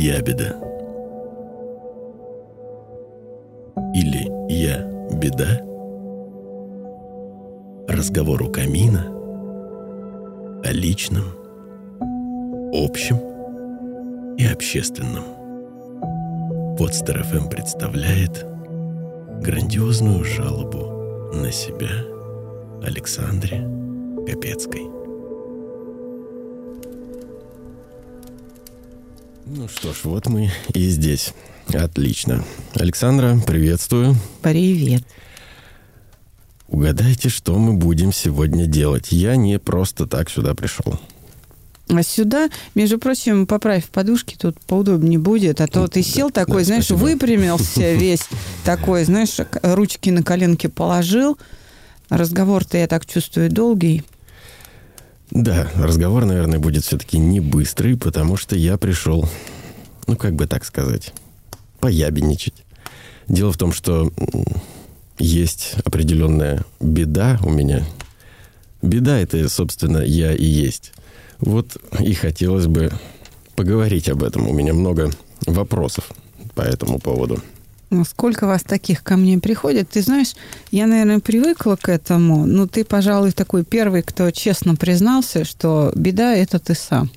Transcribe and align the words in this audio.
ябеда. 0.00 0.56
Или 3.94 4.30
я 4.50 4.82
беда. 5.18 5.60
Разговор 7.86 8.42
у 8.42 8.50
камина 8.50 9.04
о 10.64 10.72
личном, 10.72 11.24
общем 12.72 13.18
и 14.38 14.46
общественном. 14.46 15.24
Подстер 16.78 17.22
ФМ 17.22 17.48
представляет 17.50 18.46
грандиозную 19.42 20.24
жалобу 20.24 21.34
на 21.34 21.52
себя 21.52 21.90
Александре 22.82 23.68
Капецкой. 24.26 24.99
Ну 29.52 29.66
что 29.66 29.92
ж, 29.92 30.02
вот 30.04 30.28
мы 30.28 30.52
и 30.74 30.88
здесь. 30.90 31.34
Отлично. 31.74 32.44
Александра, 32.74 33.36
приветствую. 33.44 34.14
Привет. 34.42 35.02
Угадайте, 36.68 37.30
что 37.30 37.58
мы 37.58 37.72
будем 37.72 38.12
сегодня 38.12 38.66
делать. 38.66 39.10
Я 39.10 39.34
не 39.34 39.58
просто 39.58 40.06
так 40.06 40.30
сюда 40.30 40.54
пришел. 40.54 41.00
А 41.88 42.02
сюда, 42.04 42.48
между 42.76 43.00
прочим, 43.00 43.48
поправь 43.48 43.86
подушки, 43.86 44.36
тут 44.38 44.60
поудобнее 44.60 45.18
будет. 45.18 45.60
А 45.60 45.66
то 45.66 45.88
ты 45.88 46.04
сел 46.04 46.30
такой, 46.30 46.58
да, 46.58 46.66
знаешь, 46.66 46.84
спасибо. 46.84 47.06
выпрямился 47.08 47.92
весь 47.94 48.28
такой, 48.62 49.02
знаешь, 49.02 49.36
ручки 49.62 50.10
на 50.10 50.22
коленки 50.22 50.68
положил. 50.68 51.36
Разговор-то, 52.08 52.78
я 52.78 52.86
так 52.86 53.04
чувствую, 53.04 53.50
долгий. 53.50 54.04
Да, 55.30 55.70
разговор, 55.76 56.24
наверное, 56.24 56.58
будет 56.58 56.84
все-таки 56.84 57.18
не 57.18 57.40
быстрый, 57.40 57.96
потому 57.96 58.36
что 58.36 58.56
я 58.56 58.76
пришел, 58.76 59.28
ну, 60.06 60.16
как 60.16 60.34
бы 60.34 60.46
так 60.46 60.64
сказать, 60.64 61.12
поябедничать. 61.78 62.64
Дело 63.28 63.52
в 63.52 63.56
том, 63.56 63.72
что 63.72 64.12
есть 65.18 65.74
определенная 65.84 66.64
беда 66.80 67.38
у 67.44 67.50
меня. 67.50 67.84
Беда 68.82 69.18
это, 69.18 69.48
собственно, 69.48 69.98
я 69.98 70.34
и 70.34 70.44
есть. 70.44 70.92
Вот 71.38 71.76
и 72.00 72.12
хотелось 72.12 72.66
бы 72.66 72.90
поговорить 73.54 74.08
об 74.08 74.24
этом. 74.24 74.48
У 74.48 74.52
меня 74.52 74.74
много 74.74 75.10
вопросов 75.46 76.10
по 76.54 76.62
этому 76.62 76.98
поводу. 76.98 77.40
Ну, 77.90 78.04
Сколько 78.04 78.46
вас 78.46 78.62
таких 78.62 79.02
ко 79.02 79.16
мне 79.16 79.38
приходит? 79.38 79.90
Ты 79.90 80.02
знаешь, 80.02 80.34
я, 80.70 80.86
наверное, 80.86 81.18
привыкла 81.18 81.76
к 81.76 81.88
этому. 81.88 82.46
Но 82.46 82.68
ты, 82.68 82.84
пожалуй, 82.84 83.32
такой 83.32 83.64
первый, 83.64 84.02
кто 84.02 84.30
честно 84.30 84.76
признался, 84.76 85.44
что 85.44 85.92
беда– 85.96 86.34
это 86.36 86.60
ты 86.60 86.74
сам. 86.74 87.10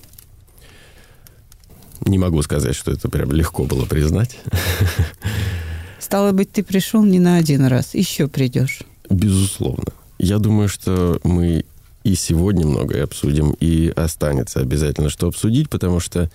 Не 2.01 2.17
могу 2.17 2.41
сказать, 2.41 2.75
что 2.75 2.91
это 2.91 3.07
прям 3.07 3.31
легко 3.31 3.63
было 3.63 3.85
признать. 3.85 4.38
Стало 5.99 6.31
быть, 6.31 6.51
ты 6.51 6.63
пришел 6.63 7.03
не 7.03 7.19
на 7.19 7.38
один 7.38 7.66
раз. 7.66 7.94
Еще 7.94 8.27
придешь. 8.27 8.81
Безусловно. 9.09 9.94
Я 10.17 10.39
думаю, 10.39 10.67
что 10.67 11.19
мы 11.23 11.66
и 12.03 12.16
сегодня 12.16 12.66
многое 12.66 13.03
обсудим, 13.03 13.55
и 13.59 13.94
останется 13.95 14.59
обязательно 14.59 15.09
что 15.09 15.27
обсудить, 15.27 15.69
потому 15.69 15.99
что 15.99 16.29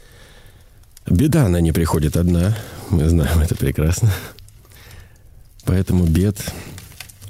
беда, 1.10 1.46
она 1.46 1.60
не 1.60 1.72
приходит 1.72 2.16
одна. 2.16 2.56
Мы 2.90 3.08
знаем 3.08 3.40
это 3.40 3.54
прекрасно. 3.54 4.10
Поэтому 5.64 6.04
бед 6.04 6.36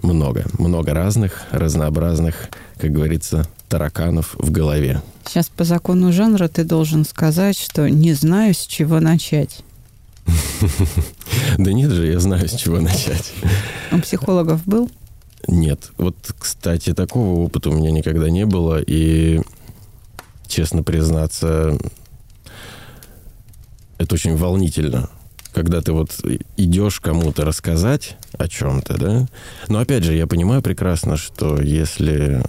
много. 0.03 0.45
Много 0.59 0.95
разных, 0.95 1.43
разнообразных, 1.51 2.49
как 2.79 2.93
говорится, 2.93 3.47
тараканов 3.69 4.35
в 4.39 4.51
голове. 4.51 5.03
Сейчас 5.27 5.49
по 5.49 5.65
закону 5.65 6.13
жанра 6.13 6.49
ты 6.49 6.65
должен 6.65 7.05
сказать, 7.05 7.59
что 7.59 7.89
не 7.91 8.13
знаю, 8.15 8.55
с 8.55 8.67
чего 8.67 9.01
начать. 9.01 9.63
Да 11.59 11.73
нет 11.73 11.91
же, 11.91 12.07
я 12.07 12.21
знаю, 12.21 12.49
с 12.49 12.55
чего 12.55 12.81
начать. 12.81 13.33
У 13.91 13.99
психологов 13.99 14.65
был? 14.67 14.91
Нет. 15.47 15.91
Вот, 15.97 16.17
кстати, 16.39 16.95
такого 16.95 17.41
опыта 17.41 17.71
у 17.71 17.75
меня 17.75 17.91
никогда 17.91 18.29
не 18.31 18.45
было. 18.47 18.81
И, 18.81 19.41
честно 20.47 20.83
признаться, 20.83 21.79
это 23.99 24.15
очень 24.15 24.37
волнительно. 24.37 25.11
Когда 25.53 25.81
ты 25.81 25.93
вот 25.93 26.13
идешь 26.57 27.01
кому-то 27.01 27.45
рассказать 27.45 28.17
о 28.39 28.49
чем-то, 28.49 28.99
да? 28.99 29.29
Но 29.69 29.81
опять 29.81 30.05
же, 30.05 30.15
я 30.15 30.27
понимаю 30.27 30.63
прекрасно, 30.63 31.17
что 31.17 31.61
если 31.61 32.43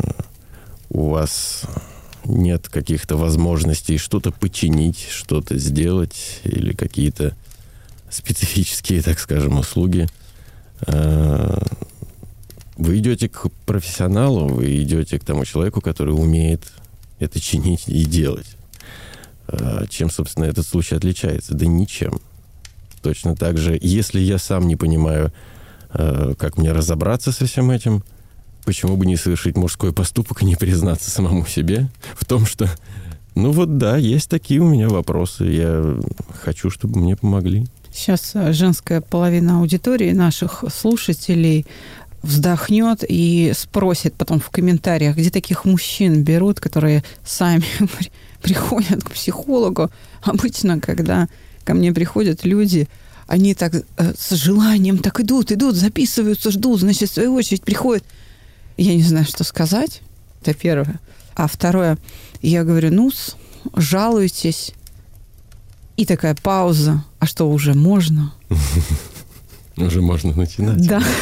у 0.90 1.10
вас 1.10 1.64
нет 2.26 2.68
каких-то 2.70 3.18
возможностей 3.18 3.98
что-то 3.98 4.32
починить, 4.32 5.08
что-то 5.10 5.58
сделать 5.58 6.42
или 6.44 6.74
какие-то 6.74 7.36
специфические, 8.10 9.02
так 9.02 9.20
скажем, 9.20 9.58
услуги, 9.58 10.08
э, 10.88 11.62
вы 12.78 13.00
идете 13.00 13.30
к 13.30 13.50
профессионалу, 13.66 14.48
вы 14.48 14.82
идете 14.82 15.20
к 15.20 15.26
тому 15.26 15.46
человеку, 15.46 15.82
который 15.82 16.12
умеет 16.12 16.72
это 17.20 17.40
чинить 17.40 17.88
и 17.88 18.06
делать. 18.06 18.48
А 19.52 19.88
Чем, 19.88 20.10
собственно, 20.10 20.46
этот 20.46 20.66
случай 20.66 20.96
отличается? 20.96 21.54
Да 21.54 21.66
ничем. 21.66 22.20
Точно 23.02 23.36
так 23.36 23.58
же, 23.58 23.78
если 23.82 24.20
я 24.20 24.38
сам 24.38 24.68
не 24.68 24.76
понимаю, 24.76 25.32
э, 25.94 26.34
как 26.38 26.58
мне 26.58 26.72
разобраться 26.72 27.32
со 27.32 27.46
всем 27.46 27.72
этим, 27.72 28.04
почему 28.66 28.98
бы 28.98 29.06
не 29.06 29.16
совершить 29.16 29.56
мужской 29.56 29.94
поступок 29.94 30.42
и 30.42 30.46
не 30.46 30.56
признаться 30.56 31.10
самому 31.10 31.46
себе 31.46 31.88
в 32.16 32.26
том, 32.26 32.46
что, 32.46 32.70
ну 33.36 33.52
вот 33.52 33.78
да, 33.78 33.98
есть 33.98 34.30
такие 34.30 34.60
у 34.60 34.68
меня 34.68 34.90
вопросы, 34.90 35.46
я 35.46 35.98
хочу, 36.44 36.70
чтобы 36.70 37.00
мне 37.00 37.16
помогли. 37.16 37.66
Сейчас 37.92 38.32
э, 38.36 38.54
женская 38.54 39.02
половина 39.02 39.60
аудитории 39.60 40.12
наших 40.12 40.66
слушателей 40.72 41.66
вздохнет 42.22 43.04
и 43.08 43.54
спросит 43.56 44.14
потом 44.16 44.40
в 44.40 44.50
комментариях, 44.50 45.16
где 45.16 45.30
таких 45.30 45.66
мужчин 45.66 46.24
берут, 46.24 46.60
которые 46.60 47.04
сами 47.24 47.64
приходят 48.42 49.04
к 49.04 49.12
психологу. 49.12 49.90
Обычно, 50.22 50.80
когда 50.80 51.28
ко 51.64 51.74
мне 51.74 51.94
приходят 51.94 52.46
люди, 52.46 52.88
они 53.28 53.54
так 53.54 53.76
э, 53.76 53.84
с 54.18 54.32
желанием 54.32 54.98
так 54.98 55.20
идут, 55.20 55.52
идут, 55.52 55.76
записываются, 55.76 56.52
ждут, 56.52 56.80
значит, 56.80 57.10
в 57.10 57.14
свою 57.14 57.36
очередь 57.36 57.64
приходят. 57.64 58.04
Я 58.78 58.96
не 58.96 59.04
знаю, 59.04 59.26
что 59.26 59.44
сказать. 59.44 60.02
Это 60.42 60.54
первое. 60.54 61.00
А 61.36 61.48
второе, 61.48 61.98
я 62.42 62.64
говорю, 62.64 62.92
ну, 62.92 63.12
жалуйтесь. 63.76 64.74
И 65.96 66.06
такая 66.06 66.36
пауза. 66.36 67.04
А 67.20 67.26
что, 67.26 67.50
уже 67.50 67.74
можно? 67.74 68.34
Уже 69.80 70.02
можно 70.02 70.34
начинать. 70.34 70.86
Да. 70.86 71.02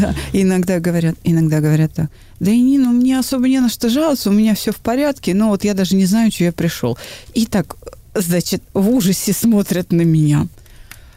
Да, 0.00 0.14
иногда 0.32 0.80
говорят, 0.80 1.14
иногда 1.24 1.60
говорят 1.60 1.92
так. 1.92 2.10
Да 2.40 2.50
и 2.50 2.60
не, 2.60 2.78
ну 2.78 2.90
мне 2.90 3.18
особо 3.18 3.48
не 3.48 3.60
на 3.60 3.68
что 3.68 3.90
жаловаться, 3.90 4.30
у 4.30 4.32
меня 4.32 4.54
все 4.54 4.72
в 4.72 4.76
порядке, 4.76 5.34
но 5.34 5.48
вот 5.48 5.64
я 5.64 5.74
даже 5.74 5.94
не 5.94 6.06
знаю, 6.06 6.32
что 6.32 6.44
я 6.44 6.52
пришел. 6.52 6.96
И 7.34 7.44
так, 7.44 7.76
значит, 8.14 8.62
в 8.72 8.88
ужасе 8.88 9.32
смотрят 9.32 9.92
на 9.92 10.02
меня. 10.02 10.48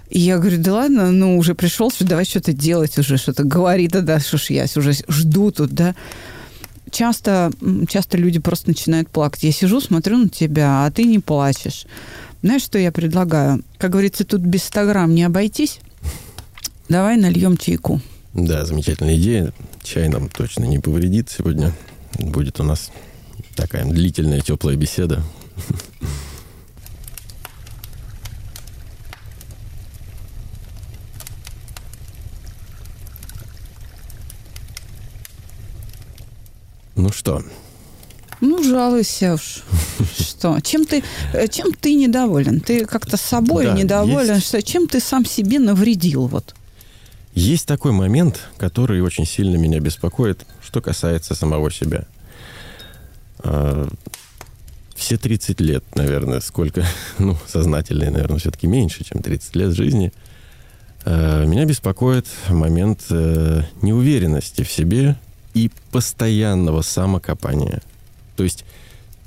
И 0.09 0.19
я 0.19 0.37
говорю, 0.37 0.57
да 0.61 0.73
ладно, 0.73 1.11
ну 1.11 1.37
уже 1.37 1.55
пришел, 1.55 1.91
что 1.91 2.05
давай 2.05 2.25
что-то 2.25 2.53
делать 2.53 2.97
уже, 2.97 3.17
что-то 3.17 3.43
говори, 3.43 3.87
да, 3.87 4.01
да, 4.01 4.19
что 4.19 4.37
ж 4.37 4.51
я 4.51 4.65
уже 4.75 4.93
жду 5.07 5.51
тут, 5.51 5.71
да. 5.71 5.95
Часто, 6.91 7.51
часто 7.89 8.17
люди 8.17 8.39
просто 8.39 8.69
начинают 8.69 9.09
плакать. 9.09 9.43
Я 9.43 9.51
сижу, 9.51 9.81
смотрю 9.81 10.17
на 10.17 10.29
тебя, 10.29 10.85
а 10.85 10.91
ты 10.91 11.03
не 11.03 11.19
плачешь. 11.19 11.85
Знаешь, 12.41 12.61
что 12.61 12.79
я 12.79 12.91
предлагаю? 12.91 13.63
Как 13.77 13.91
говорится, 13.91 14.23
тут 14.23 14.41
без 14.41 14.63
100 14.63 14.85
грамм 14.85 15.13
не 15.13 15.23
обойтись. 15.23 15.79
Давай 16.89 17.17
нальем 17.17 17.57
чайку. 17.57 18.01
Да, 18.33 18.65
замечательная 18.65 19.17
идея. 19.17 19.53
Чай 19.83 20.07
нам 20.09 20.29
точно 20.29 20.65
не 20.65 20.79
повредит 20.79 21.29
сегодня. 21.29 21.73
Будет 22.19 22.59
у 22.59 22.63
нас 22.63 22.91
такая 23.55 23.85
длительная 23.85 24.41
теплая 24.41 24.75
беседа. 24.75 25.23
Ну 36.95 37.11
что, 37.11 37.43
Ну, 38.41 38.63
жалуйся 38.63 39.33
уж. 39.33 39.63
Что? 40.19 40.59
Чем 40.61 40.85
ты, 40.85 41.03
э, 41.33 41.47
чем 41.47 41.73
ты 41.73 41.95
недоволен? 41.95 42.59
Ты 42.59 42.85
как-то 42.85 43.17
собой 43.17 43.65
Да, 43.65 43.73
недоволен? 43.73 44.35
есть. 44.35 44.47
Что, 44.47 44.61
чем 44.61 44.87
ты 44.87 44.99
сам 44.99 45.25
себе 45.25 45.57
навредил? 45.59 46.27
Вот. 46.27 46.53
Есть 47.37 47.67
такой 47.67 47.91
момент, 47.91 48.49
который 48.57 48.99
очень 49.01 49.27
сильно 49.27 49.57
меня 49.57 49.79
беспокоит, 49.79 50.43
что 50.59 50.81
касается 50.81 51.35
самого 51.35 51.71
себя. 51.71 52.05
А, 53.39 53.87
Все 54.95 55.17
30 55.17 55.61
лет, 55.61 55.83
наверное, 55.93 56.39
сколько, 56.39 56.83
ну, 57.19 57.37
сознательные, 57.45 58.09
наверное, 58.09 58.39
все-таки 58.39 58.65
меньше, 58.65 59.03
чем 59.03 59.21
30 59.21 59.55
лет 59.55 59.75
жизни, 59.75 60.11
а, 61.05 61.45
меня 61.45 61.65
беспокоит 61.65 62.25
момент 62.49 63.05
э, 63.11 63.61
неуверенности 63.83 64.63
в 64.63 64.71
себе 64.71 65.15
и 65.53 65.69
постоянного 65.91 66.81
самокопания. 66.81 67.83
То 68.35 68.43
есть 68.43 68.65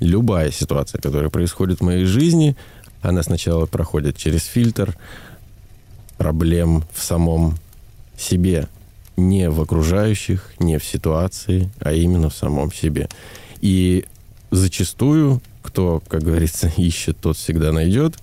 любая 0.01 0.51
ситуация, 0.51 0.99
которая 0.99 1.29
происходит 1.29 1.79
в 1.79 1.83
моей 1.83 2.03
жизни, 2.05 2.57
Она 3.01 3.23
сначала 3.23 3.65
проходит 3.65 4.17
через 4.17 4.43
фильтр 4.43 4.97
проблем 6.17 6.83
в 6.93 7.01
самом 7.01 7.57
себе, 8.21 8.67
не 9.17 9.49
в 9.49 9.61
окружающих, 9.61 10.53
не 10.59 10.77
в 10.77 10.85
ситуации, 10.85 11.69
а 11.79 11.93
именно 11.93 12.29
в 12.29 12.35
самом 12.35 12.71
себе. 12.71 13.09
И 13.61 14.05
зачастую, 14.51 15.41
кто, 15.61 16.01
как 16.07 16.23
говорится, 16.23 16.71
ищет, 16.77 17.17
тот 17.19 17.37
всегда 17.37 17.71
найдет, 17.71 18.15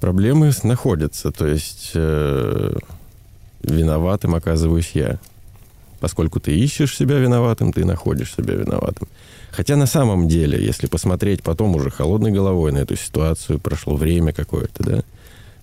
проблемы 0.00 0.52
находятся. 0.62 1.32
То 1.32 1.46
есть 1.46 1.92
э, 1.94 2.76
виноватым 3.62 4.34
оказываюсь 4.34 4.92
я. 4.94 5.18
Поскольку 6.00 6.40
ты 6.40 6.54
ищешь 6.54 6.96
себя 6.96 7.18
виноватым, 7.18 7.72
ты 7.72 7.84
находишь 7.84 8.34
себя 8.34 8.54
виноватым. 8.54 9.08
Хотя 9.50 9.76
на 9.76 9.86
самом 9.86 10.28
деле, 10.28 10.62
если 10.62 10.86
посмотреть 10.86 11.42
потом 11.42 11.74
уже 11.74 11.90
холодной 11.90 12.30
головой 12.30 12.72
на 12.72 12.78
эту 12.78 12.96
ситуацию, 12.96 13.58
прошло 13.58 13.96
время 13.96 14.34
какое-то, 14.34 14.84
да, 14.84 15.02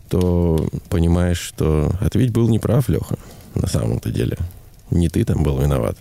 то 0.10 0.68
понимаешь, 0.90 1.40
что 1.40 1.92
ответь 2.02 2.32
был 2.32 2.50
неправ, 2.50 2.90
Леха, 2.90 3.18
на 3.56 3.68
самом-то 3.68 4.12
деле. 4.12 4.38
Не 4.92 5.10
ты 5.10 5.24
там 5.26 5.44
был 5.44 5.60
виноват. 5.60 5.98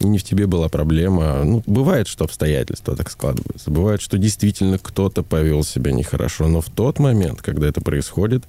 Не 0.00 0.18
в 0.18 0.24
тебе 0.24 0.46
была 0.46 0.68
проблема. 0.68 1.44
Ну, 1.44 1.62
бывает, 1.66 2.08
что 2.08 2.24
обстоятельства 2.24 2.96
так 2.96 3.10
складываются. 3.10 3.70
Бывает, 3.70 4.00
что 4.00 4.18
действительно 4.18 4.78
кто-то 4.78 5.22
повел 5.22 5.62
себя 5.64 5.92
нехорошо. 5.92 6.48
Но 6.48 6.60
в 6.60 6.70
тот 6.70 6.98
момент, 6.98 7.40
когда 7.40 7.68
это 7.68 7.80
происходит, 7.80 8.44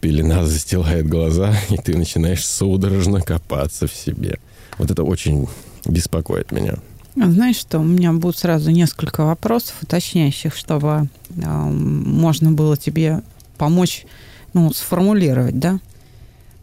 пелена 0.00 0.44
застилает 0.46 1.06
глаза, 1.06 1.54
и 1.70 1.76
ты 1.76 1.96
начинаешь 1.96 2.46
судорожно 2.46 3.20
копаться 3.20 3.86
в 3.86 3.94
себе. 3.94 4.38
Вот 4.78 4.90
это 4.90 5.02
очень 5.04 5.48
беспокоит 5.84 6.52
меня. 6.52 6.76
А 7.20 7.30
знаешь 7.30 7.56
что, 7.56 7.78
у 7.78 7.84
меня 7.84 8.12
будет 8.12 8.38
сразу 8.38 8.70
несколько 8.70 9.24
вопросов 9.24 9.74
уточняющих, 9.82 10.56
чтобы 10.56 11.08
э, 11.28 11.46
можно 11.46 12.52
было 12.52 12.78
тебе 12.78 13.20
помочь 13.58 14.06
ну, 14.54 14.72
сформулировать, 14.72 15.58
да? 15.58 15.78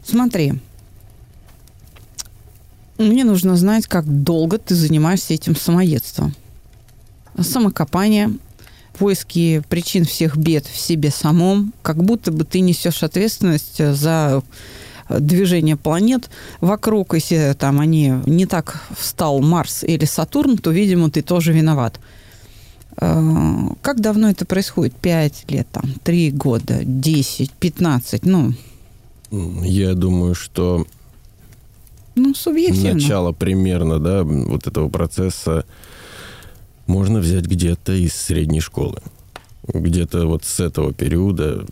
Смотри, 0.04 0.54
мне 2.98 3.24
нужно 3.24 3.56
знать, 3.56 3.86
как 3.86 4.04
долго 4.06 4.58
ты 4.58 4.74
занимаешься 4.74 5.34
этим 5.34 5.56
самоедством. 5.56 6.34
Самокопание, 7.38 8.30
поиски 8.98 9.62
причин 9.68 10.04
всех 10.04 10.36
бед 10.36 10.66
в 10.66 10.76
себе 10.76 11.10
самом, 11.10 11.72
как 11.82 12.02
будто 12.02 12.32
бы 12.32 12.44
ты 12.44 12.60
несешь 12.60 13.02
ответственность 13.02 13.82
за 13.94 14.42
движение 15.08 15.76
планет 15.76 16.30
вокруг, 16.60 17.14
если 17.14 17.54
там 17.58 17.80
они 17.80 18.14
не 18.26 18.46
так 18.46 18.82
встал 18.96 19.40
Марс 19.40 19.82
или 19.82 20.04
Сатурн, 20.04 20.58
то, 20.58 20.70
видимо, 20.70 21.10
ты 21.10 21.22
тоже 21.22 21.52
виноват. 21.52 21.98
Э, 22.96 23.68
как 23.82 24.00
давно 24.00 24.30
это 24.30 24.44
происходит? 24.44 24.94
Пять 24.94 25.50
лет, 25.50 25.66
там, 25.72 25.84
три 26.04 26.30
года, 26.30 26.80
десять, 26.84 27.50
пятнадцать, 27.50 28.24
ну? 28.24 28.52
Я 29.30 29.94
думаю, 29.94 30.34
что 30.34 30.86
ну, 32.14 32.34
субъективно. 32.34 32.94
Начало 32.94 33.32
примерно, 33.32 33.98
да, 33.98 34.24
вот 34.24 34.66
этого 34.66 34.88
процесса 34.88 35.64
можно 36.86 37.20
взять 37.20 37.46
где-то 37.46 37.92
из 37.92 38.14
средней 38.14 38.60
школы. 38.60 39.00
Где-то 39.68 40.26
вот 40.26 40.44
с 40.44 40.58
этого 40.58 40.92
периода, 40.92 41.64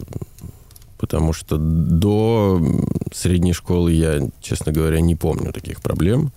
потому 0.99 1.33
что 1.33 1.57
до 1.59 2.63
средней 3.13 3.53
школы 3.53 3.93
я, 3.93 4.29
честно 4.41 4.73
говоря, 4.73 5.01
не 5.01 5.17
помню 5.17 5.53
таких 5.53 5.81
проблем. 5.81 6.31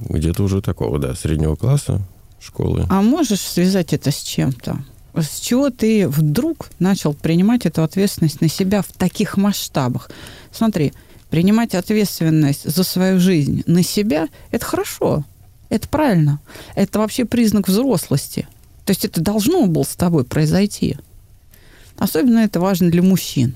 Где-то 0.00 0.42
уже 0.42 0.60
такого, 0.60 0.98
да, 0.98 1.14
среднего 1.14 1.56
класса 1.56 2.02
школы. 2.40 2.86
А 2.88 3.00
можешь 3.00 3.40
связать 3.40 3.92
это 3.92 4.10
с 4.10 4.22
чем-то? 4.22 4.78
С 5.22 5.40
чего 5.40 5.70
ты 5.70 6.08
вдруг 6.08 6.70
начал 6.78 7.14
принимать 7.14 7.66
эту 7.66 7.82
ответственность 7.82 8.40
на 8.40 8.48
себя 8.48 8.82
в 8.82 8.92
таких 8.92 9.36
масштабах? 9.36 10.10
Смотри, 10.52 10.92
принимать 11.30 11.74
ответственность 11.74 12.70
за 12.70 12.84
свою 12.84 13.20
жизнь 13.20 13.62
на 13.66 13.82
себя– 13.82 14.28
это 14.50 14.64
хорошо, 14.64 15.24
это 15.68 15.88
правильно. 15.88 16.40
Это 16.74 16.98
вообще 16.98 17.24
признак 17.24 17.68
взрослости. 17.68 18.48
То 18.84 18.92
есть 18.92 19.04
это 19.04 19.20
должно 19.20 19.66
было 19.66 19.82
с 19.82 19.96
тобой 19.96 20.24
произойти. 20.24 20.96
Особенно 21.98 22.38
это 22.38 22.58
важно 22.58 22.90
для 22.90 23.02
мужчин. 23.02 23.54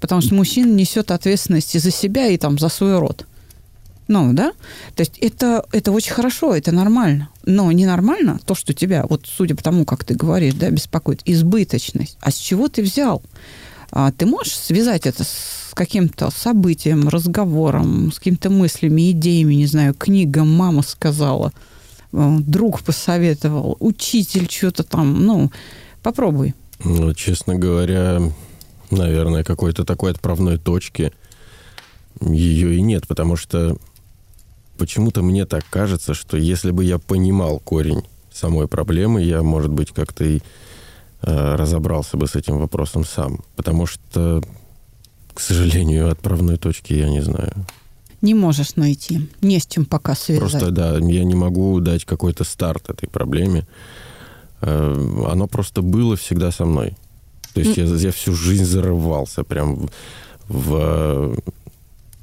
Потому 0.00 0.20
что 0.20 0.34
мужчина 0.34 0.70
несет 0.70 1.10
ответственность 1.10 1.74
и 1.74 1.78
за 1.78 1.90
себя, 1.90 2.26
и 2.26 2.36
там 2.36 2.58
за 2.58 2.68
свой 2.68 2.98
род. 2.98 3.26
Ну, 4.06 4.34
да? 4.34 4.52
То 4.96 5.00
есть 5.00 5.18
это, 5.18 5.64
это 5.72 5.92
очень 5.92 6.12
хорошо, 6.12 6.54
это 6.54 6.72
нормально. 6.72 7.29
Но 7.44 7.72
ненормально 7.72 8.38
то, 8.44 8.54
что 8.54 8.74
тебя, 8.74 9.04
вот 9.08 9.26
судя 9.26 9.54
по 9.54 9.62
тому, 9.62 9.84
как 9.84 10.04
ты 10.04 10.14
говоришь, 10.14 10.54
да, 10.54 10.70
беспокоит, 10.70 11.22
избыточность. 11.24 12.18
А 12.20 12.30
с 12.30 12.36
чего 12.36 12.68
ты 12.68 12.82
взял? 12.82 13.22
А 13.90 14.12
ты 14.12 14.26
можешь 14.26 14.56
связать 14.56 15.06
это 15.06 15.24
с 15.24 15.72
каким-то 15.74 16.30
событием, 16.30 17.08
разговором, 17.08 18.12
с 18.12 18.18
какими-то 18.18 18.50
мыслями, 18.50 19.10
идеями, 19.10 19.54
не 19.54 19.66
знаю, 19.66 19.94
книга 19.94 20.44
мама 20.44 20.82
сказала, 20.82 21.52
э, 22.12 22.36
друг 22.40 22.82
посоветовал, 22.82 23.76
учитель 23.80 24.48
что-то 24.50 24.84
там, 24.84 25.24
ну, 25.24 25.50
попробуй. 26.02 26.54
Ну, 26.84 27.14
честно 27.14 27.56
говоря, 27.56 28.20
наверное, 28.90 29.44
какой-то 29.44 29.84
такой 29.84 30.12
отправной 30.12 30.58
точки 30.58 31.12
ее 32.20 32.76
и 32.76 32.80
нет, 32.82 33.06
потому 33.06 33.36
что 33.36 33.76
почему-то 34.80 35.22
мне 35.22 35.44
так 35.44 35.62
кажется, 35.68 36.14
что 36.14 36.38
если 36.38 36.70
бы 36.70 36.84
я 36.84 36.98
понимал 36.98 37.58
корень 37.58 38.02
самой 38.32 38.66
проблемы, 38.66 39.22
я, 39.22 39.42
может 39.42 39.70
быть, 39.70 39.90
как-то 39.90 40.24
и 40.24 40.38
э, 41.20 41.54
разобрался 41.54 42.16
бы 42.16 42.26
с 42.26 42.34
этим 42.34 42.56
вопросом 42.56 43.04
сам. 43.04 43.40
Потому 43.56 43.84
что, 43.84 44.42
к 45.34 45.40
сожалению, 45.40 46.10
отправной 46.10 46.56
точки 46.56 46.94
я 46.94 47.10
не 47.10 47.20
знаю. 47.20 47.52
Не 48.22 48.32
можешь 48.32 48.76
найти. 48.76 49.28
Не 49.42 49.58
с 49.58 49.66
чем 49.66 49.84
пока 49.84 50.14
связать. 50.14 50.50
Просто, 50.50 50.70
да, 50.70 50.96
я 50.96 51.24
не 51.24 51.34
могу 51.34 51.78
дать 51.80 52.06
какой-то 52.06 52.44
старт 52.44 52.88
этой 52.88 53.06
проблеме. 53.06 53.66
Э, 54.62 55.26
оно 55.30 55.46
просто 55.46 55.82
было 55.82 56.16
всегда 56.16 56.50
со 56.52 56.64
мной. 56.64 56.96
То 57.52 57.60
есть 57.60 57.76
mm. 57.76 57.86
я, 57.86 57.96
я 57.96 58.12
всю 58.12 58.32
жизнь 58.32 58.64
зарывался 58.64 59.44
прям 59.44 59.90
в, 60.48 60.70
в 60.70 61.38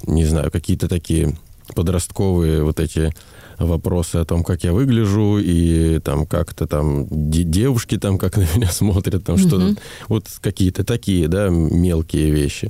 не 0.07 0.25
знаю, 0.25 0.49
какие-то 0.49 0.87
такие 0.87 1.37
подростковые 1.75 2.63
вот 2.63 2.79
эти 2.79 3.13
вопросы 3.57 4.17
о 4.17 4.25
том, 4.25 4.43
как 4.43 4.63
я 4.63 4.73
выгляжу, 4.73 5.39
и 5.39 5.99
там 5.99 6.25
как-то 6.25 6.67
там 6.67 7.07
девушки 7.09 7.97
там 7.97 8.17
как 8.17 8.37
на 8.37 8.47
меня 8.55 8.69
смотрят, 8.69 9.23
там 9.23 9.35
mm-hmm. 9.35 9.47
что-то. 9.47 9.81
Вот 10.07 10.27
какие-то 10.41 10.83
такие, 10.83 11.27
да, 11.27 11.49
мелкие 11.49 12.31
вещи. 12.31 12.69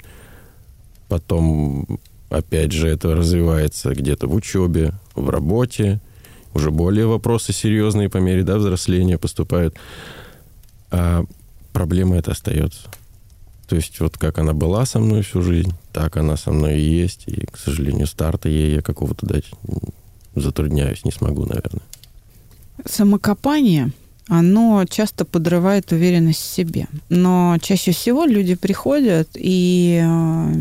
Потом, 1.08 2.00
опять 2.30 2.72
же, 2.72 2.88
это 2.88 3.16
развивается 3.16 3.94
где-то 3.94 4.28
в 4.28 4.34
учебе, 4.34 4.94
в 5.16 5.30
работе. 5.30 6.00
Уже 6.54 6.72
более 6.72 7.06
вопросы 7.06 7.54
серьезные 7.54 8.10
по 8.10 8.18
мере 8.18 8.44
да, 8.44 8.58
взросления 8.58 9.18
поступают. 9.18 9.76
А 10.90 11.24
проблема 11.74 12.18
это 12.18 12.32
остается. 12.32 12.90
То 13.68 13.76
есть 13.76 14.00
вот 14.00 14.18
как 14.18 14.40
она 14.40 14.54
была 14.54 14.86
со 14.86 15.00
мной 15.00 15.22
всю 15.22 15.42
жизнь, 15.42 15.74
так 15.98 16.16
она 16.18 16.38
со 16.38 16.52
мной 16.52 16.78
и 16.80 17.02
есть. 17.02 17.24
И, 17.26 17.48
к 17.48 17.58
сожалению, 17.58 18.06
старта 18.06 18.50
ей 18.50 18.76
я 18.76 18.82
какого-то 18.84 19.26
дать 19.26 19.46
затрудняюсь, 20.36 21.04
не 21.04 21.12
смогу, 21.12 21.48
наверное. 21.48 21.82
Самокопание, 22.86 23.92
оно 24.28 24.86
часто 24.88 25.26
подрывает 25.26 25.92
уверенность 25.92 26.42
в 26.42 26.54
себе. 26.54 26.86
Но 27.10 27.58
чаще 27.64 27.94
всего 27.94 28.26
люди 28.26 28.54
приходят 28.54 29.30
и 29.34 30.00
э, 30.04 30.52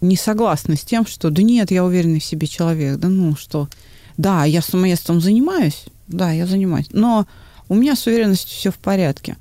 не 0.00 0.16
согласны 0.16 0.76
с 0.76 0.82
тем, 0.82 1.06
что 1.06 1.30
да 1.30 1.42
нет, 1.42 1.72
я 1.72 1.84
уверенный 1.84 2.20
в 2.20 2.24
себе 2.24 2.46
человек, 2.46 2.98
да 2.98 3.08
ну 3.08 3.34
что, 3.34 3.68
да, 4.16 4.44
я 4.44 4.62
самоедством 4.62 5.20
занимаюсь, 5.20 5.86
да, 6.06 6.30
я 6.30 6.46
занимаюсь, 6.46 6.86
но 6.92 7.26
у 7.68 7.74
меня 7.74 7.96
с 7.96 8.06
уверенностью 8.06 8.56
все 8.56 8.70
в 8.70 8.78
порядке. 8.78 9.36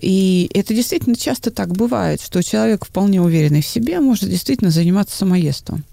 И 0.00 0.50
это 0.54 0.74
действительно 0.74 1.16
часто 1.16 1.50
так 1.50 1.72
бывает, 1.72 2.20
что 2.20 2.42
человек 2.42 2.84
вполне 2.84 3.20
уверенный 3.20 3.62
в 3.62 3.66
себе 3.66 4.00
может 4.00 4.28
действительно 4.30 4.70
заниматься 4.70 5.16
самоедством. 5.16 5.84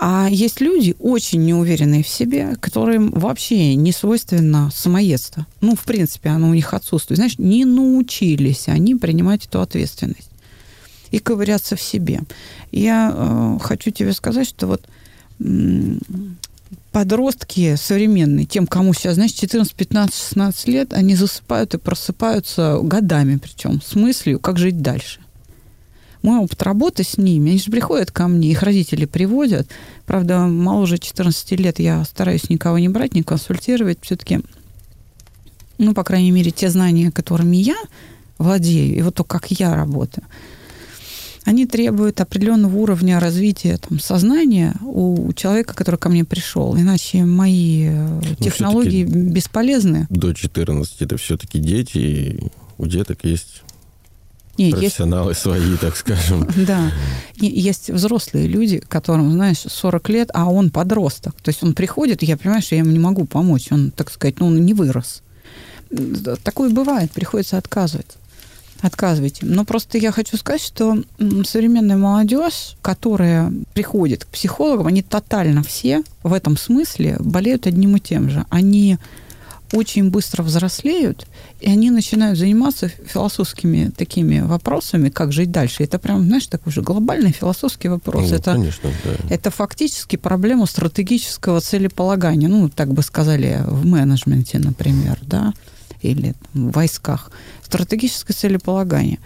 А 0.00 0.28
есть 0.30 0.60
люди, 0.60 0.94
очень 1.00 1.44
неуверенные 1.44 2.04
в 2.04 2.08
себе, 2.08 2.54
которым 2.60 3.10
вообще 3.10 3.74
не 3.74 3.90
свойственно 3.90 4.70
самоедство. 4.72 5.44
Ну, 5.60 5.74
в 5.74 5.82
принципе, 5.82 6.28
оно 6.28 6.50
у 6.50 6.54
них 6.54 6.72
отсутствует. 6.72 7.18
Знаешь, 7.18 7.38
не 7.38 7.64
научились 7.64 8.68
они 8.68 8.94
принимать 8.94 9.46
эту 9.46 9.60
ответственность 9.60 10.30
и 11.10 11.18
ковыряться 11.18 11.74
в 11.74 11.82
себе. 11.82 12.20
Я 12.70 13.12
э, 13.12 13.58
хочу 13.60 13.90
тебе 13.90 14.12
сказать, 14.12 14.48
что 14.48 14.68
вот 14.68 14.86
подростки 16.92 17.76
современные, 17.76 18.46
тем, 18.46 18.66
кому 18.66 18.92
сейчас, 18.94 19.14
знаешь, 19.14 19.32
14, 19.32 19.74
15, 19.74 20.14
16 20.14 20.68
лет, 20.68 20.92
они 20.92 21.14
засыпают 21.14 21.74
и 21.74 21.78
просыпаются 21.78 22.80
годами 22.82 23.36
причем, 23.36 23.80
с 23.82 23.94
мыслью, 23.94 24.40
как 24.40 24.58
жить 24.58 24.80
дальше. 24.80 25.20
Мой 26.22 26.38
опыт 26.38 26.62
работы 26.62 27.04
с 27.04 27.16
ними, 27.16 27.50
они 27.50 27.58
же 27.58 27.70
приходят 27.70 28.10
ко 28.10 28.26
мне, 28.26 28.50
их 28.50 28.62
родители 28.62 29.04
приводят. 29.04 29.68
Правда, 30.04 30.40
моложе 30.40 30.98
14 30.98 31.52
лет 31.52 31.78
я 31.78 32.04
стараюсь 32.04 32.50
никого 32.50 32.78
не 32.78 32.88
брать, 32.88 33.14
не 33.14 33.22
консультировать. 33.22 33.98
Все-таки, 34.02 34.40
ну, 35.78 35.94
по 35.94 36.02
крайней 36.02 36.32
мере, 36.32 36.50
те 36.50 36.70
знания, 36.70 37.12
которыми 37.12 37.56
я 37.56 37.76
владею, 38.38 38.96
и 38.96 39.02
вот 39.02 39.14
то, 39.14 39.24
как 39.24 39.50
я 39.52 39.74
работаю, 39.76 40.24
они 41.48 41.64
требуют 41.64 42.20
определенного 42.20 42.76
уровня 42.76 43.18
развития 43.18 43.78
там, 43.78 43.98
сознания 43.98 44.74
у 44.82 45.32
человека, 45.32 45.74
который 45.74 45.96
ко 45.96 46.10
мне 46.10 46.22
пришел. 46.22 46.76
Иначе 46.76 47.24
мои 47.24 47.86
э, 47.86 48.06
ну, 48.06 48.34
технологии 48.34 49.02
бесполезны. 49.02 50.06
До 50.10 50.34
14 50.34 51.00
это 51.00 51.16
все-таки 51.16 51.58
дети, 51.58 51.96
и 51.96 52.40
у 52.76 52.84
деток 52.84 53.24
есть 53.24 53.62
нет, 54.58 54.72
профессионалы 54.72 55.30
есть... 55.30 55.40
свои, 55.40 55.76
так 55.78 55.96
скажем. 55.96 56.46
Да. 56.66 56.92
Есть 57.36 57.88
взрослые 57.88 58.46
люди, 58.46 58.80
которым, 58.86 59.32
знаешь, 59.32 59.60
40 59.66 60.08
лет, 60.10 60.30
а 60.34 60.50
он 60.50 60.68
подросток. 60.68 61.40
То 61.40 61.48
есть 61.48 61.62
он 61.62 61.72
приходит, 61.72 62.22
и 62.22 62.26
я 62.26 62.36
понимаю, 62.36 62.60
что 62.60 62.74
я 62.74 62.82
ему 62.82 62.90
не 62.90 62.98
могу 62.98 63.24
помочь. 63.24 63.68
Он, 63.72 63.90
так 63.90 64.10
сказать, 64.10 64.38
ну, 64.38 64.48
он 64.48 64.66
не 64.66 64.74
вырос. 64.74 65.22
Такое 66.42 66.68
бывает, 66.68 67.10
приходится 67.10 67.56
отказывать 67.56 68.18
отказывайте. 68.80 69.46
Но 69.46 69.64
просто 69.64 69.98
я 69.98 70.12
хочу 70.12 70.36
сказать, 70.36 70.62
что 70.62 71.02
современная 71.44 71.96
молодежь, 71.96 72.76
которая 72.82 73.52
приходит 73.74 74.24
к 74.24 74.28
психологам, 74.28 74.86
они 74.86 75.02
тотально 75.02 75.62
все 75.62 76.02
в 76.22 76.32
этом 76.32 76.56
смысле 76.56 77.16
болеют 77.20 77.66
одним 77.66 77.96
и 77.96 78.00
тем 78.00 78.30
же. 78.30 78.44
Они 78.50 78.98
очень 79.72 80.10
быстро 80.10 80.42
взрослеют, 80.42 81.26
и 81.60 81.70
они 81.70 81.90
начинают 81.90 82.38
заниматься 82.38 82.88
философскими 82.88 83.90
такими 83.94 84.40
вопросами, 84.40 85.10
как 85.10 85.32
жить 85.32 85.50
дальше. 85.50 85.84
Это 85.84 85.98
прям, 85.98 86.24
знаешь, 86.24 86.46
такой 86.46 86.72
же 86.72 86.82
глобальный 86.82 87.32
философский 87.32 87.88
вопрос. 87.88 88.30
Ну, 88.30 88.36
это, 88.36 88.52
конечно, 88.52 88.90
да. 89.04 89.10
это 89.28 89.50
фактически 89.50 90.16
проблема 90.16 90.66
стратегического 90.66 91.60
целеполагания, 91.60 92.48
ну, 92.48 92.68
так 92.68 92.92
бы 92.92 93.02
сказали, 93.02 93.60
в 93.66 93.84
менеджменте, 93.84 94.58
например, 94.58 95.18
да, 95.22 95.52
или 96.00 96.34
там, 96.52 96.70
в 96.70 96.72
войсках 96.72 97.30
стратегическое 97.68 98.34
целеполагание. 98.34 99.18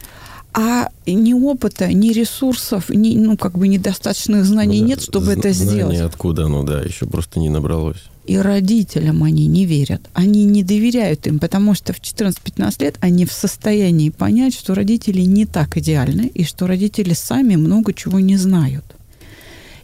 А 0.55 0.89
ни 1.07 1.33
опыта, 1.33 1.91
ни 1.93 2.13
ресурсов, 2.13 2.91
ни, 2.91 3.17
ну, 3.17 3.39
как 3.39 3.57
бы 3.57 3.69
недостаточных 3.69 4.45
знаний 4.45 4.81
ну, 4.81 4.87
да, 4.87 4.89
нет, 4.89 5.03
чтобы 5.03 5.33
это 5.33 5.51
сделать. 5.53 5.99
откуда, 6.01 6.47
ну 6.47 6.63
да, 6.63 6.83
еще 6.83 7.07
просто 7.07 7.41
не 7.41 7.49
набралось. 7.49 8.05
И 8.27 8.37
родителям 8.37 9.25
они 9.25 9.47
не 9.47 9.65
верят. 9.65 10.03
Они 10.13 10.45
не 10.45 10.63
доверяют 10.63 11.27
им, 11.27 11.39
потому 11.39 11.75
что 11.75 11.95
в 11.95 12.01
14-15 12.01 12.83
лет 12.83 12.97
они 13.01 13.25
в 13.25 13.33
состоянии 13.33 14.11
понять, 14.11 14.55
что 14.55 14.75
родители 14.75 15.23
не 15.23 15.47
так 15.47 15.79
идеальны, 15.79 16.31
и 16.35 16.45
что 16.45 16.67
родители 16.67 17.15
сами 17.15 17.57
много 17.57 17.95
чего 17.95 18.21
не 18.21 18.37
знают. 18.37 18.85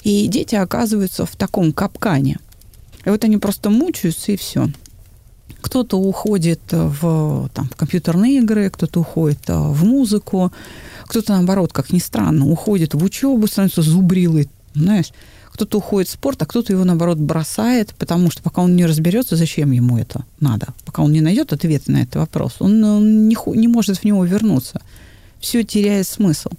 И 0.04 0.26
дети 0.26 0.54
оказываются 0.54 1.24
в 1.24 1.34
таком 1.34 1.72
капкане. 1.72 2.38
И 3.06 3.10
вот 3.10 3.24
они 3.24 3.38
просто 3.38 3.70
мучаются, 3.70 4.32
и 4.32 4.36
все. 4.36 4.68
Кто-то 5.60 5.98
уходит 5.98 6.60
в, 6.70 7.48
там, 7.52 7.68
в 7.68 7.76
компьютерные 7.76 8.38
игры, 8.38 8.70
кто-то 8.70 9.00
уходит 9.00 9.40
э, 9.48 9.54
в 9.54 9.84
музыку, 9.84 10.52
кто-то, 11.06 11.32
наоборот, 11.32 11.72
как 11.72 11.92
ни 11.92 11.98
странно, 11.98 12.46
уходит 12.46 12.94
в 12.94 13.02
учебу, 13.02 13.46
становится 13.46 13.82
зубрилой, 13.82 14.48
знаешь. 14.74 15.12
Кто-то 15.52 15.78
уходит 15.78 16.08
в 16.08 16.12
спорт, 16.12 16.40
а 16.42 16.46
кто-то 16.46 16.72
его, 16.72 16.84
наоборот, 16.84 17.18
бросает, 17.18 17.92
потому 17.98 18.30
что 18.30 18.42
пока 18.42 18.62
он 18.62 18.76
не 18.76 18.86
разберется, 18.86 19.34
зачем 19.34 19.72
ему 19.72 19.98
это 19.98 20.24
надо, 20.38 20.68
пока 20.84 21.02
он 21.02 21.10
не 21.10 21.20
найдет 21.20 21.52
ответ 21.52 21.88
на 21.88 22.02
этот 22.02 22.16
вопрос, 22.16 22.56
он, 22.60 22.84
он 22.84 23.28
не, 23.28 23.36
не 23.56 23.66
может 23.66 23.98
в 23.98 24.04
него 24.04 24.24
вернуться. 24.24 24.80
Все 25.40 25.64
теряет 25.64 26.06
смысл. 26.06 26.50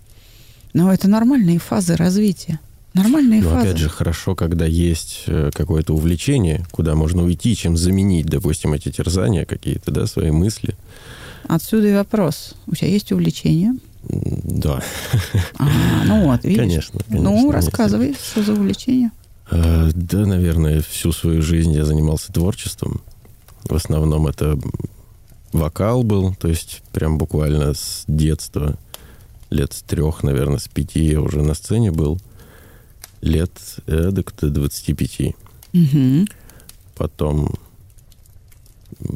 Но 0.73 0.91
это 0.91 1.07
нормальные 1.07 1.59
фазы 1.59 1.95
развития. 1.95 2.59
Нормальные 3.03 3.41
Но 3.41 3.49
фазы. 3.51 3.67
опять 3.67 3.77
же, 3.77 3.89
хорошо, 3.89 4.35
когда 4.35 4.65
есть 4.65 5.23
э, 5.27 5.51
какое-то 5.53 5.93
увлечение, 5.93 6.65
куда 6.71 6.95
можно 6.95 7.23
уйти, 7.23 7.55
чем 7.55 7.77
заменить, 7.77 8.25
допустим, 8.25 8.73
эти 8.73 8.91
терзания 8.91 9.45
какие-то, 9.45 9.91
да, 9.91 10.05
свои 10.05 10.31
мысли. 10.31 10.75
Отсюда 11.47 11.87
и 11.87 11.93
вопрос. 11.93 12.55
У 12.67 12.75
тебя 12.75 12.89
есть 12.89 13.11
увлечение? 13.11 13.73
Да. 14.03 14.81
А, 15.57 15.67
ну 16.05 16.25
вот, 16.25 16.43
видишь. 16.43 16.59
Конечно, 16.59 16.99
конечно. 17.07 17.29
Ну, 17.29 17.51
рассказывай, 17.51 18.15
что 18.15 18.43
за 18.43 18.53
увлечение? 18.53 19.11
А, 19.51 19.89
да, 19.93 20.25
наверное, 20.25 20.81
всю 20.81 21.11
свою 21.11 21.41
жизнь 21.41 21.73
я 21.73 21.85
занимался 21.85 22.31
творчеством. 22.31 23.01
В 23.63 23.75
основном 23.75 24.27
это 24.27 24.57
вокал 25.51 26.03
был, 26.03 26.35
то 26.35 26.47
есть 26.47 26.81
прям 26.91 27.17
буквально 27.17 27.73
с 27.73 28.03
детства, 28.07 28.77
лет 29.49 29.73
с 29.73 29.81
трех, 29.81 30.23
наверное, 30.23 30.59
с 30.59 30.67
пяти 30.67 31.03
я 31.03 31.21
уже 31.21 31.41
на 31.41 31.53
сцене 31.53 31.91
был 31.91 32.19
лет 33.21 33.51
эдак 33.87 34.33
до 34.39 34.49
25. 34.49 35.35
Угу. 35.73 36.27
Потом 36.95 37.53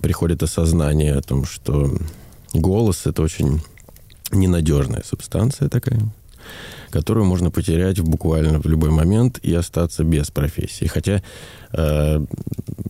приходит 0.01 0.43
осознание 0.43 1.15
о 1.15 1.21
том, 1.21 1.45
что 1.45 1.91
голос— 2.53 3.05
это 3.05 3.21
очень 3.21 3.61
ненадежная 4.31 5.03
субстанция 5.05 5.69
такая, 5.69 5.99
которую 6.89 7.25
можно 7.25 7.51
потерять 7.51 7.99
буквально 7.99 8.59
в 8.59 8.65
любой 8.65 8.89
момент 8.89 9.39
и 9.39 9.53
остаться 9.53 10.03
без 10.03 10.31
профессии. 10.31 10.85
Хотя, 10.85 11.21
э, 11.71 12.25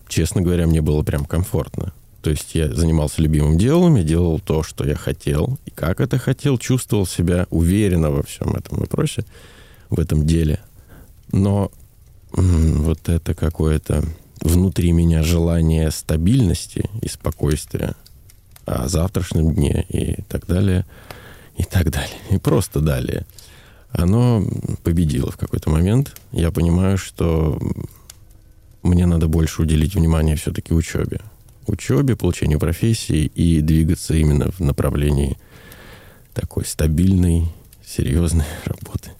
честно 0.08 0.42
говоря, 0.42 0.66
мне 0.66 0.80
было 0.80 1.02
прям 1.02 1.24
комфортно. 1.24 1.92
То 2.22 2.30
есть 2.30 2.54
я 2.54 2.72
занимался 2.72 3.20
любимым 3.20 3.58
делом, 3.58 3.96
я 3.96 4.02
делал 4.02 4.38
то, 4.38 4.62
что 4.62 4.86
я 4.86 4.94
хотел, 4.94 5.58
и 5.66 5.70
как 5.70 6.00
это 6.00 6.16
хотел, 6.16 6.56
чувствовал 6.56 7.06
себя 7.06 7.46
уверенно 7.50 8.10
во 8.10 8.22
всем 8.22 8.54
этом 8.54 8.78
вопросе, 8.78 9.24
в 9.90 10.00
этом 10.00 10.26
деле– 10.26 10.60
но 11.34 11.72
вот 12.32 13.08
это 13.08 13.34
какое-то 13.34 14.04
внутри 14.40 14.92
меня 14.92 15.22
желание 15.22 15.90
стабильности 15.90 16.88
и 17.02 17.08
спокойствия 17.08 17.94
о 18.66 18.88
завтрашнем 18.88 19.52
дне 19.52 19.84
и 19.88 20.22
так 20.22 20.46
далее, 20.46 20.86
и 21.56 21.64
так 21.64 21.90
далее, 21.90 22.16
и 22.30 22.38
просто 22.38 22.80
далее, 22.80 23.26
оно 23.90 24.44
победило 24.82 25.30
в 25.30 25.36
какой-то 25.36 25.70
момент. 25.70 26.16
Я 26.32 26.50
понимаю, 26.50 26.98
что 26.98 27.58
мне 28.82 29.06
надо 29.06 29.28
больше 29.28 29.62
уделить 29.62 29.94
внимание 29.94 30.36
все-таки 30.36 30.72
учебе. 30.72 31.20
Учебе, 31.66 32.16
получению 32.16 32.60
профессии 32.60 33.24
и 33.24 33.60
двигаться 33.60 34.14
именно 34.14 34.50
в 34.50 34.60
направлении 34.60 35.36
такой 36.32 36.64
стабильной, 36.64 37.48
серьезной 37.84 38.46
работы. 38.64 39.10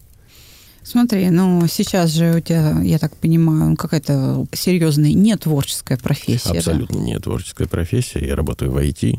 Смотри, 0.85 1.31
ну 1.31 1.67
сейчас 1.67 2.11
же 2.11 2.37
у 2.37 2.41
тебя, 2.41 2.79
я 2.83 2.99
так 2.99 3.17
понимаю, 3.17 3.75
какая-то 3.75 4.47
серьезная 4.53 5.15
не 5.15 5.35
творческая 5.37 5.97
профессия. 5.97 6.59
Абсолютно 6.59 6.99
да? 6.99 7.05
не 7.05 7.19
творческая 7.19 7.67
профессия. 7.67 8.25
Я 8.25 8.37
работаю 8.37 8.71
в 8.71 8.77
IT, 8.77 9.19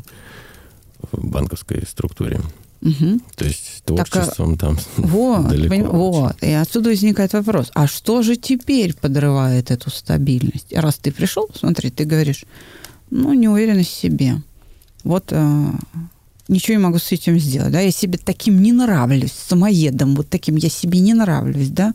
в 1.10 1.26
банковской 1.26 1.82
структуре. 1.86 2.40
Угу. 2.82 3.20
То 3.34 3.44
есть 3.44 3.82
творчеством 3.84 4.56
так, 4.56 4.60
там 4.60 4.78
вот, 4.96 5.48
далеко. 5.48 5.68
Поним, 5.68 5.90
вот. 5.90 6.42
И 6.42 6.52
отсюда 6.52 6.90
возникает 6.90 7.32
вопрос, 7.32 7.70
а 7.74 7.88
что 7.88 8.22
же 8.22 8.36
теперь 8.36 8.94
подрывает 8.94 9.72
эту 9.72 9.90
стабильность? 9.90 10.72
Раз 10.72 10.96
ты 10.96 11.10
пришел, 11.10 11.48
смотри, 11.52 11.90
ты 11.90 12.04
говоришь, 12.04 12.44
ну, 13.10 13.32
неуверенность 13.32 13.90
в 13.90 14.00
себе. 14.00 14.36
Вот 15.02 15.26
э, 15.30 15.66
ничего 16.48 16.76
не 16.76 16.82
могу 16.82 16.98
с 16.98 17.12
этим 17.12 17.38
сделать, 17.38 17.72
да, 17.72 17.80
я 17.80 17.90
себе 17.90 18.18
таким 18.18 18.62
не 18.62 18.72
нравлюсь, 18.72 19.32
самоедом, 19.32 20.14
вот 20.14 20.28
таким 20.28 20.56
я 20.56 20.68
себе 20.68 20.98
не 21.00 21.14
нравлюсь, 21.14 21.68
да. 21.68 21.94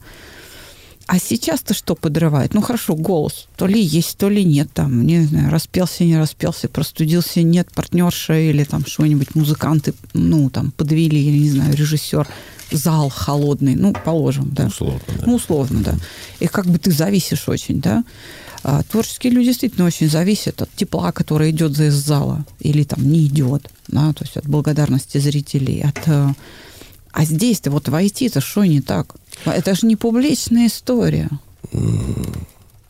А 1.07 1.19
сейчас-то 1.19 1.73
что 1.73 1.95
подрывает? 1.95 2.53
Ну, 2.53 2.61
хорошо, 2.61 2.95
голос. 2.95 3.47
То 3.57 3.67
ли 3.67 3.81
есть, 3.81 4.17
то 4.17 4.29
ли 4.29 4.45
нет. 4.45 4.69
Там, 4.73 5.05
не 5.05 5.23
знаю, 5.25 5.51
распелся, 5.51 6.05
не 6.05 6.17
распелся, 6.17 6.69
простудился, 6.69 7.41
нет 7.41 7.69
партнерша 7.73 8.39
или 8.39 8.63
там 8.63 8.85
что-нибудь, 8.85 9.35
музыканты, 9.35 9.93
ну, 10.13 10.49
там, 10.49 10.71
подвели, 10.71 11.21
или, 11.21 11.37
не 11.37 11.49
знаю, 11.49 11.75
режиссер, 11.75 12.27
зал 12.71 13.09
холодный, 13.09 13.75
ну, 13.75 13.93
положим, 13.93 14.51
да. 14.53 14.67
Условно, 14.67 15.01
да. 15.07 15.23
Ну, 15.25 15.35
условно, 15.35 15.79
да. 15.83 15.95
И 16.39 16.47
как 16.47 16.65
бы 16.67 16.77
ты 16.77 16.91
зависишь 16.91 17.49
очень, 17.49 17.81
да. 17.81 18.05
А 18.63 18.83
творческие 18.83 19.33
люди 19.33 19.47
действительно 19.47 19.85
очень 19.85 20.09
зависят 20.09 20.61
от 20.61 20.69
тепла, 20.75 21.11
которое 21.11 21.49
идет 21.49 21.79
из 21.79 21.95
зала 21.95 22.45
или 22.59 22.83
там 22.83 23.09
не 23.09 23.25
идет, 23.25 23.71
да, 23.87 24.13
то 24.13 24.23
есть 24.23 24.37
от 24.37 24.45
благодарности 24.45 25.17
зрителей, 25.17 25.81
от... 25.81 26.07
Э, 26.07 26.33
а 27.11 27.25
здесь-то 27.25 27.71
вот 27.71 27.89
войти-то 27.89 28.39
что 28.39 28.63
не 28.63 28.81
так? 28.81 29.15
Это 29.45 29.73
же 29.75 29.87
не 29.87 29.95
публичная 29.95 30.67
история. 30.67 31.29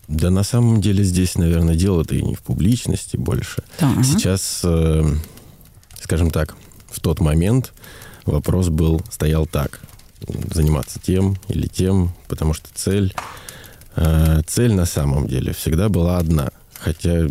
Да 0.08 0.30
на 0.30 0.44
самом 0.44 0.82
деле 0.82 1.04
здесь, 1.06 1.36
наверное, 1.36 1.76
дело-то 1.76 2.16
и 2.16 2.22
не 2.22 2.36
в 2.36 2.42
публичности 2.42 3.16
больше. 3.16 3.64
Так. 3.78 4.04
Сейчас, 4.04 4.60
э, 4.64 5.04
скажем 6.02 6.32
так, 6.32 6.56
в 6.92 7.00
тот 7.00 7.22
момент 7.22 7.72
вопрос 8.26 8.68
был, 8.68 9.02
стоял 9.10 9.46
так. 9.46 9.80
Заниматься 10.54 11.00
тем 11.00 11.38
или 11.48 11.68
тем, 11.68 12.14
потому 12.28 12.54
что 12.54 12.68
цель 12.76 13.16
цель 14.48 14.74
на 14.74 14.86
самом 14.86 15.28
деле 15.28 15.54
всегда 15.54 15.90
была 15.90 16.18
одна. 16.18 16.52
Хотя, 16.80 17.28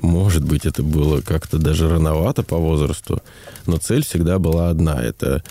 может 0.00 0.44
быть, 0.44 0.66
это 0.66 0.82
было 0.82 1.20
как-то 1.20 1.58
даже 1.58 1.88
рановато 1.88 2.42
по 2.42 2.56
возрасту, 2.56 3.22
но 3.66 3.76
цель 3.76 4.04
всегда 4.04 4.38
была 4.38 4.70
одна. 4.70 5.02
Это 5.02 5.42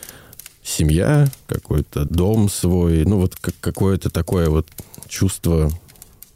семья, 0.63 1.27
какой-то 1.47 2.05
дом 2.05 2.49
свой, 2.49 3.05
ну 3.05 3.19
вот 3.19 3.35
какое-то 3.35 4.09
такое 4.09 4.49
вот 4.49 4.67
чувство 5.07 5.71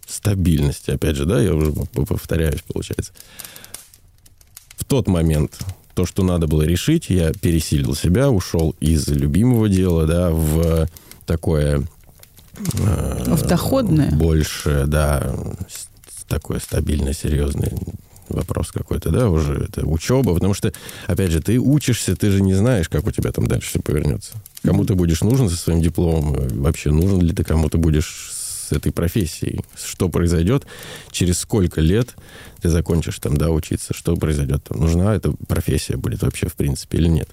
стабильности. 0.07 0.91
Опять 0.91 1.15
же, 1.15 1.25
да, 1.25 1.41
я 1.41 1.53
уже 1.53 1.71
повторяюсь, 1.71 2.61
получается. 2.61 3.13
В 4.75 4.85
тот 4.85 5.07
момент 5.07 5.59
то, 5.93 6.05
что 6.05 6.23
надо 6.23 6.45
было 6.45 6.61
решить, 6.61 7.09
я 7.09 7.33
пересилил 7.33 7.95
себя, 7.95 8.29
ушел 8.29 8.75
из 8.79 9.07
любимого 9.07 9.67
дела, 9.67 10.05
да, 10.05 10.29
в 10.29 10.87
такое... 11.25 11.87
Э, 12.79 13.35
в 13.35 13.41
доходное? 13.45 14.11
Больше, 14.11 14.85
да, 14.87 15.35
такое 16.27 16.59
стабильное, 16.59 17.13
серьезное 17.13 17.73
вопрос 18.29 18.71
какой-то, 18.71 19.09
да, 19.09 19.29
уже 19.29 19.67
это 19.69 19.85
учеба, 19.85 20.33
потому 20.33 20.53
что, 20.53 20.73
опять 21.07 21.31
же, 21.31 21.41
ты 21.41 21.59
учишься, 21.59 22.15
ты 22.15 22.29
же 22.29 22.41
не 22.41 22.53
знаешь, 22.53 22.89
как 22.89 23.05
у 23.07 23.11
тебя 23.11 23.31
там 23.31 23.47
дальше 23.47 23.69
все 23.69 23.79
повернется. 23.79 24.33
Кому 24.63 24.85
ты 24.85 24.95
будешь 24.95 25.21
нужен 25.21 25.49
со 25.49 25.55
своим 25.55 25.81
дипломом, 25.81 26.35
вообще 26.61 26.91
нужен 26.91 27.21
ли 27.21 27.33
ты 27.33 27.43
кому-то 27.43 27.77
будешь 27.77 28.31
с 28.67 28.71
этой 28.71 28.91
профессией, 28.91 29.61
что 29.81 30.09
произойдет, 30.09 30.65
через 31.11 31.39
сколько 31.39 31.79
лет 31.79 32.15
ты 32.61 32.69
закончишь 32.69 33.19
там, 33.19 33.37
да, 33.37 33.49
учиться, 33.49 33.93
что 33.93 34.15
произойдет 34.17 34.63
там, 34.65 34.81
нужна 34.81 35.15
эта 35.15 35.31
профессия 35.47 35.95
будет 35.95 36.21
вообще 36.23 36.47
в 36.47 36.55
принципе 36.55 36.97
или 36.97 37.07
нет. 37.07 37.29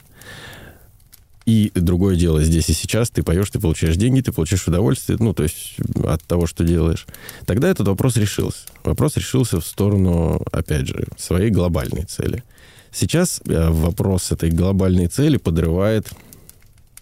И 1.46 1.70
другое 1.74 2.16
дело, 2.16 2.42
здесь 2.42 2.70
и 2.70 2.72
сейчас 2.72 3.10
ты 3.10 3.22
поешь, 3.22 3.50
ты 3.50 3.60
получаешь 3.60 3.96
деньги, 3.96 4.22
ты 4.22 4.32
получаешь 4.32 4.66
удовольствие, 4.66 5.18
ну, 5.20 5.34
то 5.34 5.42
есть 5.42 5.76
от 6.04 6.22
того, 6.22 6.46
что 6.46 6.64
делаешь. 6.64 7.06
Тогда 7.44 7.68
этот 7.68 7.86
вопрос 7.86 8.16
решился. 8.16 8.60
Вопрос 8.82 9.16
решился 9.18 9.60
в 9.60 9.66
сторону, 9.66 10.40
опять 10.52 10.86
же, 10.86 11.06
своей 11.18 11.50
глобальной 11.50 12.04
цели. 12.04 12.42
Сейчас 12.90 13.42
э, 13.46 13.70
вопрос 13.70 14.32
этой 14.32 14.50
глобальной 14.50 15.08
цели 15.08 15.36
подрывает, 15.36 16.08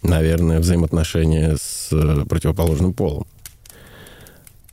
наверное, 0.01 0.59
взаимоотношения 0.59 1.55
с 1.55 1.89
э, 1.91 2.25
противоположным 2.27 2.93
полом. 2.93 3.25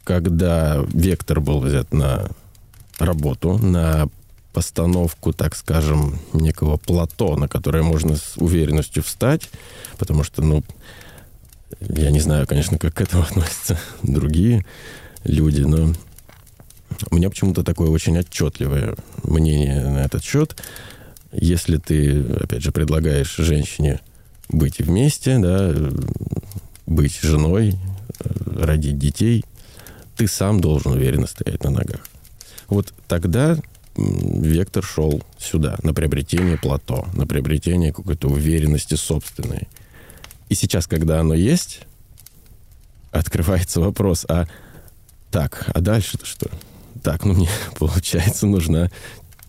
Когда 0.03 0.85
вектор 0.93 1.41
был 1.41 1.61
взят 1.61 1.93
на 1.93 2.29
работу, 2.99 3.59
на 3.59 4.09
постановку, 4.53 5.33
так 5.33 5.57
скажем, 5.57 6.19
некого 6.33 6.77
плато, 6.77 7.37
на 7.37 7.49
которое 7.49 7.83
можно 7.83 8.17
с 8.17 8.37
уверенностью 8.37 9.03
встать, 9.03 9.49
потому 9.99 10.25
что, 10.25 10.43
ну, 10.43 10.65
я 11.81 12.11
не 12.11 12.21
знаю, 12.21 12.47
конечно, 12.47 12.79
как 12.79 12.95
к 12.95 13.01
этому 13.01 13.23
относятся 13.31 13.79
другие 14.03 14.65
люди, 15.25 15.63
но 15.63 15.95
у 17.11 17.15
меня 17.15 17.31
почему-то 17.31 17.63
такое 17.63 17.89
очень 17.91 18.19
отчетливое 18.19 18.97
мнение 19.23 19.89
на 19.89 20.05
этот 20.05 20.25
счет. 20.25 20.61
Если 21.33 21.77
ты, 21.77 22.23
опять 22.23 22.63
же, 22.63 22.73
предлагаешь 22.73 23.37
женщине 23.37 24.01
быть 24.49 24.79
вместе, 24.79 25.39
да, 25.39 25.73
быть 26.87 27.21
женой, 27.21 27.77
родить 28.19 28.99
детей, 28.99 29.45
ты 30.17 30.27
сам 30.27 30.61
должен 30.61 30.93
уверенно 30.93 31.27
стоять 31.27 31.63
на 31.63 31.71
ногах. 31.71 32.01
Вот 32.69 32.93
тогда 33.09 33.57
вектор 34.01 34.85
шел 34.85 35.23
сюда, 35.39 35.79
на 35.83 35.95
приобретение 35.95 36.57
плато, 36.57 37.07
на 37.15 37.27
приобретение 37.27 37.93
какой-то 37.93 38.29
уверенности 38.29 38.95
собственной. 38.95 39.69
И 40.49 40.55
сейчас, 40.55 40.87
когда 40.87 41.21
оно 41.21 41.35
есть, 41.35 41.83
открывается 43.13 43.81
вопрос, 43.81 44.25
а 44.29 44.47
так, 45.31 45.71
а 45.75 45.81
дальше-то 45.81 46.27
что? 46.27 46.51
Так, 47.03 47.25
ну 47.25 47.35
мне, 47.35 47.49
получается, 47.79 48.47
нужна 48.47 48.91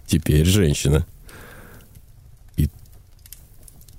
теперь 0.06 0.46
женщина. 0.46 1.06
И 2.58 2.70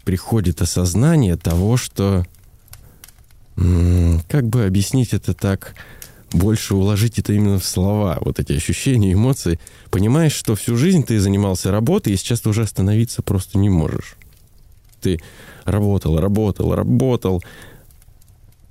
приходит 0.04 0.62
осознание 0.62 1.37
того, 1.37 1.76
что... 1.76 2.26
Как 4.28 4.47
бы 4.47 4.64
объяснить 4.64 5.12
это 5.12 5.35
так 5.35 5.75
больше 6.32 6.74
уложить 6.74 7.18
это 7.18 7.32
именно 7.32 7.58
в 7.58 7.64
слова, 7.64 8.18
вот 8.20 8.38
эти 8.38 8.52
ощущения, 8.52 9.12
эмоции. 9.12 9.58
Понимаешь, 9.90 10.32
что 10.32 10.54
всю 10.54 10.76
жизнь 10.76 11.04
ты 11.04 11.20
занимался 11.20 11.70
работой, 11.70 12.12
и 12.12 12.16
сейчас 12.16 12.40
ты 12.40 12.48
уже 12.48 12.62
остановиться 12.62 13.22
просто 13.22 13.59
не 13.59 13.68
можешь. 13.68 14.16
Ты 15.00 15.20
работал, 15.64 16.18
работал, 16.18 16.74
работал. 16.74 17.42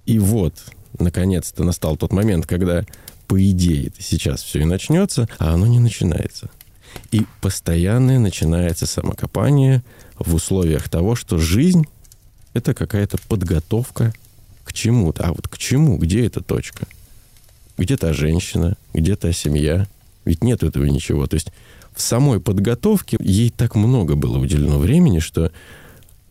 И 0.05 0.19
вот, 0.19 0.55
наконец-то 0.99 1.63
настал 1.63 1.97
тот 1.97 2.12
момент, 2.12 2.45
когда, 2.45 2.86
по 3.27 3.41
идее, 3.41 3.88
это 3.88 4.01
сейчас 4.01 4.43
все 4.43 4.62
и 4.62 4.65
начнется, 4.65 5.27
а 5.38 5.53
оно 5.53 5.67
не 5.67 5.79
начинается. 5.79 6.49
И 7.12 7.25
постоянное 7.41 8.19
начинается 8.19 8.86
самокопание 8.86 9.83
в 10.17 10.36
условиях 10.36 10.89
того, 10.89 11.15
что 11.15 11.38
жизнь— 11.38 11.86
это 12.53 12.73
какая-то 12.73 13.17
подготовка 13.29 14.13
к 14.65 14.73
чему-то. 14.73 15.23
А 15.23 15.29
вот 15.33 15.47
к 15.47 15.57
чему? 15.57 15.97
Где 15.97 16.25
эта 16.25 16.41
точка?— 16.41 16.88
где-то 17.81 18.13
женщина, 18.13 18.77
где-то 18.93 19.33
семья. 19.33 19.87
Ведь 20.23 20.43
нет 20.43 20.63
этого 20.63 20.85
ничего. 20.85 21.25
То 21.27 21.35
есть 21.35 21.51
в 21.93 22.01
самой 22.01 22.39
подготовке 22.39 23.17
ей 23.19 23.49
так 23.49 23.75
много 23.75 24.15
было 24.15 24.37
уделено 24.37 24.77
времени, 24.77 25.19
что 25.19 25.51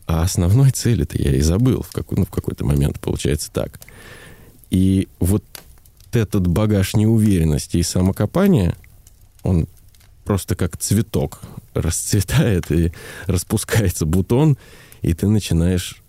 а 0.07 0.23
основной 0.23 0.71
цели-то 0.71 1.17
я 1.21 1.33
и 1.33 1.41
забыл 1.41 1.83
в, 1.83 1.91
какой, 1.91 2.17
ну, 2.17 2.25
в 2.25 2.29
какой-то 2.29 2.65
момент, 2.65 2.99
получается 2.99 3.51
так. 3.51 3.79
И 4.69 5.07
вот 5.19 5.43
этот 6.11 6.47
багаж 6.47 6.95
неуверенности 6.95 7.77
и 7.77 7.83
самокопания, 7.83 8.75
он 9.43 9.67
просто 10.25 10.55
как 10.55 10.77
цветок 10.77 11.41
расцветает 11.73 12.71
и 12.71 12.91
распускается 13.25 14.05
бутон, 14.05 14.57
и 15.01 15.13
ты 15.13 15.27
начинаешь 15.27 16.01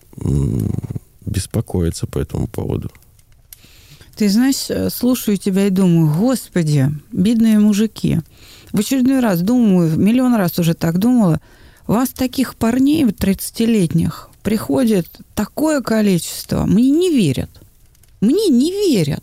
беспокоиться 1.25 2.07
по 2.07 2.19
этому 2.19 2.47
поводу. 2.47 2.91
Ты 4.17 4.29
знаешь, 4.29 4.67
э, 4.69 4.91
слушаю 4.91 5.37
тебя 5.37 5.67
и 5.67 5.71
думаю, 5.71 6.15
господи, 6.15 6.91
бедные 7.13 7.59
мужики. 7.59 8.21
В 8.73 8.79
очередной 8.79 9.21
раз 9.21 9.41
думаю, 9.41 9.99
миллион 9.99 10.35
раз 10.35 10.59
уже 10.59 10.75
так 10.75 10.99
думала, 10.99 11.41
у 11.87 11.93
вас 11.93 12.11
таких 12.11 12.55
парней 12.55 13.05
30-летних 13.05 14.31
приходит 14.43 15.09
такое 15.35 15.81
количество, 15.81 16.65
мне 16.67 16.91
не 16.91 17.11
верят. 17.11 17.51
Мне 18.21 18.49
не 18.49 18.71
верят. 18.71 19.23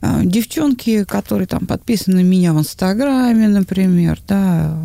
А, 0.00 0.24
девчонки, 0.24 1.04
которые 1.04 1.46
там 1.46 1.66
подписаны 1.66 2.22
меня 2.22 2.52
в 2.52 2.58
Инстаграме, 2.58 3.48
например, 3.48 4.18
да, 4.26 4.82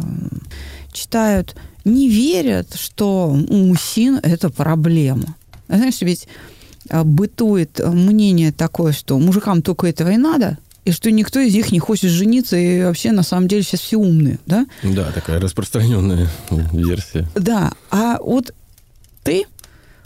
читают, 0.91 1.55
не 1.83 2.09
верят, 2.09 2.75
что 2.75 3.27
у 3.27 3.55
мужчин 3.55 4.19
это 4.21 4.49
проблема. 4.49 5.35
Знаешь, 5.67 6.01
ведь 6.01 6.27
бытует 6.91 7.79
мнение 7.79 8.51
такое, 8.51 8.93
что 8.93 9.17
мужикам 9.19 9.61
только 9.61 9.87
этого 9.87 10.09
и 10.09 10.17
надо, 10.17 10.57
и 10.85 10.91
что 10.91 11.09
никто 11.09 11.39
из 11.39 11.53
них 11.53 11.71
не 11.71 11.79
хочет 11.79 12.11
жениться, 12.11 12.55
и 12.55 12.83
вообще 12.83 13.11
на 13.11 13.23
самом 13.23 13.47
деле 13.47 13.63
сейчас 13.63 13.81
все 13.81 13.97
умные, 13.97 14.39
да? 14.45 14.67
Да, 14.83 15.11
такая 15.11 15.39
распространенная 15.39 16.29
версия. 16.71 17.27
Да, 17.33 17.73
а 17.89 18.19
вот 18.21 18.53
ты, 19.23 19.45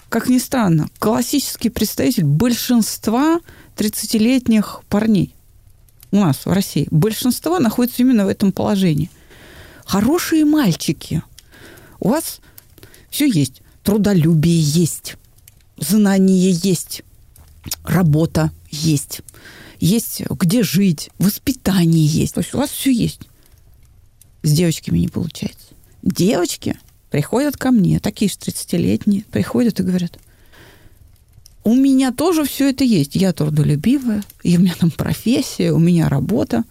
как 0.08 0.30
ни 0.30 0.38
странно, 0.38 0.88
классический 1.00 1.70
представитель 1.70 2.24
большинства 2.24 3.42
30-летних 3.76 4.82
парней 4.88 5.36
у 6.12 6.18
нас 6.18 6.46
в 6.46 6.52
России. 6.52 6.88
Большинство 6.92 7.60
находится 7.60 8.02
именно 8.02 8.26
в 8.26 8.30
этом 8.30 8.52
положении. 8.52 9.12
Хорошие 9.86 10.46
мальчики. 10.46 11.24
У 12.00 12.10
вас 12.10 12.39
все 13.10 13.28
есть. 13.28 13.62
Трудолюбие 13.84 14.60
есть 14.62 15.18
знание 15.80 16.52
есть, 16.52 17.04
работа 17.84 18.52
есть, 18.70 19.22
есть 19.80 20.22
где 20.30 20.63
жить, 20.63 21.10
воспитание 21.20 22.06
есть. 22.06 22.36
То 22.36 22.42
есть 22.42 22.54
у 22.54 22.58
вас 22.58 22.70
все 22.70 22.92
есть. 22.92 23.22
С 24.44 24.52
девочками 24.52 25.00
не 25.00 25.08
получается. 25.08 25.68
Девочки 26.02 26.78
приходят 27.10 27.58
ко 27.58 27.72
мне, 27.72 28.00
такие 28.00 28.30
же 28.30 28.36
30-летние, 28.36 29.26
приходят 29.26 29.80
и 29.80 29.84
говорят, 29.84 30.18
у 31.63 31.76
меня 31.76 32.12
тоже 32.12 32.46
все 32.46 32.70
это 32.70 32.84
есть. 32.84 33.15
Я 33.15 33.34
трудолюбивая, 33.34 34.24
и 34.44 34.58
у 34.58 34.62
меня 34.62 34.76
там 34.80 34.92
профессия, 34.92 35.72
у 35.72 35.80
меня 35.80 36.08
работа. 36.08 36.63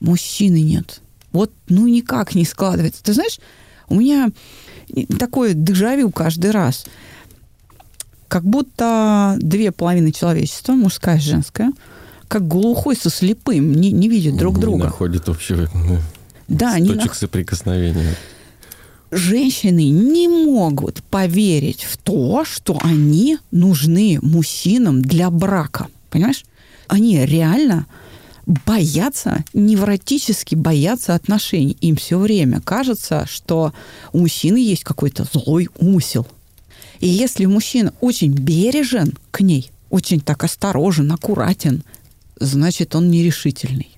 Мужчины 0.00 0.60
нет. 0.60 1.00
Вот, 1.30 1.52
ну, 1.68 1.86
никак 1.86 2.34
не 2.34 2.44
складывается. 2.44 3.02
Ты 3.02 3.14
знаешь, 3.14 3.38
у 3.88 3.94
меня 3.94 4.30
такое 5.18 5.54
дежавю 5.54 6.10
каждый 6.10 6.50
раз– 6.50 6.86
как 8.34 8.42
будто 8.42 9.36
две 9.38 9.70
половины 9.70 10.10
человечества, 10.10 10.72
мужская 10.72 11.18
и 11.18 11.20
женская, 11.20 11.70
как 12.26 12.48
глухой 12.48 12.96
со 12.96 13.08
слепым, 13.08 13.72
не, 13.72 13.92
не 13.92 14.08
видят 14.08 14.36
друг 14.36 14.56
не 14.56 14.60
друга. 14.60 14.84
находят 14.86 15.28
общего 15.28 15.68
да, 16.48 16.74
точек 16.78 17.06
на... 17.06 17.14
соприкосновения. 17.14 18.16
Женщины 19.12 19.88
не 19.88 20.26
могут 20.26 21.00
поверить 21.04 21.84
в 21.84 21.96
то, 21.96 22.44
что 22.44 22.76
они 22.82 23.38
нужны 23.52 24.18
мужчинам 24.20 25.00
для 25.00 25.30
брака. 25.30 25.86
Понимаешь? 26.10 26.44
Они 26.88 27.24
реально 27.24 27.86
боятся, 28.66 29.44
невротически 29.52 30.56
боятся 30.56 31.14
отношений. 31.14 31.76
Им 31.80 31.94
все 31.94 32.18
время 32.18 32.60
кажется, 32.60 33.26
что 33.30 33.72
у 34.12 34.18
мужчины 34.18 34.56
есть 34.56 34.82
какой-то 34.82 35.24
злой 35.32 35.68
умысел. 35.78 36.26
И 37.04 37.08
если 37.08 37.44
мужчина 37.44 37.92
очень 38.00 38.32
бережен 38.32 39.12
к 39.30 39.42
ней, 39.42 39.70
очень 39.90 40.20
так 40.20 40.42
осторожен, 40.42 41.12
аккуратен, 41.12 41.84
значит, 42.40 42.94
он 42.94 43.10
нерешительный. 43.10 43.90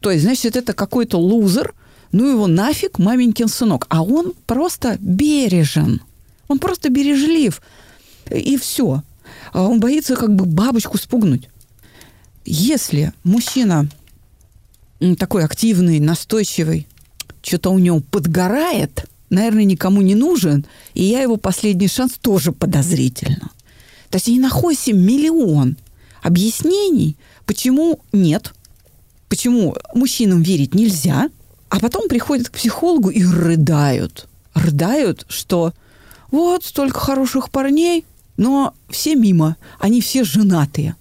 То 0.00 0.10
есть, 0.10 0.24
значит, 0.24 0.56
это 0.56 0.74
какой-то 0.74 1.16
лузер, 1.18 1.72
ну 2.12 2.28
его 2.28 2.46
нафиг, 2.46 2.98
маменькин 2.98 3.48
сынок. 3.48 3.86
А 3.88 4.02
он 4.02 4.34
просто 4.44 4.98
бережен. 5.00 6.02
Он 6.48 6.58
просто 6.58 6.90
бережлив. 6.90 7.62
И 8.30 8.58
все. 8.58 9.04
А 9.54 9.62
он 9.62 9.80
боится 9.80 10.14
как 10.14 10.36
бы 10.36 10.44
бабочку 10.44 10.98
спугнуть. 10.98 11.48
Если 12.44 13.14
мужчина 13.24 13.88
такой 15.18 15.46
активный, 15.46 15.98
настойчивый, 15.98 16.86
что-то 17.40 17.70
у 17.70 17.78
него 17.78 18.00
подгорает, 18.00 19.06
наверное, 19.30 19.64
никому 19.64 20.02
не 20.02 20.14
нужен, 20.14 20.66
и 20.94 21.04
я 21.04 21.22
его 21.22 21.36
последний 21.36 21.88
шанс 21.88 22.14
тоже 22.20 22.52
подозрительно. 22.52 23.50
То 24.10 24.16
есть 24.16 24.28
они 24.28 24.40
находят 24.40 24.86
миллион 24.88 25.76
объяснений, 26.22 27.16
почему 27.46 28.00
нет, 28.12 28.52
почему 29.28 29.76
мужчинам 29.94 30.42
верить 30.42 30.74
нельзя, 30.74 31.30
а 31.68 31.78
потом 31.78 32.08
приходят 32.08 32.48
к 32.48 32.52
психологу 32.52 33.10
и 33.10 33.24
рыдают. 33.24 34.26
Рыдают, 34.54 35.24
что 35.28 35.72
вот 36.32 36.64
столько 36.64 36.98
хороших 36.98 37.50
парней, 37.50 38.04
но 38.36 38.74
все 38.88 39.14
мимо, 39.14 39.56
они 39.78 40.00
все 40.00 40.24
женатые. 40.24 40.96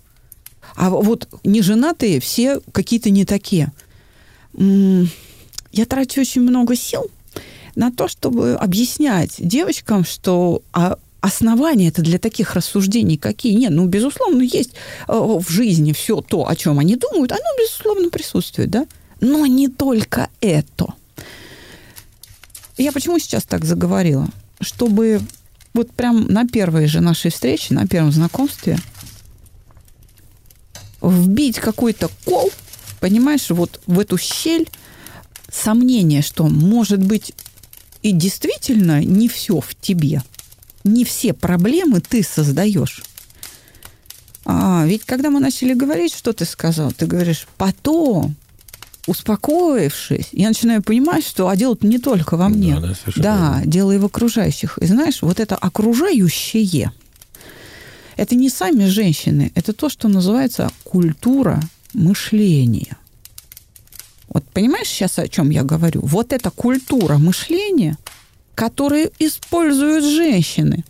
А 0.76 0.92
вот 0.92 1.28
не 1.44 1.62
женатые 1.62 2.20
все 2.20 2.62
какие-то 2.72 3.10
не 3.10 3.26
такие. 3.26 3.74
Я 4.54 5.86
трачу 5.88 6.22
очень 6.22 6.42
много 6.42 6.76
сил 6.76 7.10
на 7.80 7.94
то, 7.94 8.10
чтобы 8.10 8.56
объяснять 8.56 9.36
девочкам, 9.40 10.04
что 10.04 10.62
а 10.74 10.98
основания 11.22 11.88
это 11.88 12.02
для 12.02 12.20
таких 12.20 12.54
рассуждений 12.54 13.18
какие? 13.18 13.54
Нет, 13.54 13.72
ну, 13.72 13.86
безусловно, 13.86 14.42
есть 14.42 14.72
э, 15.08 15.14
в 15.14 15.50
жизни 15.50 15.94
все 15.94 16.20
то, 16.20 16.48
о 16.50 16.56
чем 16.58 16.78
они 16.80 16.98
думают, 16.98 17.32
оно, 17.32 17.42
безусловно, 17.58 18.10
присутствует, 18.10 18.70
да? 18.70 18.86
Но 19.22 19.46
не 19.46 19.70
только 19.70 20.28
это. 20.42 20.94
Я 22.78 22.92
почему 22.92 23.18
сейчас 23.18 23.44
так 23.44 23.64
заговорила? 23.64 24.28
Чтобы 24.60 25.22
вот 25.74 25.90
прям 25.92 26.28
на 26.28 26.46
первой 26.46 26.86
же 26.88 27.00
нашей 27.00 27.32
встрече, 27.32 27.74
на 27.74 27.88
первом 27.88 28.12
знакомстве 28.12 28.78
вбить 31.02 31.60
какой-то 31.60 32.10
кол, 32.26 32.52
понимаешь, 33.00 33.50
вот 33.50 33.80
в 33.88 34.00
эту 34.00 34.18
щель 34.18 34.68
сомнение, 35.50 36.22
что, 36.22 36.48
может 36.48 37.02
быть, 37.02 37.34
и 38.02 38.12
действительно 38.12 39.04
не 39.04 39.28
все 39.28 39.60
в 39.60 39.76
тебе. 39.76 40.22
Не 40.84 41.04
все 41.04 41.34
проблемы 41.34 42.02
ты 42.02 42.24
создаешь. 42.24 43.04
А, 44.46 44.86
ведь 44.86 45.04
когда 45.06 45.30
мы 45.30 45.40
начали 45.40 45.74
говорить, 45.74 46.16
что 46.16 46.34
ты 46.34 46.46
сказал, 46.46 46.92
ты 46.92 47.06
говоришь, 47.06 47.48
потом, 47.58 48.36
успокоившись, 49.06 50.30
я 50.32 50.48
начинаю 50.48 50.82
понимать, 50.82 51.26
что 51.26 51.50
а 51.50 51.56
дело 51.56 51.78
не 51.82 52.00
только 52.00 52.38
во 52.38 52.50
мне. 52.50 52.80
Да, 52.80 52.88
да, 52.90 52.96
да 53.16 53.62
дело 53.66 53.92
и 53.92 53.98
в 53.98 54.06
окружающих. 54.06 54.78
И 54.80 54.86
знаешь, 54.86 55.22
вот 55.22 55.40
это 55.40 55.56
окружающее, 55.56 56.92
это 58.16 58.36
не 58.36 58.50
сами 58.50 58.86
женщины, 58.86 59.52
это 59.56 59.74
то, 59.74 59.90
что 59.90 60.08
называется 60.08 60.70
культура 60.84 61.62
мышления. 61.94 62.98
Вот 64.30 64.46
понимаешь 64.50 64.88
сейчас, 64.88 65.20
о 65.20 65.28
чем 65.28 65.50
я 65.50 65.64
говорю? 65.64 66.02
Вот 66.04 66.34
эта 66.34 66.52
культура 66.52 67.18
мышления, 67.18 67.98
которую 68.56 69.12
используют 69.20 70.04
женщины. 70.04 70.84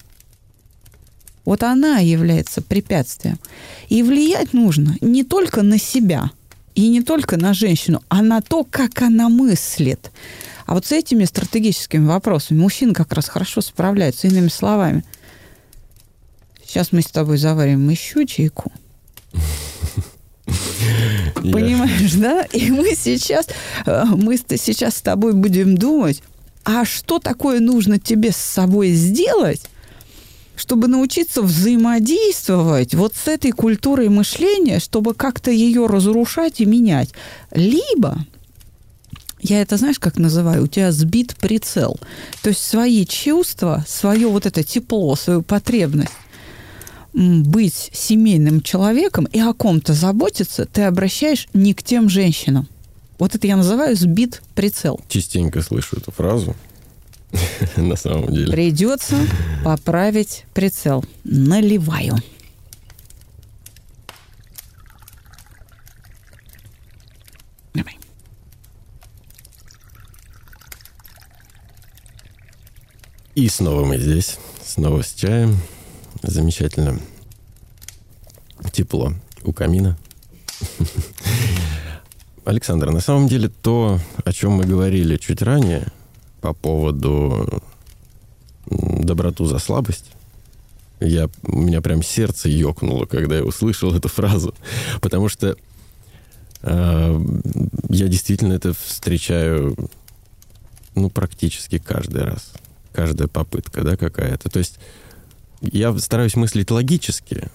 Вот 1.46 1.64
она 1.64 2.00
является 2.00 2.62
препятствием. 2.62 3.40
И 3.88 4.04
влиять 4.04 4.54
нужно 4.54 4.96
не 5.02 5.24
только 5.24 5.62
на 5.64 5.80
себя 5.80 6.32
и 6.76 6.88
не 6.90 7.02
только 7.02 7.38
на 7.38 7.54
женщину, 7.54 8.04
а 8.10 8.22
на 8.22 8.42
то, 8.42 8.64
как 8.64 9.02
она 9.02 9.30
мыслит. 9.30 10.12
А 10.66 10.76
вот 10.76 10.86
с 10.86 10.92
этими 10.92 11.26
стратегическими 11.26 12.06
вопросами 12.06 12.60
мужчина 12.60 12.94
как 12.94 13.12
раз 13.14 13.28
хорошо 13.28 13.62
справляется, 13.62 14.28
иными 14.28 14.50
словами. 14.50 15.04
Сейчас 16.64 16.92
мы 16.92 17.02
с 17.02 17.08
тобой 17.08 17.38
заварим 17.38 17.90
еще 17.90 18.28
чайку. 18.28 18.72
Понимаешь, 21.36 22.14
да? 22.14 22.44
И 22.52 22.70
мы 22.72 22.96
сейчас, 22.96 23.48
э, 23.86 24.04
мы 24.06 24.38
сейчас 24.38 24.98
с 24.98 25.02
тобой 25.02 25.34
будем 25.34 25.78
думать, 25.78 26.22
а 26.64 26.86
что 26.86 27.20
такое 27.20 27.60
нужно 27.60 28.00
тебе 28.00 28.32
с 28.32 28.38
собой 28.38 28.92
сделать, 28.92 29.62
чтобы 30.56 30.88
научиться 30.88 31.42
взаимодействовать 31.42 32.94
вот 32.94 33.16
с 33.16 33.28
этой 33.28 33.52
культурой 33.52 34.10
мышления, 34.10 34.80
чтобы 34.80 35.14
как-то 35.14 35.52
ее 35.52 35.88
разрушать 35.88 36.60
и 36.60 36.66
менять. 36.66 37.10
Либо 37.52 38.26
я 39.42 39.62
это, 39.62 39.78
знаешь, 39.78 40.00
как 40.00 40.18
называю, 40.18 40.64
у 40.64 40.68
тебя 40.68 40.92
сбит 40.92 41.36
прицел. 41.38 41.98
То 42.42 42.50
есть 42.50 42.62
свои 42.62 43.06
чувства, 43.06 43.86
свое 43.88 44.28
вот 44.28 44.46
это 44.46 44.64
тепло, 44.64 45.16
свою 45.16 45.42
потребность 45.42 46.12
быть 47.20 47.90
семейным 47.94 48.62
человеком 48.62 49.26
и 49.26 49.40
о 49.40 49.54
ком-то 49.54 49.94
заботиться, 49.94 50.66
ты 50.66 50.84
обращаешь 50.84 51.48
не 51.54 51.74
к 51.74 51.84
тем 51.84 52.08
женщинам. 52.10 52.68
Вот 53.18 53.36
это 53.36 53.46
я 53.46 53.58
называю 53.58 53.96
сбит 53.98 54.42
прицел. 54.56 55.02
Частенько 55.10 55.62
слышу 55.62 55.98
эту 55.98 56.12
фразу. 56.12 56.56
На 57.76 57.98
самом 57.98 58.32
деле. 58.32 58.52
Придется 58.52 59.18
поправить 59.66 60.46
прицел. 60.54 61.04
Наливаю. 61.26 62.16
Давай. 67.74 68.00
И 73.36 73.50
снова 73.50 73.84
мы 73.84 73.98
здесь. 73.98 74.38
Снова 74.66 75.04
с 75.04 75.14
чаем. 75.14 75.58
Замечательно. 76.22 77.00
Тепло 78.72 79.14
у 79.44 79.54
камина. 79.54 79.98
Александр, 82.46 82.92
на 82.92 83.00
самом 83.00 83.28
деле 83.28 83.50
то, 83.50 84.00
о 84.26 84.34
чем 84.34 84.54
мы 84.54 84.66
говорили 84.66 85.18
чуть 85.18 85.42
ранее 85.42 85.88
по 86.42 86.54
поводу 86.54 87.62
доброту 88.66 89.46
за 89.46 89.60
слабость, 89.60 90.12
я, 91.00 91.30
у 91.44 91.60
меня 91.60 91.82
прям 91.82 92.04
сердце 92.04 92.50
ёкнуло, 92.50 93.06
когда 93.06 93.38
я 93.38 93.44
услышал 93.44 93.96
эту 93.96 94.10
фразу. 94.10 94.54
Потому 95.00 95.30
что 95.30 95.56
э, 96.62 97.26
я 97.90 98.08
действительно 98.08 98.54
это 98.54 98.74
встречаю 98.74 99.78
ну, 100.96 101.10
практически 101.10 101.78
каждый 101.78 102.24
раз. 102.24 102.52
Каждая 102.92 103.28
попытка, 103.28 103.84
да, 103.84 103.96
какая-то. 103.96 104.50
То 104.50 104.60
есть 104.60 104.80
я 105.62 105.98
стараюсь 105.98 106.36
мыслить 106.36 106.72
логически, 106.72 107.50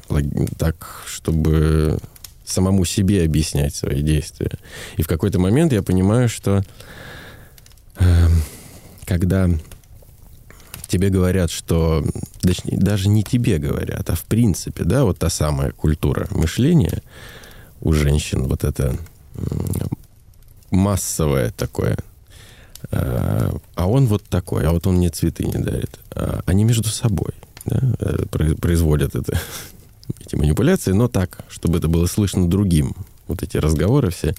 так, 0.58 1.02
чтобы 1.06 1.98
самому 2.44 2.84
себе 2.84 3.24
объяснять 3.24 3.74
свои 3.74 4.02
действия. 4.02 4.52
И 4.96 5.02
в 5.02 5.08
какой-то 5.08 5.38
момент 5.38 5.72
я 5.72 5.82
понимаю, 5.82 6.28
что 6.28 6.62
э, 7.96 8.28
когда 9.04 9.48
тебе 10.88 11.08
говорят, 11.08 11.50
что... 11.50 12.04
Точнее, 12.40 12.76
даже 12.76 13.08
не 13.08 13.22
тебе 13.22 13.58
говорят, 13.58 14.10
а 14.10 14.14
в 14.14 14.24
принципе, 14.24 14.84
да, 14.84 15.04
вот 15.04 15.18
та 15.18 15.30
самая 15.30 15.72
культура 15.72 16.28
мышления 16.30 17.02
у 17.80 17.92
женщин, 17.92 18.42
вот 18.44 18.64
это 18.64 18.96
массовое 20.70 21.50
такое. 21.50 21.96
Э, 22.90 23.50
а 23.74 23.88
он 23.88 24.06
вот 24.06 24.22
такой, 24.24 24.66
а 24.66 24.72
вот 24.72 24.86
он 24.86 24.96
мне 24.96 25.08
цветы 25.08 25.44
не 25.44 25.54
дарит. 25.54 25.98
А 26.10 26.42
они 26.46 26.64
между 26.64 26.88
собой 26.88 27.32
да, 27.64 27.80
э, 27.98 28.54
производят 28.60 29.14
это, 29.14 29.38
эти 30.20 30.36
манипуляции, 30.36 30.92
но 30.92 31.08
так, 31.08 31.44
чтобы 31.48 31.78
это 31.78 31.88
было 31.88 32.06
слышно 32.06 32.48
другим. 32.48 32.94
Вот 33.26 33.42
эти 33.42 33.56
разговоры 33.56 34.10
все. 34.10 34.34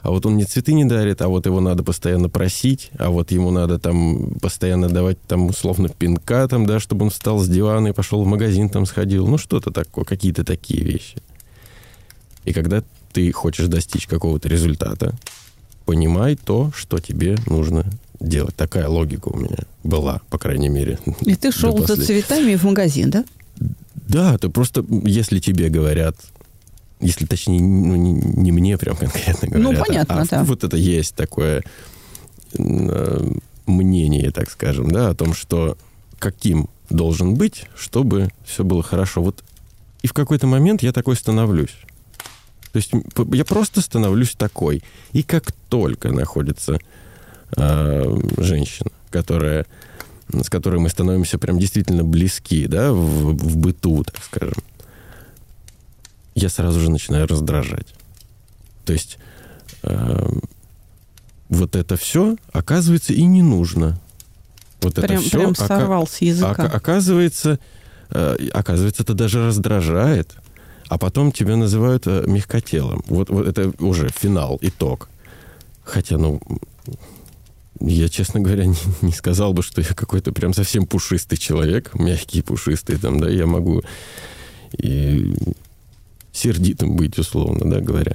А 0.00 0.10
вот 0.10 0.24
он 0.26 0.34
мне 0.34 0.44
цветы 0.44 0.72
не 0.72 0.84
дарит, 0.84 1.22
а 1.22 1.28
вот 1.28 1.46
его 1.46 1.60
надо 1.60 1.82
постоянно 1.82 2.28
просить, 2.28 2.90
а 2.98 3.10
вот 3.10 3.32
ему 3.32 3.50
надо 3.50 3.78
там 3.78 4.34
постоянно 4.40 4.88
давать 4.88 5.20
там 5.22 5.46
условно 5.46 5.88
пинка, 5.88 6.46
там, 6.46 6.66
да, 6.66 6.78
чтобы 6.78 7.04
он 7.04 7.10
встал 7.10 7.40
с 7.40 7.48
дивана 7.48 7.88
и 7.88 7.92
пошел 7.92 8.22
в 8.22 8.26
магазин 8.26 8.68
там 8.68 8.86
сходил. 8.86 9.26
Ну, 9.26 9.38
что-то 9.38 9.70
такое, 9.72 10.04
какие-то 10.04 10.44
такие 10.44 10.84
вещи. 10.84 11.16
И 12.44 12.52
когда 12.52 12.82
ты 13.12 13.32
хочешь 13.32 13.66
достичь 13.66 14.06
какого-то 14.06 14.48
результата, 14.48 15.14
понимай 15.84 16.36
то, 16.36 16.70
что 16.74 16.98
тебе 17.00 17.36
нужно 17.46 17.84
делать. 18.20 18.54
Такая 18.56 18.88
логика 18.88 19.28
у 19.28 19.36
меня 19.36 19.58
была, 19.84 20.20
по 20.30 20.38
крайней 20.38 20.68
мере. 20.68 20.98
И 21.22 21.34
ты 21.34 21.52
шел 21.52 21.78
за 21.86 21.96
цветами 21.96 22.56
в 22.56 22.64
магазин, 22.64 23.10
да? 23.10 23.24
Да, 23.94 24.38
ты 24.38 24.48
просто, 24.48 24.84
если 25.04 25.38
тебе 25.38 25.68
говорят, 25.68 26.16
если 27.00 27.26
точнее, 27.26 27.60
ну, 27.60 27.94
не, 27.96 28.12
не 28.12 28.52
мне 28.52 28.78
прям 28.78 28.96
конкретно 28.96 29.48
ну, 29.52 29.70
говорят, 29.70 29.78
ну, 29.78 29.84
понятно, 29.84 30.22
а, 30.22 30.26
да. 30.26 30.44
вот 30.44 30.64
это 30.64 30.76
есть 30.76 31.14
такое 31.14 31.62
э, 32.54 33.30
мнение, 33.66 34.30
так 34.30 34.50
скажем, 34.50 34.90
да, 34.90 35.10
о 35.10 35.14
том, 35.14 35.34
что 35.34 35.76
каким 36.18 36.68
должен 36.90 37.34
быть, 37.34 37.66
чтобы 37.76 38.30
все 38.44 38.64
было 38.64 38.82
хорошо. 38.82 39.22
Вот 39.22 39.44
и 40.02 40.06
в 40.06 40.12
какой-то 40.12 40.46
момент 40.46 40.82
я 40.82 40.92
такой 40.92 41.16
становлюсь. 41.16 41.76
То 42.72 42.78
есть 42.78 42.92
я 43.32 43.44
просто 43.44 43.80
становлюсь 43.80 44.34
такой. 44.36 44.82
И 45.12 45.22
как 45.22 45.52
только 45.68 46.10
находится 46.12 46.78
э, 47.56 48.18
женщина, 48.38 48.90
которая, 49.10 49.66
с 50.28 50.48
которой 50.48 50.80
мы 50.80 50.88
становимся 50.88 51.38
прям 51.38 51.58
действительно 51.58 52.04
близки, 52.04 52.66
да, 52.66 52.92
в, 52.92 53.32
в 53.32 53.56
быту, 53.56 54.04
так 54.04 54.22
скажем, 54.22 54.62
я 56.34 56.48
сразу 56.48 56.80
же 56.80 56.90
начинаю 56.90 57.26
раздражать. 57.26 57.94
То 58.84 58.92
есть 58.92 59.18
э, 59.82 60.28
вот 61.48 61.76
это 61.76 61.96
все, 61.96 62.36
оказывается, 62.52 63.12
и 63.12 63.22
не 63.24 63.42
нужно. 63.42 63.98
Вот 64.80 64.94
прям, 64.94 65.04
это 65.04 65.20
все, 65.20 65.38
прям 65.38 65.54
сорвал 65.54 66.06
с 66.06 66.20
языка. 66.20 66.64
Оказывается, 66.64 67.58
э, 68.10 68.36
оказывается, 68.52 69.02
это 69.02 69.14
даже 69.14 69.46
раздражает. 69.46 70.36
А 70.88 70.96
потом 70.96 71.32
тебя 71.32 71.56
называют 71.56 72.06
э, 72.06 72.24
мягкотелым. 72.26 73.02
Вот, 73.06 73.28
вот 73.28 73.46
это 73.46 73.72
уже 73.78 74.08
финал, 74.08 74.58
итог. 74.62 75.08
Хотя, 75.84 76.16
ну, 76.16 76.40
я, 77.80 78.08
честно 78.08 78.40
говоря, 78.40 78.64
не, 78.66 78.76
не 79.02 79.12
сказал 79.12 79.52
бы, 79.52 79.62
что 79.62 79.80
я 79.80 79.88
какой-то 79.94 80.32
прям 80.32 80.54
совсем 80.54 80.86
пушистый 80.86 81.38
человек, 81.38 81.94
мягкий, 81.94 82.42
пушистый, 82.42 82.96
там, 82.98 83.20
да, 83.20 83.28
я 83.28 83.46
могу 83.46 83.82
и 84.76 85.34
сердитым 86.32 86.96
быть, 86.96 87.18
условно, 87.18 87.68
да, 87.70 87.80
говоря. 87.80 88.12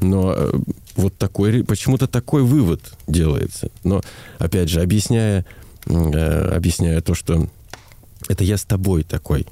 Но 0.00 0.34
э, 0.36 0.52
вот 0.96 1.16
такой, 1.16 1.64
почему-то 1.64 2.06
такой 2.06 2.42
вывод 2.42 2.80
делается. 3.06 3.70
Но, 3.82 4.02
опять 4.38 4.68
же, 4.68 4.82
объясняя, 4.82 5.44
э, 5.86 6.50
объясняя 6.54 7.00
то, 7.00 7.14
что 7.14 7.48
это 8.28 8.44
я 8.44 8.56
с 8.58 8.64
тобой 8.64 9.04
такой. 9.04 9.46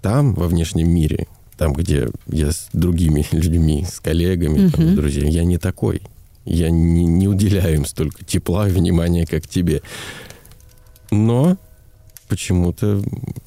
Там, 0.00 0.34
во 0.34 0.48
внешнем 0.48 0.90
мире, 0.90 1.26
там, 1.58 1.74
где 1.74 2.08
я 2.28 2.50
с 2.50 2.68
другими 2.72 3.26
людьми, 3.32 3.86
с 3.88 4.00
коллегами, 4.00 4.58
Мгм. 4.66 4.70
там, 4.72 4.88
с 4.92 4.94
друзьями, 4.96 5.30
я 5.30 5.44
не 5.44 5.58
такой. 5.58 6.00
Я 6.44 6.70
не, 6.70 7.04
не 7.04 7.28
уделяю 7.28 7.74
им 7.76 7.84
столько 7.86 8.24
тепла 8.24 8.68
и 8.68 8.72
внимания, 8.72 9.26
как 9.26 9.46
тебе. 9.46 9.82
Но 11.10 11.56
почему-то 12.28 13.02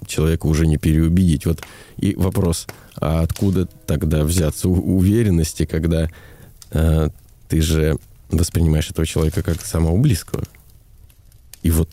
человека 0.06 0.46
уже 0.46 0.68
не 0.68 0.78
переубедить. 0.78 1.46
Вот 1.46 1.62
и 1.98 2.16
вопрос, 2.16 2.68
а 2.96 3.22
откуда 3.22 3.66
тогда 3.88 4.24
взяться 4.24 4.70
у- 4.70 4.98
уверенности, 4.98 5.66
когда 5.66 6.10
э, 6.72 7.10
ты 7.50 7.62
же 7.62 7.98
воспринимаешь 8.30 8.90
этого 8.90 9.08
человека 9.08 9.44
как 9.44 9.62
самого 9.66 9.98
близкого? 9.98 10.44
И 11.64 11.72
вот 11.72 11.90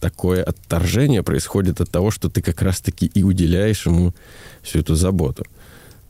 такое 0.00 0.42
отторжение 0.42 1.22
происходит 1.22 1.80
от 1.80 1.88
того, 1.90 2.10
что 2.10 2.28
ты 2.28 2.42
как 2.42 2.60
раз-таки 2.60 3.06
и 3.06 3.22
уделяешь 3.22 3.86
ему 3.86 4.12
всю 4.62 4.80
эту 4.80 4.96
заботу. 4.96 5.44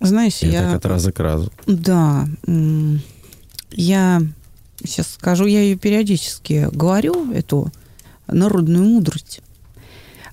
Знаешь, 0.01 0.43
И 0.43 0.49
я... 0.49 0.63
так 0.63 0.77
от 0.77 0.87
раза 0.87 1.13
к 1.13 1.21
разу. 1.21 1.53
Да, 1.67 2.27
я 3.73 4.23
сейчас 4.85 5.13
скажу, 5.15 5.47
я 5.47 5.61
ее 5.63 5.77
периодически 5.77 6.69
говорю, 6.73 7.33
эту 7.33 7.71
народную 8.27 8.85
мудрость. 8.85 9.41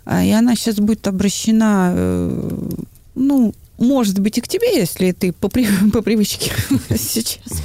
А, 0.05 0.23
И 0.23 0.31
она 0.31 0.55
сейчас 0.55 0.75
будет 0.77 1.07
обращена, 1.07 1.93
э, 1.95 2.69
ну, 3.15 3.53
может 3.77 4.19
быть, 4.19 4.37
и 4.37 4.41
к 4.41 4.47
тебе, 4.47 4.75
если 4.77 5.11
ты 5.11 5.31
по, 5.31 5.49
при- 5.49 5.67
по 5.93 6.01
привычке 6.01 6.51
сейчас 6.89 7.61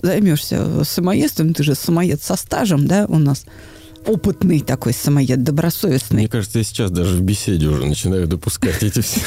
займешься 0.00 0.84
самоедством. 0.84 1.54
Ты 1.54 1.62
же 1.62 1.74
самоед 1.74 2.22
со 2.22 2.36
стажем, 2.36 2.86
да, 2.86 3.06
у 3.08 3.18
нас 3.18 3.44
опытный 4.06 4.60
такой 4.60 4.92
самоед, 4.92 5.42
добросовестный. 5.42 6.20
Мне 6.20 6.28
кажется, 6.28 6.58
я 6.58 6.64
сейчас 6.64 6.90
даже 6.90 7.16
в 7.16 7.22
беседе 7.22 7.66
уже 7.66 7.86
начинаю 7.86 8.26
допускать 8.26 8.82
эти 8.82 9.00
все. 9.00 9.20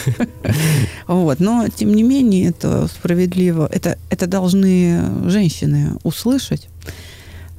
Вот. 1.08 1.40
Но, 1.40 1.68
тем 1.68 1.94
не 1.94 2.04
менее, 2.04 2.50
это 2.50 2.88
справедливо. 2.88 3.70
Это, 3.72 3.98
это 4.10 4.28
должны 4.28 5.30
женщины 5.30 5.98
услышать. 6.04 6.68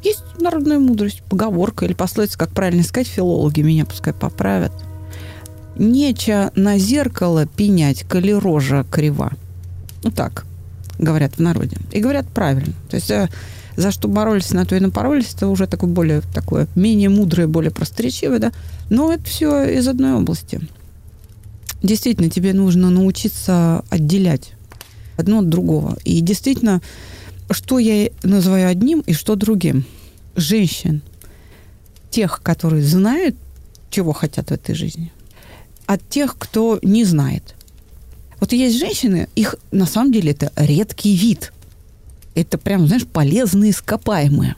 Есть 0.03 0.23
народная 0.41 0.79
мудрость, 0.79 1.23
поговорка 1.29 1.85
или 1.85 1.95
пословица, 1.95 2.39
как 2.39 2.51
правильно 2.51 2.83
сказать, 2.83 3.09
филологи 3.09 3.63
меня 3.63 3.85
пускай 3.85 4.13
поправят. 4.13 4.73
Неча 5.77 6.53
на 6.55 6.79
зеркало 6.79 7.47
пенять, 7.47 8.05
коли 8.09 8.33
рожа 8.33 8.85
крива. 8.91 9.33
Ну 10.03 10.11
так 10.11 10.47
говорят 10.99 11.35
в 11.37 11.41
народе. 11.41 11.77
И 11.93 12.01
говорят 12.01 12.27
правильно. 12.29 12.73
То 12.89 12.97
есть 12.97 13.11
э, 13.11 13.29
за 13.77 13.91
что 13.91 14.09
боролись, 14.09 14.51
на 14.51 14.65
то 14.65 14.77
и 14.77 14.81
напоролись, 14.81 15.35
это 15.35 15.49
уже 15.49 15.67
такое 15.67 15.91
более 15.91 16.23
такое 16.35 16.67
менее 16.75 17.09
мудрое, 17.09 17.47
более 17.47 17.71
просторечивое, 17.71 18.39
да. 18.39 18.53
Но 18.91 19.13
это 19.13 19.25
все 19.25 19.65
из 19.65 19.87
одной 19.87 20.15
области. 20.15 20.61
Действительно, 21.83 22.31
тебе 22.31 22.53
нужно 22.55 22.91
научиться 22.91 23.85
отделять 23.91 24.53
одно 25.17 25.41
от 25.41 25.49
другого. 25.49 25.97
И 26.05 26.21
действительно, 26.21 26.81
что 27.51 27.79
я 27.79 28.11
называю 28.23 28.69
одним 28.69 29.01
и 29.01 29.13
что 29.13 29.37
другим? 29.37 29.85
Женщин, 30.37 31.03
тех, 32.11 32.43
которые 32.43 32.83
знают, 32.83 33.37
чего 33.91 34.13
хотят 34.13 34.49
в 34.49 34.53
этой 34.53 34.75
жизни, 34.75 35.13
от 35.87 36.07
тех, 36.09 36.37
кто 36.39 36.79
не 36.83 37.05
знает. 37.05 37.55
Вот 38.41 38.53
есть 38.53 38.79
женщины, 38.79 39.29
их 39.35 39.55
на 39.71 39.87
самом 39.87 40.13
деле 40.13 40.33
это 40.33 40.53
редкий 40.57 41.17
вид. 41.17 41.53
Это 42.37 42.59
прям, 42.59 42.87
знаешь, 42.87 43.07
полезные 43.07 43.71
ископаемые 43.71 44.57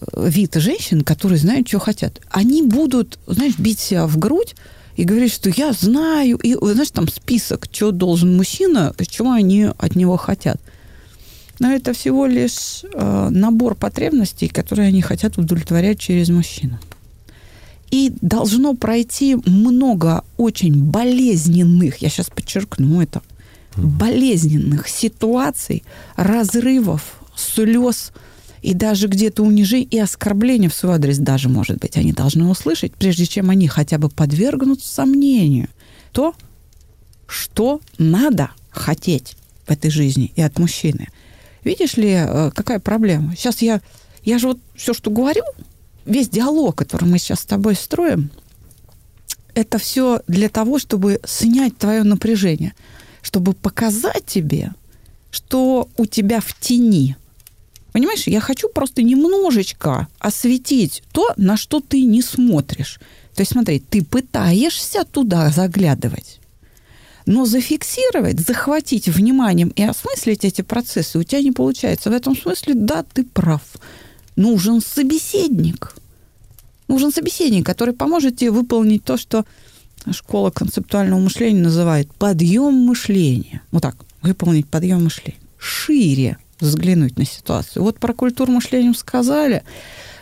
э, 0.00 0.28
вид 0.30 0.54
женщин, 0.54 1.02
которые 1.02 1.38
знают, 1.38 1.66
что 1.66 1.80
хотят. 1.80 2.20
Они 2.30 2.62
будут, 2.62 3.18
знаешь, 3.26 3.58
бить 3.58 3.80
себя 3.80 4.06
в 4.06 4.16
грудь 4.16 4.54
и 4.96 5.02
говорить, 5.02 5.32
что 5.32 5.50
я 5.50 5.72
знаю, 5.72 6.36
и, 6.36 6.54
знаешь, 6.54 6.92
там 6.92 7.08
список, 7.08 7.66
что 7.72 7.90
должен 7.90 8.36
мужчина, 8.36 8.94
чего 9.08 9.32
они 9.32 9.64
от 9.76 9.96
него 9.96 10.16
хотят. 10.16 10.60
Но 11.58 11.72
это 11.72 11.92
всего 11.94 12.26
лишь 12.26 12.84
э, 12.84 13.28
набор 13.30 13.74
потребностей, 13.74 14.46
которые 14.46 14.86
они 14.86 15.02
хотят 15.02 15.36
удовлетворять 15.36 15.98
через 15.98 16.28
мужчину. 16.28 16.78
И 17.90 18.12
должно 18.20 18.74
пройти 18.74 19.36
много 19.46 20.22
очень 20.36 20.80
болезненных, 20.80 21.98
я 21.98 22.08
сейчас 22.08 22.30
подчеркну 22.30 23.02
это, 23.02 23.20
болезненных 23.76 24.88
ситуаций, 24.88 25.82
разрывов, 26.16 27.20
слез 27.36 28.12
и 28.62 28.72
даже 28.74 29.08
где-то 29.08 29.42
унижений 29.42 29.88
и 29.90 29.98
оскорбления 29.98 30.70
в 30.70 30.74
свой 30.74 30.94
адрес 30.94 31.18
даже, 31.18 31.48
может 31.48 31.78
быть, 31.78 31.96
они 31.96 32.12
должны 32.12 32.46
услышать, 32.46 32.92
прежде 32.94 33.26
чем 33.26 33.50
они 33.50 33.68
хотя 33.68 33.98
бы 33.98 34.08
подвергнут 34.08 34.82
сомнению 34.82 35.68
то, 36.12 36.34
что 37.26 37.80
надо 37.98 38.50
хотеть 38.70 39.36
в 39.66 39.70
этой 39.70 39.90
жизни 39.90 40.32
и 40.36 40.42
от 40.42 40.58
мужчины. 40.58 41.08
Видишь 41.64 41.96
ли, 41.96 42.12
э, 42.12 42.50
какая 42.54 42.78
проблема? 42.78 43.34
Сейчас 43.36 43.62
я, 43.62 43.80
я 44.22 44.38
же 44.38 44.48
вот 44.48 44.58
все, 44.76 44.94
что 44.94 45.10
говорю, 45.10 45.42
весь 46.04 46.28
диалог, 46.28 46.76
который 46.76 47.08
мы 47.08 47.18
сейчас 47.18 47.40
с 47.40 47.46
тобой 47.46 47.74
строим, 47.74 48.30
это 49.54 49.78
все 49.78 50.20
для 50.26 50.48
того, 50.48 50.78
чтобы 50.78 51.20
снять 51.24 51.76
твое 51.76 52.02
напряжение, 52.02 52.74
чтобы 53.24 53.54
показать 53.54 54.26
тебе, 54.26 54.72
что 55.30 55.88
у 55.96 56.06
тебя 56.06 56.40
в 56.40 56.58
тени. 56.60 57.16
Понимаешь, 57.92 58.26
я 58.26 58.40
хочу 58.40 58.68
просто 58.68 59.02
немножечко 59.02 60.08
осветить 60.18 61.02
то, 61.10 61.32
на 61.36 61.56
что 61.56 61.80
ты 61.80 62.02
не 62.02 62.22
смотришь. 62.22 63.00
То 63.34 63.40
есть, 63.40 63.52
смотри, 63.52 63.80
ты 63.80 64.04
пытаешься 64.04 65.04
туда 65.04 65.50
заглядывать, 65.50 66.38
но 67.24 67.46
зафиксировать, 67.46 68.40
захватить 68.40 69.08
вниманием 69.08 69.68
и 69.70 69.82
осмыслить 69.82 70.44
эти 70.44 70.60
процессы 70.60 71.18
у 71.18 71.22
тебя 71.22 71.40
не 71.40 71.52
получается. 71.52 72.10
В 72.10 72.12
этом 72.12 72.36
смысле, 72.36 72.74
да, 72.74 73.04
ты 73.04 73.24
прав. 73.24 73.62
Нужен 74.36 74.82
собеседник. 74.82 75.94
Нужен 76.88 77.10
собеседник, 77.10 77.64
который 77.64 77.94
поможет 77.94 78.36
тебе 78.36 78.50
выполнить 78.50 79.02
то, 79.02 79.16
что 79.16 79.46
школа 80.12 80.50
концептуального 80.50 81.20
мышления 81.20 81.62
называет 81.62 82.12
подъем 82.14 82.74
мышления. 82.74 83.62
Вот 83.70 83.82
так, 83.82 83.96
выполнить 84.22 84.68
подъем 84.68 85.04
мышления. 85.04 85.38
Шире 85.58 86.38
взглянуть 86.60 87.16
на 87.18 87.24
ситуацию. 87.24 87.82
Вот 87.82 87.98
про 87.98 88.12
культуру 88.12 88.52
мышления 88.52 88.94
сказали, 88.94 89.62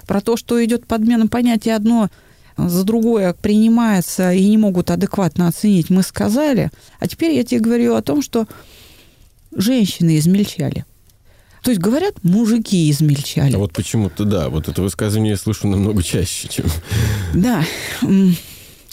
про 0.07 0.21
то, 0.21 0.37
что 0.37 0.63
идет 0.65 0.87
подмена 0.87 1.27
понятий 1.27 1.71
одно 1.71 2.11
за 2.57 2.85
другое 2.85 3.33
принимается 3.33 4.33
и 4.33 4.47
не 4.47 4.59
могут 4.59 4.91
адекватно 4.91 5.49
оценить, 5.49 5.91
мы 5.91 6.03
сказали. 6.03 6.71
А 6.99 7.09
теперь 7.09 7.35
я 7.35 7.45
тебе 7.45 7.61
говорю 7.61 7.95
о 7.95 8.03
том, 8.03 8.23
что 8.23 8.47
женщины 9.55 10.19
измельчали. 10.19 10.85
То 11.63 11.71
есть, 11.71 11.81
говорят, 11.81 12.25
мужики 12.25 12.91
измельчали. 12.91 13.55
А 13.55 13.59
вот 13.59 13.73
почему-то, 13.73 14.25
да, 14.25 14.49
вот 14.49 14.69
это 14.69 14.83
высказывание 14.83 15.31
я 15.31 15.37
слышу 15.37 15.69
намного 15.69 16.03
чаще, 16.03 16.49
чем... 16.49 16.67
Да, 17.35 17.65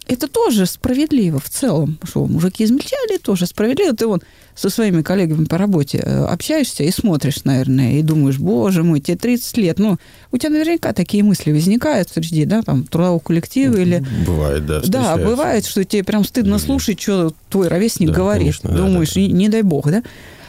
это 0.10 0.28
тоже 0.28 0.65
справедливо 0.65 1.39
в 1.39 1.50
целом. 1.50 2.00
Что 2.04 2.26
мужики 2.26 2.63
измельчали, 2.63 3.17
тоже 3.17 3.45
справедливо. 3.45 3.95
Ты 3.95 4.08
вон 4.08 4.22
со 4.56 4.69
своими 4.69 5.02
коллегами 5.04 5.45
по 5.45 5.58
работе 5.58 6.00
э, 6.00 6.26
общаешься 6.26 6.84
и 6.84 6.91
смотришь, 6.91 7.43
наверное, 7.45 8.00
и 8.00 8.02
думаешь, 8.02 8.38
боже 8.39 8.84
мой, 8.84 9.00
тебе 9.00 9.17
30 9.17 9.58
лет. 9.58 9.80
Ну, 9.80 9.98
у 10.32 10.38
тебя 10.38 10.50
наверняка 10.50 10.93
такие 10.93 11.24
мысли 11.24 11.52
возникают 11.52 12.10
среди, 12.10 12.45
да, 12.45 12.62
там, 12.62 12.84
трудового 12.84 13.19
коллектива 13.19 13.78
или... 13.78 14.04
Бывает, 14.26 14.65
да. 14.65 14.82
Да, 14.86 15.17
бывает, 15.17 15.65
что 15.65 15.84
тебе 15.86 16.04
прям 16.04 16.26
стыдно 16.26 16.56
Люди. 16.56 16.65
слушать, 16.65 17.00
что 17.00 17.34
твой 17.50 17.67
ровесник 17.67 18.10
Да, 18.10 18.15
говорит. 18.15 18.58
конечно, 18.60 18.69
Думаешь, 18.72 19.13
да, 19.13 19.22
да. 19.22 19.28
Не, 19.28 19.34
не 19.34 19.50
дай 19.50 19.62
бог, 19.62 19.89
да? 19.89 20.04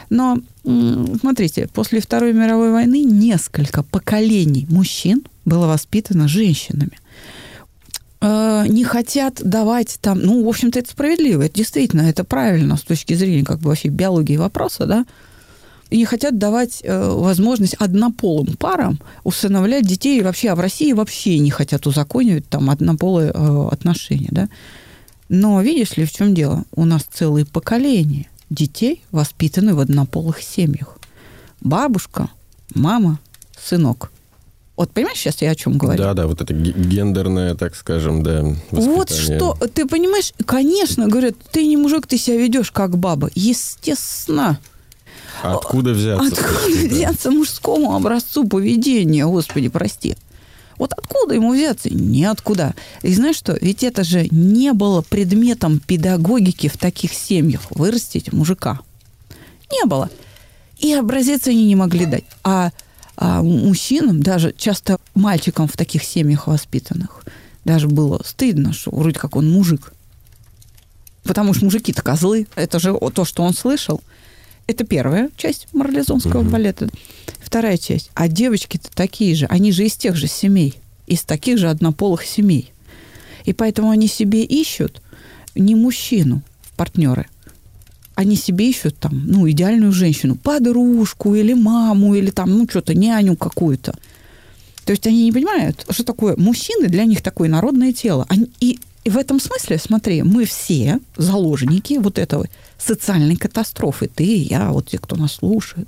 Но 0.09 0.39
Смотрите, 0.63 1.67
после 1.73 2.01
Второй 2.01 2.33
мировой 2.33 2.71
войны 2.71 3.03
несколько 3.03 3.81
поколений 3.81 4.67
мужчин 4.69 5.23
было 5.43 5.65
воспитано 5.65 6.27
женщинами. 6.27 6.99
Э, 8.21 8.65
не 8.67 8.83
хотят 8.83 9.41
давать 9.43 9.97
там, 9.99 10.19
ну, 10.19 10.43
в 10.45 10.47
общем-то, 10.47 10.79
это 10.79 10.91
справедливо, 10.91 11.43
это 11.43 11.55
действительно, 11.55 12.01
это 12.01 12.23
правильно 12.23 12.77
с 12.77 12.81
точки 12.81 13.15
зрения 13.15 13.43
как 13.43 13.59
бы 13.59 13.69
вообще 13.69 13.89
биологии 13.89 14.37
вопроса, 14.37 14.85
да, 14.85 15.05
и 15.89 15.97
не 15.97 16.05
хотят 16.05 16.37
давать 16.37 16.81
э, 16.83 17.09
возможность 17.09 17.73
однополым 17.73 18.55
парам 18.57 18.99
усыновлять 19.23 19.85
детей. 19.85 20.21
Вообще, 20.21 20.49
а 20.49 20.55
в 20.55 20.61
России 20.61 20.93
вообще 20.93 21.37
не 21.39 21.49
хотят 21.49 21.85
узаконивать 21.85 22.47
там 22.47 22.69
однополые 22.69 23.31
э, 23.33 23.67
отношения, 23.71 24.29
да. 24.31 24.47
Но 25.27 25.61
видишь 25.61 25.97
ли, 25.97 26.05
в 26.05 26.11
чем 26.11 26.33
дело? 26.33 26.63
У 26.73 26.85
нас 26.85 27.03
целые 27.03 27.45
поколения 27.45 28.29
детей 28.49 29.03
воспитаны 29.11 29.73
в 29.73 29.79
однополых 29.79 30.41
семьях. 30.41 30.97
Бабушка, 31.59 32.29
мама, 32.73 33.19
сынок. 33.59 34.11
Вот 34.81 34.93
понимаешь, 34.93 35.19
сейчас 35.19 35.43
я 35.43 35.51
о 35.51 35.55
чем 35.55 35.77
говорю? 35.77 36.01
Да, 36.01 36.15
да, 36.15 36.25
вот 36.25 36.41
это 36.41 36.55
гендерное, 36.55 37.53
так 37.53 37.75
скажем, 37.75 38.23
да. 38.23 38.41
Воспитание. 38.71 38.95
Вот 38.95 39.11
что, 39.11 39.55
ты 39.67 39.85
понимаешь, 39.85 40.33
конечно, 40.43 41.07
говорят, 41.07 41.35
ты 41.51 41.67
не 41.67 41.77
мужик, 41.77 42.07
ты 42.07 42.17
себя 42.17 42.37
ведешь 42.37 42.71
как 42.71 42.97
баба. 42.97 43.29
Естественно. 43.35 44.59
Откуда 45.43 45.91
взяться? 45.91 46.27
Откуда 46.27 46.87
взяться 46.87 47.29
мужскому 47.29 47.95
образцу 47.95 48.47
поведения, 48.47 49.27
господи, 49.27 49.69
прости. 49.69 50.17
Вот 50.79 50.93
откуда 50.93 51.35
ему 51.35 51.53
взяться? 51.53 51.93
Ниоткуда. 51.93 52.73
И 53.03 53.13
знаешь 53.13 53.35
что? 53.35 53.55
Ведь 53.61 53.83
это 53.83 54.03
же 54.03 54.27
не 54.31 54.73
было 54.73 55.03
предметом 55.03 55.79
педагогики 55.79 56.69
в 56.69 56.77
таких 56.79 57.13
семьях. 57.13 57.61
Вырастить 57.69 58.33
мужика. 58.33 58.79
Не 59.71 59.85
было. 59.85 60.09
И 60.79 60.91
образец 60.91 61.45
они 61.45 61.67
не 61.67 61.75
могли 61.75 62.07
дать. 62.07 62.23
А, 62.43 62.71
а 63.23 63.43
мужчинам, 63.43 64.23
даже 64.23 64.51
часто 64.57 64.97
мальчикам 65.13 65.67
в 65.67 65.77
таких 65.77 66.03
семьях 66.03 66.47
воспитанных, 66.47 67.23
даже 67.63 67.87
было 67.87 68.19
стыдно, 68.25 68.73
что 68.73 68.89
вроде 68.89 69.19
как 69.19 69.35
он 69.35 69.47
мужик. 69.47 69.93
Потому 71.21 71.53
что 71.53 71.65
мужики-то 71.65 72.01
козлы. 72.01 72.47
Это 72.55 72.79
же 72.79 72.97
то, 73.13 73.23
что 73.23 73.43
он 73.43 73.53
слышал. 73.53 74.01
Это 74.65 74.85
первая 74.85 75.29
часть 75.37 75.67
марлезонского 75.71 76.41
угу. 76.41 76.49
балета. 76.49 76.89
Вторая 77.43 77.77
часть. 77.77 78.09
А 78.15 78.27
девочки-то 78.27 78.89
такие 78.91 79.35
же. 79.35 79.45
Они 79.45 79.71
же 79.71 79.85
из 79.85 79.95
тех 79.95 80.15
же 80.15 80.25
семей. 80.25 80.79
Из 81.05 81.21
таких 81.21 81.59
же 81.59 81.69
однополых 81.69 82.25
семей. 82.25 82.73
И 83.45 83.53
поэтому 83.53 83.91
они 83.91 84.07
себе 84.07 84.43
ищут 84.43 84.99
не 85.53 85.75
мужчину 85.75 86.41
в 86.63 86.75
партнеры. 86.75 87.27
Они 88.15 88.35
себе 88.35 88.69
ищут 88.69 88.97
там, 88.97 89.25
ну, 89.25 89.49
идеальную 89.49 89.91
женщину, 89.91 90.35
подружку 90.35 91.33
или 91.35 91.53
маму, 91.53 92.15
или 92.15 92.29
там, 92.29 92.57
ну, 92.57 92.67
что-то, 92.69 92.93
няню 92.93 93.35
какую-то. 93.35 93.93
То 94.85 94.91
есть 94.91 95.07
они 95.07 95.25
не 95.25 95.31
понимают, 95.31 95.85
что 95.89 96.03
такое 96.03 96.35
мужчины 96.37 96.87
для 96.87 97.05
них 97.05 97.21
такое 97.21 97.49
народное 97.49 97.93
тело. 97.93 98.25
Они, 98.29 98.49
и, 98.59 98.79
и 99.03 99.09
в 99.09 99.17
этом 99.17 99.39
смысле, 99.39 99.77
смотри, 99.77 100.23
мы 100.23 100.45
все 100.45 100.99
заложники 101.17 101.97
вот 101.97 102.19
этого 102.19 102.47
социальной 102.77 103.35
катастрофы. 103.35 104.09
Ты, 104.13 104.35
я, 104.35 104.71
вот 104.71 104.89
те, 104.89 104.97
кто 104.97 105.15
нас 105.15 105.33
слушает. 105.35 105.87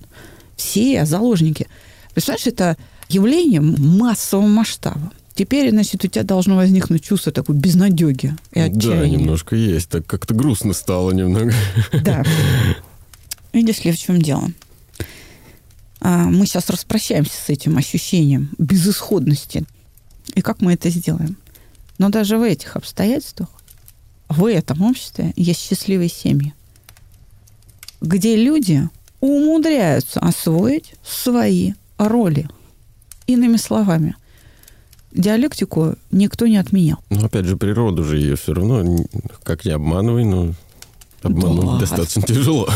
Все 0.55 1.05
заложники. 1.05 1.67
Представляешь, 2.13 2.47
это 2.47 2.77
явление 3.09 3.61
массового 3.61 4.47
масштаба. 4.47 5.11
Теперь, 5.35 5.71
значит, 5.71 6.03
у 6.05 6.07
тебя 6.07 6.23
должно 6.23 6.55
возникнуть 6.55 7.03
чувство 7.03 7.31
такой 7.31 7.55
безнадеги 7.55 8.35
и 8.51 8.59
отчаяния. 8.59 9.17
Да, 9.17 9.23
немножко 9.23 9.55
есть. 9.55 9.89
Так 9.89 10.05
как-то 10.05 10.33
грустно 10.33 10.73
стало 10.73 11.11
немного. 11.11 11.53
Да. 12.03 12.23
Видишь 13.51 13.83
ли, 13.83 13.91
в 13.91 13.97
чем 13.97 14.21
дело? 14.21 14.51
А, 16.01 16.25
мы 16.25 16.45
сейчас 16.45 16.69
распрощаемся 16.69 17.33
с 17.33 17.49
этим 17.49 17.77
ощущением 17.77 18.49
безысходности. 18.57 19.63
И 20.35 20.41
как 20.41 20.61
мы 20.61 20.73
это 20.73 20.89
сделаем? 20.89 21.37
Но 21.97 22.09
даже 22.09 22.37
в 22.37 22.43
этих 22.43 22.75
обстоятельствах, 22.75 23.49
в 24.29 24.45
этом 24.45 24.81
обществе 24.81 25.33
есть 25.35 25.61
счастливые 25.61 26.09
семьи 26.09 26.53
где 28.03 28.35
люди 28.35 28.87
умудряются 29.21 30.19
освоить 30.19 30.93
свои 31.03 31.73
роли. 31.97 32.47
Иными 33.25 33.55
словами, 33.55 34.15
диалектику 35.13 35.95
никто 36.11 36.47
не 36.47 36.57
отменял. 36.57 36.99
Ну, 37.09 37.25
опять 37.25 37.45
же, 37.45 37.57
природу 37.57 38.03
же 38.03 38.17
ее 38.17 38.35
все 38.35 38.53
равно, 38.53 39.05
как 39.43 39.65
не 39.65 39.71
обманывай, 39.71 40.25
но 40.25 40.53
обмануть 41.21 41.65
да. 41.65 41.79
достаточно 41.79 42.21
тяжело. 42.21 42.67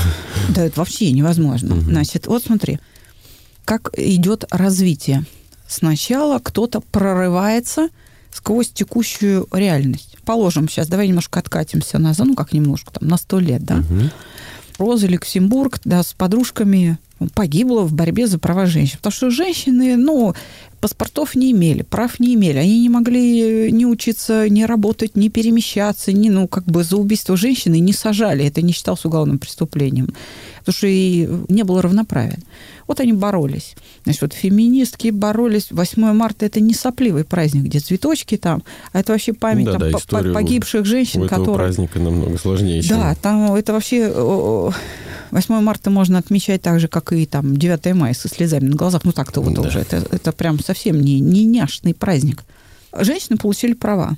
Да, 0.50 0.66
это 0.66 0.80
вообще 0.80 1.12
невозможно. 1.12 1.76
Угу. 1.76 1.82
Значит, 1.84 2.28
вот 2.28 2.44
смотри, 2.44 2.80
как 3.66 3.92
идет 3.98 4.46
развитие. 4.50 5.26
Сначала 5.68 6.40
кто-то 6.40 6.80
прорывается 6.80 7.90
сквозь 8.32 8.70
текущую 8.70 9.48
реальность. 9.52 10.18
Положим 10.24 10.70
сейчас, 10.70 10.88
давай 10.88 11.08
немножко 11.08 11.40
откатимся 11.40 11.98
назад, 12.00 12.28
ну 12.28 12.36
как 12.36 12.54
немножко, 12.54 12.94
там, 12.94 13.08
на 13.08 13.18
сто 13.18 13.40
лет, 13.40 13.64
да. 13.64 13.78
Угу. 13.78 14.10
Роза 14.78 15.08
Люксембург 15.08 15.80
да, 15.86 16.04
с 16.04 16.14
подружками 16.14 16.98
погибла 17.34 17.82
в 17.82 17.94
борьбе 17.94 18.28
за 18.28 18.38
права 18.38 18.66
женщин. 18.66 18.98
Потому 18.98 19.14
что 19.14 19.30
женщины, 19.30 19.98
ну, 19.98 20.36
паспортов 20.80 21.36
не 21.36 21.52
имели, 21.52 21.82
прав 21.82 22.20
не 22.20 22.36
имели. 22.36 22.58
Они 22.58 22.82
не 22.82 22.90
могли 22.90 23.72
ни 23.72 23.86
учиться, 23.86 24.48
ни 24.50 24.64
работать, 24.64 25.16
ни 25.16 25.30
перемещаться, 25.30 26.12
ни, 26.12 26.30
ну, 26.30 26.48
как 26.48 26.66
бы 26.66 26.84
за 26.84 26.98
убийство 26.98 27.36
женщины 27.36 27.80
не 27.80 27.94
сажали. 27.94 28.46
Это 28.46 28.62
не 28.62 28.74
считалось 28.74 29.06
уголовным 29.06 29.40
преступлением. 29.40 30.14
Потому 30.60 30.76
что 30.76 30.88
и 30.88 31.28
не 31.50 31.64
было 31.64 31.82
равноправия. 31.82 32.40
Вот 32.88 33.02
они 33.02 33.14
боролись. 33.14 33.76
Значит, 34.04 34.22
вот 34.22 34.34
феминистки 34.34 35.10
боролись. 35.10 35.68
8 35.72 36.14
марта 36.14 36.46
это 36.46 36.62
не 36.62 36.74
сопливый 36.74 37.26
праздник, 37.26 37.64
где 37.64 37.80
цветочки 37.80 38.38
там, 38.38 38.64
а 38.94 39.02
это 39.02 39.12
вообще 39.12 39.34
память 39.34 39.66
да, 39.66 39.78
там, 39.78 39.92
да, 39.92 40.34
погибших 40.34 40.86
женщин, 40.86 41.22
у 41.22 41.26
этого 41.26 41.40
которые... 41.40 41.68
праздника 41.68 42.00
намного 42.00 42.38
сложнее. 42.38 42.82
Да, 42.88 43.16
там 43.16 43.54
это 43.54 43.74
вообще 43.74 44.10
8 45.32 45.54
марта 45.60 45.90
можно 45.90 46.18
отмечать 46.18 46.62
так 46.62 46.80
же, 46.80 46.88
как 46.88 47.12
и 47.12 47.26
там 47.26 47.58
9 47.58 47.94
мая 47.94 48.14
со 48.14 48.30
слезами 48.30 48.70
на 48.70 48.76
глазах. 48.76 49.04
Ну 49.04 49.12
так-то 49.12 49.42
вот 49.42 49.54
да. 49.54 49.62
уже. 49.62 49.80
Это, 49.80 49.98
это 50.12 50.32
прям 50.32 50.60
совсем 50.60 51.02
не, 51.02 51.20
не 51.20 51.46
няшный 51.46 51.94
праздник. 51.94 52.44
Женщины 52.98 53.38
получили 53.38 53.74
права. 53.74 54.16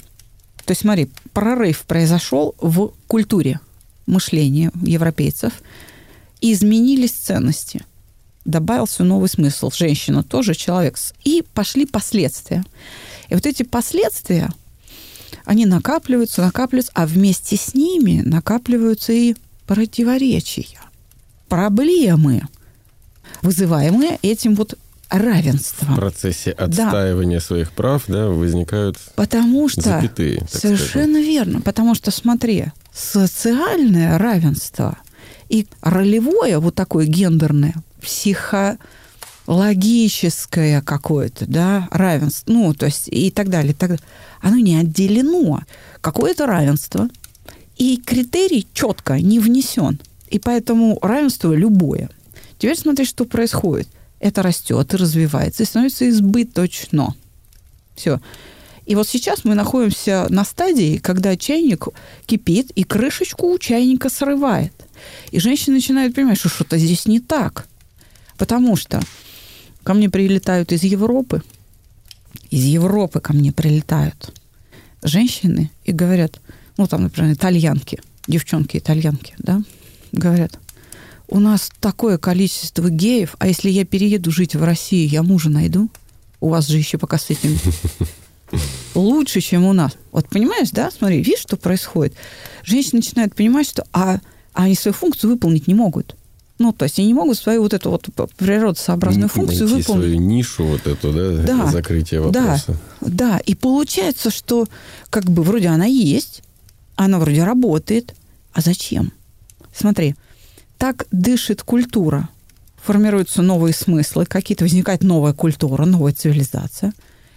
То 0.65 0.71
есть, 0.71 0.81
смотри, 0.81 1.09
прорыв 1.33 1.85
произошел 1.87 2.53
в 2.59 2.91
культуре 3.07 3.59
мышления 4.05 4.71
европейцев. 4.83 5.53
И 6.41 6.53
изменились 6.53 7.11
ценности. 7.11 7.81
Добавился 8.45 9.03
новый 9.03 9.29
смысл. 9.29 9.71
Женщина 9.71 10.23
тоже 10.23 10.55
человек. 10.55 10.97
И 11.23 11.43
пошли 11.53 11.85
последствия. 11.85 12.63
И 13.29 13.35
вот 13.35 13.45
эти 13.45 13.63
последствия, 13.63 14.49
они 15.45 15.65
накапливаются, 15.65 16.41
накапливаются, 16.41 16.91
а 16.95 17.05
вместе 17.05 17.57
с 17.57 17.73
ними 17.73 18.21
накапливаются 18.21 19.13
и 19.13 19.35
противоречия 19.67 20.79
проблемы, 21.49 22.43
вызываемые 23.41 24.19
этим 24.21 24.55
вот 24.55 24.75
равенством. 25.09 25.95
В 25.95 25.97
процессе 25.97 26.51
отстаивания 26.51 27.39
да. 27.39 27.45
своих 27.45 27.71
прав 27.71 28.03
да, 28.07 28.27
возникают 28.27 28.97
потому 29.15 29.67
что, 29.67 29.81
запятые. 29.81 30.45
Совершенно 30.51 31.13
сказать. 31.13 31.25
верно. 31.27 31.61
Потому 31.61 31.95
что, 31.95 32.11
смотри, 32.11 32.65
социальное 32.93 34.17
равенство 34.17 34.97
и 35.49 35.67
ролевое, 35.81 36.59
вот 36.59 36.75
такое 36.75 37.07
гендерное, 37.07 37.73
психологическое 38.01 40.81
какое-то, 40.81 41.45
да, 41.47 41.87
равенство, 41.91 42.51
ну, 42.51 42.73
то 42.73 42.87
есть 42.87 43.07
и 43.07 43.31
так 43.31 43.49
далее, 43.49 43.73
так 43.73 43.89
далее, 43.89 44.03
оно 44.41 44.57
не 44.57 44.75
отделено. 44.75 45.61
Какое-то 46.01 46.45
равенство, 46.45 47.07
и 47.77 47.97
критерий 47.97 48.67
четко 48.73 49.19
не 49.19 49.39
внесен. 49.39 49.99
И 50.29 50.37
поэтому 50.37 50.99
равенство 51.01 51.53
любое. 51.53 52.09
Теперь 52.57 52.77
смотри, 52.77 53.05
что 53.05 53.25
происходит. 53.25 53.87
Это 54.19 54.43
растет 54.43 54.93
и 54.93 54.97
развивается, 54.97 55.63
и 55.63 55.65
становится 55.65 56.09
избыточно. 56.09 57.15
Все. 57.95 58.19
И 58.85 58.95
вот 58.95 59.07
сейчас 59.07 59.45
мы 59.45 59.55
находимся 59.55 60.27
на 60.29 60.43
стадии, 60.43 60.97
когда 60.97 61.37
чайник 61.37 61.87
кипит, 62.25 62.71
и 62.71 62.83
крышечку 62.83 63.47
у 63.47 63.57
чайника 63.57 64.09
срывает. 64.09 64.73
И 65.31 65.39
женщины 65.39 65.75
начинают 65.75 66.15
понимать, 66.15 66.37
что 66.37 66.49
что-то 66.49 66.77
здесь 66.77 67.05
не 67.05 67.21
так. 67.21 67.68
Потому 68.39 68.77
что 68.77 69.01
ко 69.83 69.93
мне 69.93 70.09
прилетают 70.09 70.71
из 70.71 70.83
Европы, 70.83 71.43
из 72.49 72.63
Европы 72.63 73.19
ко 73.19 73.33
мне 73.33 73.51
прилетают 73.51 74.33
женщины 75.03 75.69
и 75.83 75.91
говорят, 75.91 76.39
ну 76.77 76.87
там, 76.87 77.03
например, 77.03 77.33
итальянки, 77.33 78.01
девчонки-итальянки, 78.27 79.35
да, 79.37 79.61
говорят, 80.13 80.57
у 81.27 81.39
нас 81.39 81.69
такое 81.81 82.17
количество 82.17 82.89
геев, 82.89 83.35
а 83.39 83.47
если 83.47 83.69
я 83.69 83.85
перееду 83.85 84.31
жить 84.31 84.55
в 84.55 84.63
Россию, 84.63 85.09
я 85.09 85.21
мужа 85.21 85.49
найду? 85.49 85.89
У 86.39 86.47
вас 86.49 86.67
же 86.67 86.77
еще 86.77 86.97
пока 86.97 87.17
с 87.17 87.29
этим 87.29 87.59
лучше, 88.95 89.41
чем 89.41 89.65
у 89.65 89.73
нас. 89.73 89.91
Вот 90.11 90.29
понимаешь, 90.29 90.71
да? 90.71 90.89
Смотри, 90.91 91.17
видишь, 91.17 91.41
что 91.41 91.57
происходит? 91.57 92.15
Женщины 92.63 92.99
начинают 92.99 93.35
понимать, 93.35 93.67
что 93.67 93.85
а, 93.91 94.19
они 94.53 94.75
свою 94.75 94.93
функцию 94.93 95.31
выполнить 95.31 95.67
не 95.67 95.73
могут. 95.73 96.15
Ну, 96.59 96.73
то 96.73 96.83
есть 96.83 96.99
они 96.99 97.07
не 97.07 97.13
могут 97.13 97.37
свою 97.37 97.61
вот 97.61 97.73
эту 97.73 97.89
вот 97.89 98.07
природосообразную 98.37 99.29
функцию 99.29 99.69
Найти 99.69 99.81
выполнить. 99.81 100.05
свою 100.05 100.19
нишу 100.19 100.65
вот 100.65 100.85
эту, 100.87 101.13
да, 101.13 101.43
Да, 101.43 101.65
закрытие 101.67 102.19
вопроса. 102.19 102.77
Да, 102.99 103.39
и 103.39 103.55
получается, 103.55 104.29
что 104.29 104.67
как 105.09 105.23
бы 105.23 105.43
вроде 105.43 105.69
она 105.69 105.85
есть, 105.85 106.43
она 106.95 107.17
вроде 107.17 107.45
работает, 107.45 108.13
а 108.53 108.59
зачем? 108.59 109.13
Смотри, 109.73 110.15
так 110.77 111.07
дышит 111.11 111.63
культура, 111.63 112.27
формируются 112.83 113.41
новые 113.41 113.73
смыслы, 113.73 114.25
какие-то 114.25 114.65
возникает 114.65 115.01
новая 115.01 115.31
культура, 115.31 115.85
новая 115.85 116.11
цивилизация. 116.11 116.91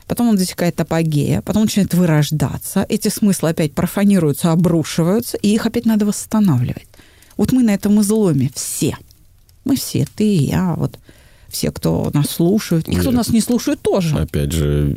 Потом 0.09 0.31
он 0.31 0.37
достигает 0.37 0.81
апогея, 0.81 1.43
потом 1.43 1.62
начинает 1.62 1.95
вырождаться. 1.95 2.85
Эти 2.89 3.07
смыслы 3.07 3.51
опять 3.51 3.73
профанируются, 3.73 4.51
обрушиваются, 4.51 5.37
и 5.37 5.55
их 5.55 5.64
опять 5.64 5.87
надо 5.87 6.07
восстанавливать. 6.07 6.89
Вот 7.37 7.53
мы 7.53 7.62
на 7.62 7.73
этом 7.73 8.01
изломе 8.01 8.51
все. 8.55 8.97
Мы 9.65 9.77
все, 9.77 10.07
ты 10.15 10.25
и 10.25 10.45
я, 10.45 10.75
вот 10.75 10.99
все, 11.49 11.71
кто 11.71 12.11
нас 12.15 12.31
слушают, 12.31 12.89
и 12.89 12.95
кто 12.95 13.11
Нет. 13.11 13.15
нас 13.15 13.29
не 13.29 13.41
слушает 13.41 13.81
тоже. 13.81 14.17
Опять 14.17 14.53
же, 14.53 14.97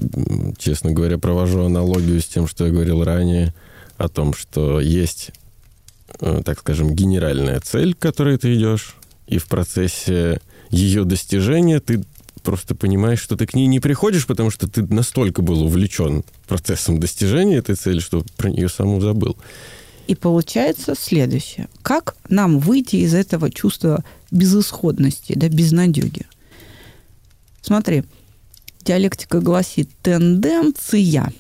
честно 0.58 0.92
говоря, 0.92 1.18
провожу 1.18 1.62
аналогию 1.66 2.22
с 2.22 2.26
тем, 2.26 2.48
что 2.48 2.66
я 2.66 2.72
говорил 2.72 3.04
ранее, 3.04 3.54
о 3.98 4.10
том, 4.10 4.34
что 4.34 4.80
есть, 4.80 5.32
э, 6.20 6.42
так 6.44 6.60
скажем, 6.60 6.94
генеральная 6.94 7.60
цель, 7.60 7.94
к 7.94 8.00
которой 8.00 8.38
ты 8.38 8.56
идешь, 8.56 8.96
и 9.28 9.38
в 9.38 9.48
процессе 9.48 10.40
ее 10.70 11.06
достижения 11.06 11.80
ты 11.80 12.04
просто 12.44 12.76
понимаешь, 12.76 13.22
что 13.22 13.36
ты 13.36 13.48
к 13.48 13.56
ней 13.56 13.68
не 13.68 13.80
приходишь, 13.80 14.28
потому 14.28 14.52
что 14.52 14.68
ты 14.68 14.84
настолько 14.84 15.42
был 15.42 15.64
увлечен 15.64 16.24
процессом 16.48 17.00
достижения 17.00 17.58
этой 17.58 17.76
цели, 17.76 18.00
что 18.00 18.24
про 18.38 18.50
нее 18.50 18.70
саму 18.70 19.02
забыл. 19.02 19.38
И 20.08 20.16
получается 20.16 20.94
следующее. 20.98 21.68
Как 21.82 22.16
нам 22.30 22.60
выйти 22.60 22.98
из 22.98 23.14
этого 23.14 23.50
чувства 23.50 24.04
безысходности, 24.32 25.34
да, 25.36 25.50
безнадеги? 25.50 26.26
Смотри, 27.62 28.04
диалектика 28.82 29.40
гласит, 29.40 29.90
тенденция 30.04 31.34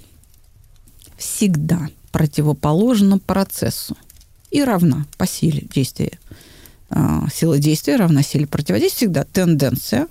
всегда 1.18 1.89
противоположна 2.11 3.20
процессу 3.20 3.95
и 4.49 4.63
равна 4.63 5.05
по 5.18 5.28
силе 5.28 5.63
действия. 5.74 6.18
А, 6.89 7.28
Сила 7.34 7.59
действия 7.59 7.97
равна 7.97 8.24
силе 8.24 8.47
противодействия. 8.47 9.07
Всегда 9.07 9.24
тенденция 9.26 10.07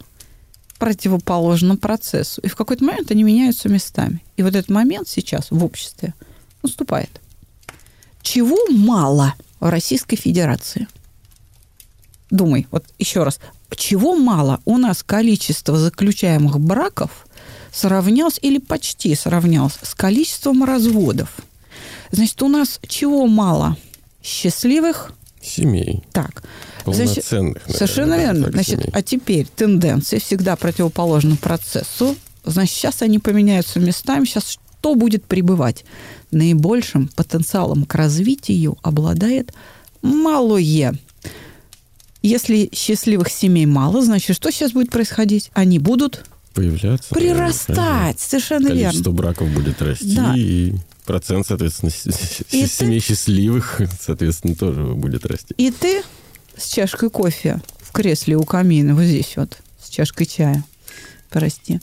противоположна 0.79 1.77
процессу. 1.77 2.41
И 2.43 2.49
в 2.49 2.57
какой-то 2.57 2.85
момент 2.85 3.11
они 3.11 3.23
меняются 3.23 3.69
местами. 3.69 4.23
И 4.37 4.43
вот 4.43 4.55
этот 4.55 4.71
момент 4.71 5.09
сейчас 5.09 5.51
в 5.51 5.65
обществе 5.65 6.15
наступает. 6.63 7.21
Чего 8.25 8.57
мало 8.71 9.35
в 9.61 9.69
Российской 9.69 10.17
Федерации? 10.17 10.89
Думай, 12.31 12.67
вот 12.73 12.85
еще 12.99 13.23
раз. 13.23 13.39
Чего 13.77 14.17
мало? 14.17 14.61
У 14.65 14.79
нас 14.79 15.03
количество 15.03 15.77
заключаемых 15.77 16.59
браков 16.59 17.27
сравнялось 17.71 18.39
или 18.41 18.59
почти 18.59 19.15
сравнялось 19.15 19.79
с 19.83 19.95
количеством 19.95 20.65
разводов. 20.65 21.37
Значит, 22.11 22.43
у 22.43 22.49
нас 22.49 22.81
чего 22.89 23.27
мало? 23.27 23.77
Счастливых? 24.23 25.13
Семей. 25.43 26.03
Так. 26.13 26.43
Значит, 26.87 27.31
наверное, 27.31 27.61
Совершенно 27.69 28.17
да, 28.17 28.23
верно. 28.23 28.51
Значит, 28.51 28.81
семей. 28.81 28.91
а 28.95 29.03
теперь 29.03 29.47
тенденции 29.47 30.19
всегда 30.19 30.57
противоположны 30.57 31.37
процессу. 31.37 32.17
Значит, 32.45 32.75
сейчас 32.75 33.03
они 33.03 33.19
поменяются 33.19 33.81
местами. 33.81 34.25
Сейчас 34.25 34.57
что 34.85 34.95
будет 34.95 35.25
пребывать? 35.25 35.85
Наибольшим 36.31 37.09
потенциалом 37.09 37.85
к 37.85 37.95
развитию 37.95 38.77
обладает 38.83 39.53
малое. 40.03 40.95
Если 42.23 42.71
счастливых 42.73 43.29
семей 43.31 43.67
мало, 43.67 44.03
значит, 44.03 44.35
что 44.37 44.51
сейчас 44.51 44.73
будет 44.73 44.91
происходить? 44.91 45.51
Они 45.55 45.79
будут 45.79 46.25
Появляться. 46.55 47.15
наверное, 47.15 47.37
прирастать. 47.53 48.21
Совершенно 48.21 48.69
Количество 48.69 48.99
верно. 49.11 49.13
браков 49.13 49.49
будет 49.51 49.83
расти, 49.83 50.17
Да. 50.17 50.35
и 50.37 50.73
процент, 51.05 51.47
соответственно, 51.47 51.91
И 52.51 52.67
семей 52.67 53.01
счастливых, 53.01 53.81
соответственно, 54.01 54.55
тоже 54.55 54.83
будет 54.85 55.27
расти. 55.27 55.55
И 55.59 55.71
ты 55.71 56.03
с 56.57 56.69
чашкой 56.69 57.11
кофе 57.11 57.61
в 57.83 57.93
кресле 57.93 58.37
у 58.37 58.45
камина, 58.45 58.95
вот 58.95 59.05
здесь 59.05 59.35
вот, 59.37 59.59
с 59.83 59.91
чашкой 59.91 60.25
чая, 60.27 60.65
прости, 61.31 61.81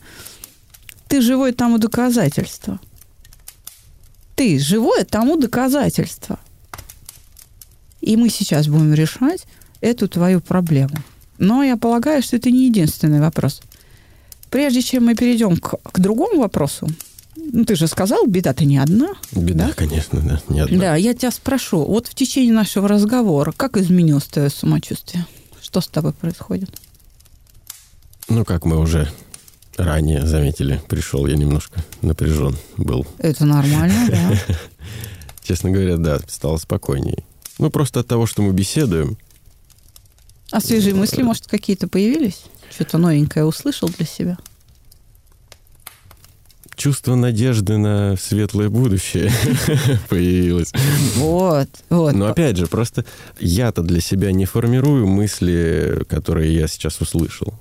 ты 1.07 1.21
живое 1.21 1.53
тому 1.53 1.77
доказательство. 1.77 2.79
Ты 4.41 4.57
живое 4.57 5.05
тому 5.05 5.37
доказательство. 5.37 6.39
И 7.99 8.17
мы 8.17 8.27
сейчас 8.29 8.67
будем 8.67 8.91
решать 8.91 9.45
эту 9.81 10.07
твою 10.07 10.41
проблему. 10.41 10.95
Но 11.37 11.61
я 11.61 11.77
полагаю, 11.77 12.23
что 12.23 12.37
это 12.37 12.49
не 12.49 12.65
единственный 12.65 13.19
вопрос. 13.19 13.61
Прежде 14.49 14.81
чем 14.81 15.05
мы 15.05 15.13
перейдем 15.13 15.57
к, 15.57 15.75
к 15.83 15.99
другому 15.99 16.41
вопросу, 16.41 16.87
ну, 17.35 17.65
ты 17.65 17.75
же 17.75 17.85
сказал, 17.85 18.25
беда-то 18.25 18.65
не 18.65 18.79
одна. 18.79 19.09
Беда, 19.31 19.67
Да? 19.67 19.73
конечно, 19.73 20.19
да. 20.21 20.41
Не 20.51 20.61
одна. 20.61 20.79
Да, 20.79 20.95
я 20.95 21.13
тебя 21.13 21.29
спрошу, 21.29 21.85
вот 21.85 22.07
в 22.07 22.15
течение 22.15 22.51
нашего 22.51 22.87
разговора, 22.87 23.51
как 23.55 23.77
изменилось 23.77 24.23
твое 24.23 24.49
самочувствие? 24.49 25.27
Что 25.61 25.81
с 25.81 25.87
тобой 25.87 26.13
происходит? 26.13 26.71
Ну, 28.27 28.43
как 28.43 28.65
мы 28.65 28.79
уже 28.79 29.07
ранее 29.77 30.25
заметили, 30.25 30.81
пришел 30.87 31.27
я 31.27 31.35
немножко 31.35 31.83
напряжен 32.01 32.55
был. 32.77 33.05
Это 33.17 33.45
нормально, 33.45 34.07
да? 34.09 34.55
Честно 35.43 35.71
говоря, 35.71 35.97
да, 35.97 36.19
стало 36.27 36.57
спокойнее. 36.57 37.23
Ну, 37.57 37.69
просто 37.69 38.01
от 38.01 38.07
того, 38.07 38.25
что 38.25 38.41
мы 38.41 38.53
беседуем, 38.53 39.17
А 40.51 40.59
свежие 40.59 40.95
мысли, 40.95 41.21
может, 41.21 41.47
какие-то 41.47 41.87
появились? 41.87 42.43
Что-то 42.69 42.97
новенькое 42.97 43.45
услышал 43.45 43.89
для 43.89 44.05
себя? 44.05 44.37
чувство 46.81 47.13
надежды 47.13 47.77
на 47.77 48.15
светлое 48.19 48.69
будущее 48.69 49.31
появилось. 50.09 50.71
Вот, 51.15 51.69
вот. 51.91 52.15
Но 52.15 52.25
опять 52.25 52.57
же, 52.57 52.65
просто 52.65 53.05
я-то 53.39 53.83
для 53.83 54.01
себя 54.01 54.31
не 54.31 54.45
формирую 54.45 55.05
мысли, 55.05 56.03
которые 56.09 56.55
я 56.55 56.67
сейчас 56.67 56.99
услышал. 56.99 57.53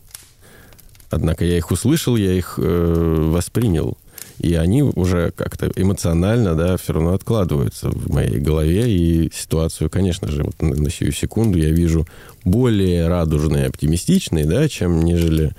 Однако 1.11 1.45
я 1.45 1.59
их 1.59 1.71
услышал, 1.71 2.17
я 2.17 2.33
их 2.33 2.55
э, 2.59 3.31
воспринял. 3.33 3.99
И 4.39 4.55
они 4.55 4.83
уже 4.83 5.33
как-то 5.33 5.71
эмоционально, 5.77 6.55
да, 6.55 6.77
все 6.79 6.95
равно 6.95 7.13
откладываются 7.13 7.91
в 7.91 8.11
моей 8.13 8.39
голове. 8.39 8.91
И 8.91 9.31
ситуацию, 9.35 9.91
конечно 9.91 10.29
же, 10.29 10.45
вот 10.45 10.61
на, 10.63 10.75
на 10.75 10.91
сию 10.91 11.13
секунду 11.13 11.59
я 11.59 11.71
вижу 11.71 12.07
более 12.45 13.09
радужной 13.09 13.63
и 13.63 13.67
оптимистичной, 13.67 14.45
да, 14.45 14.67
чем 14.69 15.05
нежели 15.05 15.53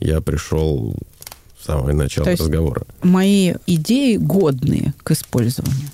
я 0.00 0.20
пришел 0.20 0.94
в 1.58 1.64
самое 1.64 1.96
начало 1.96 2.24
То 2.24 2.30
есть- 2.32 2.42
разговора. 2.42 2.82
Мои 3.02 3.54
идеи 3.66 4.16
годные 4.16 4.92
к 5.02 5.12
использованию. 5.12 5.88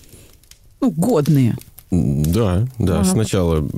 Ну, 0.80 0.90
годные. 0.90 1.56
Да, 1.92 2.66
да. 2.78 3.00
Ага. 3.00 3.04
Сначала 3.04 3.68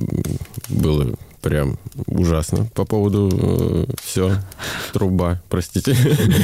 было 0.69 1.13
прям 1.45 1.77
ужасно 2.07 2.65
по 2.73 2.85
поводу 2.85 3.87
все, 4.03 4.35
труба, 4.93 5.41
простите. 5.47 5.95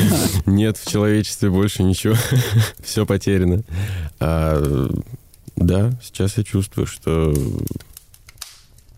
Нет 0.46 0.78
в 0.78 0.88
человечестве 0.88 1.50
больше 1.50 1.82
ничего. 1.82 2.16
Все 2.84 3.08
потеряно. 3.08 3.64
А, 4.20 4.92
да, 5.56 5.92
сейчас 6.04 6.38
я 6.38 6.44
чувствую, 6.44 6.86
что 6.86 7.34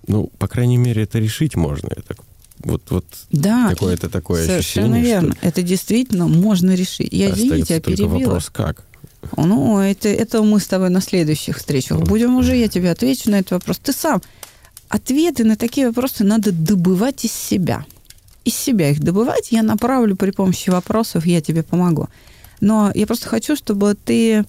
ну, 0.08 0.30
по 0.38 0.50
крайней 0.50 0.76
мере, 0.76 1.04
это 1.04 1.20
решить 1.20 1.56
можно. 1.56 1.90
Я 1.96 2.02
так, 2.02 2.18
вот, 2.60 2.82
вот 2.90 3.06
Да, 3.32 3.70
какое-то 3.70 4.10
такое 4.10 4.46
совершенно 4.46 4.98
ощущение, 4.98 5.22
верно. 5.22 5.36
Это 5.42 5.62
действительно 5.62 6.28
можно 6.28 6.76
решить. 6.76 7.14
Я, 7.14 7.30
что 7.30 7.38
извините, 7.38 7.76
я 7.76 7.80
перебила. 7.80 8.10
вопрос, 8.10 8.50
как. 8.50 8.84
Ну, 9.38 9.80
это, 9.80 10.10
это 10.10 10.44
мы 10.44 10.60
с 10.60 10.68
тобой 10.68 10.90
на 10.90 11.00
следующих 11.00 11.58
встречах 11.58 12.00
будем 12.00 12.36
уже, 12.36 12.58
я 12.58 12.68
тебе 12.68 12.92
отвечу 12.92 13.32
на 13.32 13.40
этот 13.40 13.52
вопрос. 13.52 13.80
Ты 13.80 13.94
сам. 13.94 14.22
Ответы 14.90 15.44
на 15.44 15.56
такие 15.56 15.88
вопросы 15.88 16.24
надо 16.24 16.52
добывать 16.52 17.26
из 17.26 17.32
себя. 17.32 17.86
Из 18.46 18.56
себя 18.56 18.90
их 18.90 19.00
добывать 19.00 19.52
я 19.52 19.64
направлю 19.64 20.16
при 20.16 20.32
помощи 20.32 20.70
вопросов, 20.70 21.26
я 21.26 21.42
тебе 21.42 21.64
помогу. 21.64 22.10
Но 22.62 22.92
я 22.94 23.08
просто 23.08 23.30
хочу, 23.30 23.56
чтобы 23.56 23.96
ты 23.96 24.46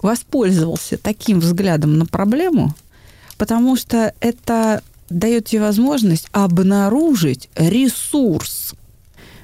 воспользовался 0.00 0.96
таким 0.96 1.40
взглядом 1.40 1.98
на 1.98 2.06
проблему, 2.06 2.74
потому 3.36 3.76
что 3.76 4.14
это 4.20 4.82
дает 5.10 5.46
тебе 5.46 5.62
возможность 5.62 6.28
обнаружить 6.32 7.48
ресурс, 7.56 8.74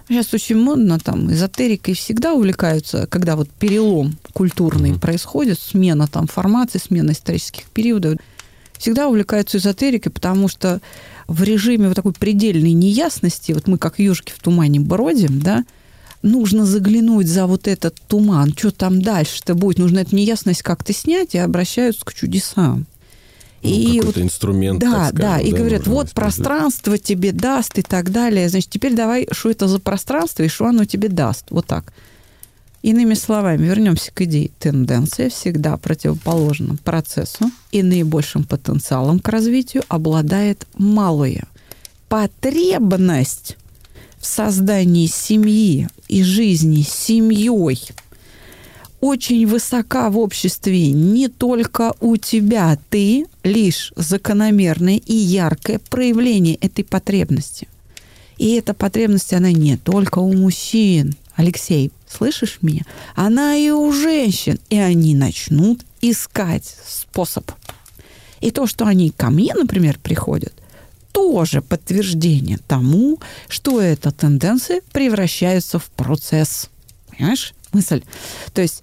Сейчас 0.08 0.32
очень 0.32 0.56
модно, 0.56 0.98
там, 0.98 1.30
эзотерикой 1.30 1.92
всегда 1.92 2.32
увлекаются, 2.32 3.06
когда 3.06 3.36
вот 3.36 3.50
перелом 3.50 4.16
культурный 4.32 4.92
Мгм. 4.92 5.00
происходит, 5.00 5.60
смена 5.60 6.06
там 6.06 6.26
формации, 6.26 6.78
смена 6.78 7.10
исторических 7.10 7.64
периодов, 7.64 8.18
всегда 8.79 9.09
увлекаются 9.09 9.59
эзотерикой, 9.59 10.12
потому 10.12 10.49
что 10.49 10.81
в 11.26 11.43
режиме 11.43 11.89
вот 11.89 11.97
такой 11.97 12.12
предельной 12.12 12.72
неясности, 12.72 13.53
вот 13.53 13.66
мы 13.66 13.79
как 13.79 13.99
южки 13.99 14.33
в 14.33 14.41
тумане 14.41 14.81
бродим, 14.81 15.41
да, 15.41 15.64
нужно 16.22 16.64
заглянуть 16.64 17.29
за 17.29 17.47
вот 17.47 17.68
этот 17.68 17.95
туман, 18.09 18.55
что 18.57 18.70
там 18.70 19.03
дальше-то 19.03 19.55
будет, 19.55 19.79
нужно 19.79 20.01
эту 20.01 20.16
неясность 20.16 20.62
как-то 20.62 20.93
снять, 20.93 21.35
и 21.35 21.39
обращаются 21.39 22.05
к 22.05 22.14
чудесам. 22.14 22.87
Ну, 23.62 23.70
и 23.70 24.01
вот- 24.01 24.16
инструмент, 24.18 24.79
да, 24.79 25.09
скажем, 25.09 25.16
да, 25.16 25.41
и 25.41 25.51
говорят, 25.51 25.81
нужно 25.81 25.95
вот 25.95 26.12
пространство 26.12 26.97
тебе 26.97 27.33
даст 27.33 27.76
и 27.79 27.83
так 27.83 28.11
далее. 28.12 28.49
Значит, 28.49 28.70
теперь 28.70 28.95
давай, 28.95 29.26
что 29.33 29.51
это 29.51 29.66
за 29.66 29.81
пространство 29.81 30.45
и 30.45 30.49
что 30.49 30.66
оно 30.66 30.85
тебе 30.85 31.09
даст. 31.09 31.47
Вот 31.51 31.66
так. 31.66 31.93
Иными 32.83 33.14
словами, 33.14 33.66
вернемся 33.66 34.12
к 34.12 34.22
идее. 34.22 34.51
Тенденция 34.59 35.31
всегда 35.31 35.76
противоположна 35.76 36.76
процессу 36.76 37.51
и 37.72 37.83
наибольшим 37.83 38.45
потенциалом 38.45 39.18
к 39.18 39.29
развитию 39.29 39.83
обладает 39.89 40.66
малое. 40.76 41.45
Потребность 42.09 43.57
в 44.18 44.26
создании 44.26 45.07
семьи 45.07 45.89
и 46.09 46.22
жизни 46.22 46.83
семьей 46.83 47.81
очень 49.01 49.47
высока 49.47 50.11
в 50.11 50.18
обществе 50.18 50.91
не 50.91 51.29
только 51.29 51.95
у 52.01 52.16
тебя, 52.16 52.76
ты 52.91 53.26
лишь 53.45 53.93
закономерное 53.97 54.97
и 54.97 55.14
яркое 55.14 55.79
проявление 55.79 56.57
этой 56.57 56.85
потребности. 56.85 57.68
И 58.39 58.55
эта 58.55 58.74
потребность, 58.74 59.33
она 59.33 59.53
не 59.53 59.76
только 59.76 60.18
у 60.18 60.33
мужчин. 60.33 61.14
Алексей, 61.37 61.93
слышишь 62.11 62.59
меня? 62.62 62.82
Она 63.14 63.56
и 63.56 63.70
у 63.70 63.92
женщин. 63.92 64.59
И 64.70 64.78
они 64.78 65.14
начнут 65.14 65.84
искать 66.00 66.76
способ. 66.86 67.50
И 68.40 68.50
то, 68.50 68.66
что 68.66 68.86
они 68.86 69.11
ко 69.11 69.30
мне, 69.30 69.52
например, 69.54 69.98
приходят, 70.02 70.52
тоже 71.12 71.62
подтверждение 71.62 72.59
тому, 72.68 73.18
что 73.48 73.80
эта 73.80 74.12
тенденция 74.12 74.82
превращается 74.92 75.78
в 75.78 75.86
процесс. 75.86 76.70
Понимаешь 77.11 77.54
мысль? 77.72 78.02
То 78.52 78.62
есть 78.62 78.82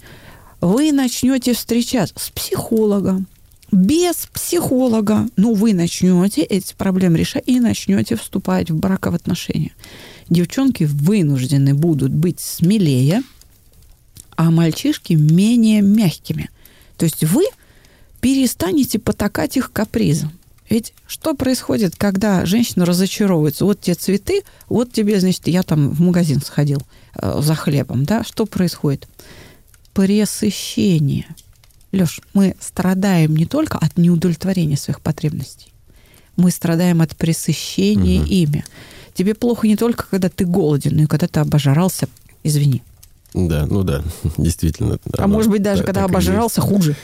вы 0.59 0.91
начнете 0.91 1.53
встречаться 1.53 2.15
с 2.17 2.29
психологом, 2.29 3.27
без 3.71 4.27
психолога, 4.31 5.27
ну, 5.35 5.53
вы 5.53 5.73
начнете 5.73 6.41
эти 6.41 6.73
проблемы 6.73 7.17
решать 7.17 7.43
и 7.45 7.59
начнете 7.59 8.15
вступать 8.15 8.69
в 8.69 8.77
браковые 8.77 9.19
Девчонки 10.29 10.85
вынуждены 10.85 11.73
будут 11.73 12.11
быть 12.11 12.39
смелее, 12.39 13.21
а 14.35 14.51
мальчишки 14.51 15.13
менее 15.13 15.81
мягкими. 15.81 16.49
То 16.97 17.05
есть 17.05 17.23
вы 17.23 17.45
перестанете 18.21 18.99
потакать 18.99 19.57
их 19.57 19.71
капризам. 19.71 20.31
Ведь 20.67 20.93
что 21.05 21.35
происходит, 21.35 21.95
когда 21.95 22.43
женщина 22.45 22.85
разочаровывается? 22.85 23.65
Вот 23.65 23.81
те 23.81 23.93
цветы, 23.93 24.41
вот 24.67 24.91
тебе, 24.91 25.19
значит, 25.19 25.47
я 25.47 25.61
там 25.61 25.89
в 25.91 26.01
магазин 26.01 26.41
сходил 26.41 26.81
э, 27.15 27.39
за 27.41 27.53
хлебом, 27.53 28.03
да? 28.05 28.23
Что 28.23 28.47
происходит? 28.47 29.07
Пресыщение. 29.93 31.27
Леш, 31.91 32.19
мы 32.33 32.55
страдаем 32.59 33.35
не 33.35 33.45
только 33.45 33.77
от 33.77 33.97
неудовлетворения 33.97 34.75
своих 34.75 35.01
потребностей, 35.01 35.71
мы 36.35 36.51
страдаем 36.51 37.01
от 37.01 37.15
пресыщения 37.15 38.19
Мгм. 38.21 38.27
ими. 38.29 38.65
Тебе 39.15 39.33
плохо 39.33 39.65
не 39.65 39.77
только, 39.77 40.05
когда 40.09 40.29
ты 40.29 40.45
голоден, 40.45 40.95
но 40.95 41.03
и 41.03 41.05
когда 41.07 41.27
ты 41.27 41.39
обожрался, 41.39 42.07
извини. 42.43 42.83
Да, 43.33 43.65
ну 43.65 43.83
да, 43.83 44.03
действительно. 44.37 44.99
а 45.17 45.23
оно 45.23 45.35
может 45.35 45.49
быть, 45.49 45.63
даже 45.63 45.81
та- 45.81 45.85
когда 45.87 46.03
обожрался, 46.03 46.61
хуже. 46.61 46.95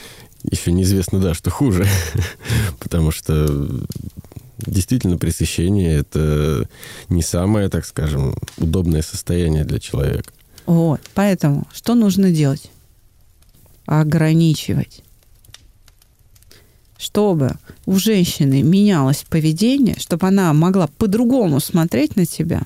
Еще 0.44 0.72
неизвестно, 0.72 1.20
да, 1.20 1.34
что 1.34 1.50
хуже. 1.50 1.88
Потому 2.80 3.12
что 3.12 3.68
действительно 4.58 5.18
пресыщение– 5.18 6.00
это 6.00 6.68
не 7.10 7.22
самое, 7.24 7.70
так 7.70 7.86
скажем, 7.86 8.36
удобное 8.58 9.02
состояние 9.02 9.64
для 9.64 9.80
человека. 9.80 10.32
Вот. 10.66 11.02
Поэтому 11.16 11.68
что 11.74 11.96
нужно 11.96 12.32
делать? 12.32 12.70
Ограничивать. 13.86 15.04
Чтобы 17.02 17.54
у 17.88 17.98
женщины 17.98 18.62
менялось 18.62 19.26
поведение, 19.28 19.96
чтобы 19.98 20.28
она 20.28 20.54
могла 20.54 20.86
по-другому 20.86 21.60
смотреть 21.60 22.16
на 22.16 22.28
тебя, 22.28 22.62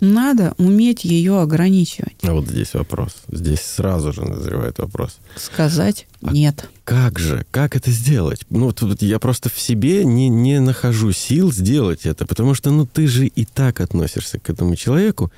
надо 0.00 0.54
уметь 0.56 1.04
ее 1.04 1.42
ограничивать. 1.42 2.16
А 2.22 2.32
вот 2.32 2.48
здесь 2.48 2.72
вопрос. 2.72 3.16
Здесь 3.30 3.60
сразу 3.60 4.14
же 4.14 4.22
назревает 4.22 4.78
вопрос. 4.78 5.18
Сказать 5.36 6.06
А 6.22 6.32
нет. 6.32 6.70
Как 6.84 7.18
же? 7.18 7.44
Как 7.50 7.76
это 7.76 7.90
сделать? 7.90 8.46
Ну, 8.48 8.74
вот 8.80 9.02
я 9.02 9.18
просто 9.18 9.50
в 9.50 9.60
себе 9.60 10.06
не, 10.06 10.30
не 10.30 10.58
нахожу 10.58 11.12
сил 11.12 11.52
сделать 11.52 12.06
это, 12.06 12.24
потому 12.24 12.54
что, 12.54 12.70
ну, 12.70 12.86
ты 12.86 13.06
же 13.06 13.26
и 13.26 13.44
так 13.44 13.80
относишься 13.82 14.38
к 14.38 14.48
этому 14.48 14.74
человеку 14.74 15.30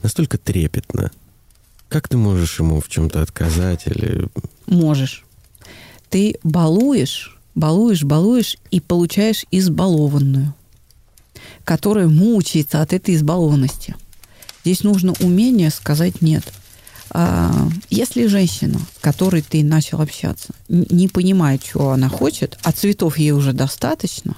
настолько 0.00 0.38
трепетно. 0.38 1.10
Как 1.88 2.06
ты 2.06 2.16
можешь 2.16 2.60
ему 2.60 2.80
в 2.80 2.88
чем-то 2.88 3.20
отказать 3.20 3.88
или... 3.88 4.28
Можешь. 4.66 5.24
Ты 6.10 6.36
балуешь, 6.42 7.36
балуешь, 7.54 8.04
балуешь 8.04 8.56
и 8.70 8.80
получаешь 8.80 9.44
избалованную, 9.50 10.54
которая 11.64 12.08
мучается 12.08 12.80
от 12.80 12.92
этой 12.92 13.14
избалованности. 13.14 13.96
Здесь 14.62 14.82
нужно 14.82 15.14
умение 15.20 15.70
сказать 15.70 16.22
нет. 16.22 16.44
А, 17.10 17.68
Если 17.90 18.26
женщина, 18.26 18.78
с 18.78 19.00
которой 19.00 19.42
ты 19.42 19.62
начал 19.64 20.00
общаться, 20.00 20.50
не 20.68 21.08
понимает, 21.08 21.62
чего 21.62 21.90
она 21.90 22.08
хочет, 22.08 22.58
а 22.62 22.72
цветов 22.72 23.18
ей 23.18 23.32
уже 23.32 23.52
достаточно, 23.52 24.36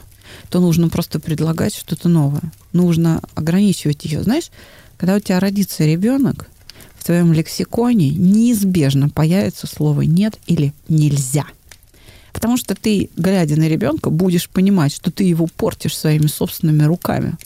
то 0.49 0.61
нужно 0.61 0.89
просто 0.89 1.21
предлагать 1.21 1.75
что-то 1.75 2.09
новое. 2.09 2.53
Нужно 2.73 3.21
ограничивать 3.35 4.05
ее. 4.05 4.23
Знаешь, 4.23 4.51
когда 4.97 5.17
у 5.17 5.21
тебя 5.21 5.41
родится 5.41 5.85
ребенок, 5.85 6.49
в 6.97 7.05
твоем 7.05 7.33
лексиконе 7.33 8.11
неизбежно 8.11 9.09
появится 9.09 9.67
слово 9.67 10.03
нет 10.03 10.39
или 10.47 10.75
нельзя. 10.89 11.47
Потому 12.33 12.57
что 12.57 12.75
ты, 12.75 13.11
глядя 13.17 13.57
на 13.57 13.69
ребенка, 13.69 14.11
будешь 14.11 14.49
понимать, 14.49 14.93
что 14.95 15.11
ты 15.11 15.25
его 15.25 15.47
портишь 15.47 15.97
своими 15.97 16.27
собственными 16.27 16.85
руками. 16.85 17.37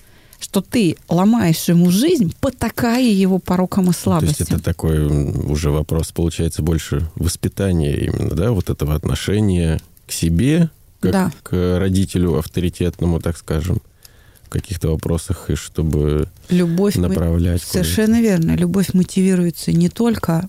Что 0.41 0.61
ты 0.61 0.97
ломаешь 1.09 1.65
ему 1.69 1.91
жизнь, 1.91 2.35
потакая 2.41 3.03
его 3.09 3.39
порокам 3.39 3.85
и 3.85 3.87
То 3.87 3.91
есть 3.93 4.01
слабостям. 4.03 4.47
это 4.51 4.59
такой 4.63 5.07
уже 5.07 5.71
вопрос, 5.71 6.13
получается, 6.13 6.63
больше 6.63 7.09
воспитания 7.15 7.97
именно, 7.97 8.35
да, 8.35 8.51
вот 8.53 8.69
этого 8.69 8.95
отношения 8.95 9.81
к 10.07 10.13
себе, 10.13 10.69
как 11.01 11.13
Да. 11.13 11.33
к 11.43 11.79
родителю 11.79 12.37
авторитетному, 12.37 13.21
так 13.21 13.39
скажем, 13.39 13.81
в 14.43 14.51
каких-то 14.51 14.89
вопросах, 14.91 15.49
и 15.51 15.55
чтобы 15.55 16.29
Любовь 16.51 16.97
мы- 16.97 17.09
направлять. 17.09 17.63
куда-то. 17.63 17.85
Совершенно 17.85 18.21
верно. 18.21 18.55
Любовь 18.55 18.93
мотивируется 18.93 19.73
не 19.73 19.89
только 19.89 20.49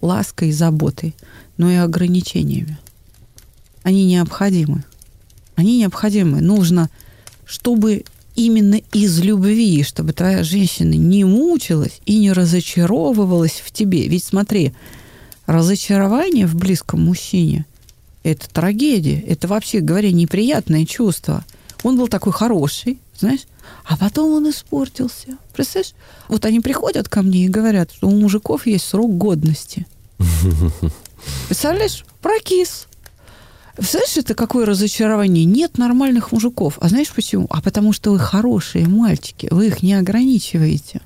лаской 0.00 0.48
и 0.48 0.52
заботой, 0.52 1.14
но 1.56 1.70
и 1.70 1.76
ограничениями. 1.76 2.78
Они 3.82 4.06
необходимы. 4.06 4.84
Они 5.56 5.78
необходимы. 5.78 6.40
Нужно, 6.40 6.90
чтобы 7.44 8.04
именно 8.34 8.80
из 8.92 9.20
любви, 9.20 9.82
чтобы 9.82 10.12
твоя 10.12 10.42
женщина 10.42 10.94
не 10.94 11.24
мучилась 11.24 12.00
и 12.06 12.18
не 12.18 12.32
разочаровывалась 12.32 13.62
в 13.64 13.70
тебе. 13.70 14.08
Ведь 14.08 14.24
смотри, 14.24 14.72
разочарование 15.46 16.46
в 16.46 16.56
близком 16.56 17.04
мужчине– 17.04 17.66
это 18.24 18.48
трагедия. 18.48 19.20
Это 19.20 19.46
вообще, 19.46 19.80
говоря, 19.80 20.10
неприятное 20.10 20.86
чувство. 20.86 21.44
Он 21.82 21.96
был 21.96 22.08
такой 22.08 22.32
хороший, 22.32 22.98
знаешь, 23.18 23.42
а 23.84 23.96
потом 23.96 24.32
он 24.32 24.50
испортился. 24.50 25.36
Представляешь? 25.52 25.94
Вот 26.28 26.44
они 26.46 26.60
приходят 26.60 27.08
ко 27.08 27.22
мне 27.22 27.44
и 27.44 27.48
говорят, 27.48 27.92
что 27.92 28.08
у 28.08 28.18
мужиков 28.18 28.66
есть 28.66 28.86
срок 28.86 29.16
годности. 29.16 29.86
Представляешь? 31.46 32.04
Прокис. 32.20 32.86
Знаешь, 33.76 34.16
это 34.16 34.34
какое 34.34 34.66
разочарование? 34.66 35.44
Нет 35.44 35.78
нормальных 35.78 36.32
мужиков. 36.32 36.78
А 36.80 36.88
знаешь 36.88 37.10
почему? 37.10 37.46
А 37.50 37.60
потому 37.60 37.92
что 37.92 38.12
вы 38.12 38.18
хорошие 38.18 38.86
мальчики. 38.86 39.48
Вы 39.50 39.68
их 39.68 39.82
не 39.82 39.94
ограничиваете. 39.94 41.00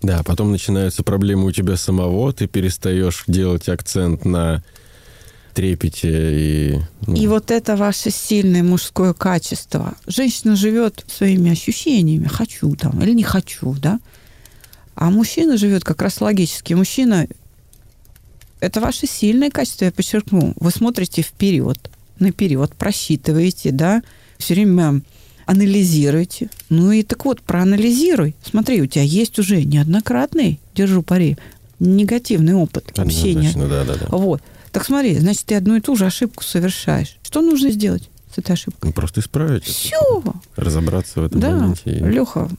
Да, 0.00 0.22
потом 0.22 0.52
начинаются 0.52 1.02
проблемы 1.02 1.46
у 1.46 1.50
тебя 1.50 1.76
самого, 1.76 2.32
ты 2.32 2.46
перестаешь 2.46 3.24
делать 3.26 3.68
акцент 3.68 4.24
на 4.24 4.62
трепете 5.54 6.10
и... 6.32 6.80
ну, 7.04 7.16
И 7.16 7.26
вот 7.26 7.50
это 7.50 7.74
ваше 7.74 8.10
сильное 8.10 8.62
мужское 8.62 9.12
качество. 9.12 9.94
Женщина 10.06 10.54
живет 10.54 11.04
своими 11.08 11.50
ощущениями, 11.50 12.28
хочу 12.28 12.76
там 12.76 13.02
или 13.02 13.12
не 13.12 13.24
хочу, 13.24 13.74
да. 13.74 13.98
А 14.94 15.10
мужчина 15.10 15.56
живет 15.56 15.82
как 15.82 16.00
раз 16.00 16.20
логически. 16.20 16.74
Мужчина 16.74 17.26
это 18.60 18.80
ваше 18.80 19.06
сильное 19.06 19.50
качество, 19.50 19.84
я 19.84 19.92
подчеркну. 19.92 20.54
Вы 20.58 20.70
смотрите 20.70 21.22
вперед, 21.22 21.90
наперед, 22.18 22.74
просчитываете, 22.76 23.70
да, 23.72 24.02
все 24.38 24.54
время 24.54 25.00
анализируете. 25.46 26.50
Ну 26.68 26.92
и 26.92 27.02
так 27.02 27.24
вот, 27.24 27.40
проанализируй. 27.42 28.34
Смотри, 28.42 28.80
у 28.82 28.86
тебя 28.86 29.02
есть 29.02 29.38
уже 29.38 29.64
неоднократный, 29.64 30.60
держу 30.74 31.02
пари, 31.02 31.36
негативный 31.80 32.54
опыт 32.54 32.98
общения. 32.98 33.48
однозначно, 33.48 33.68
да, 33.68 33.84
да, 33.84 33.94
да. 33.96 34.06
Вот. 34.16 34.42
Так 34.72 34.84
смотри, 34.84 35.16
значит, 35.18 35.44
ты 35.46 35.54
одну 35.54 35.76
и 35.76 35.80
ту 35.80 35.96
же 35.96 36.06
ошибку 36.06 36.44
совершаешь. 36.44 37.18
Что 37.22 37.40
нужно 37.40 37.70
сделать 37.70 38.10
с 38.34 38.38
этой 38.38 38.52
ошибкой? 38.52 38.88
Ну, 38.88 38.92
Просто 38.92 39.20
исправить 39.20 39.64
Все. 39.64 40.22
разобраться 40.56 41.20
в 41.20 41.24
этом 41.24 41.40
Да, 41.40 41.50
моменте. 41.56 41.82
и- 41.90 42.04
Леха, 42.04 42.50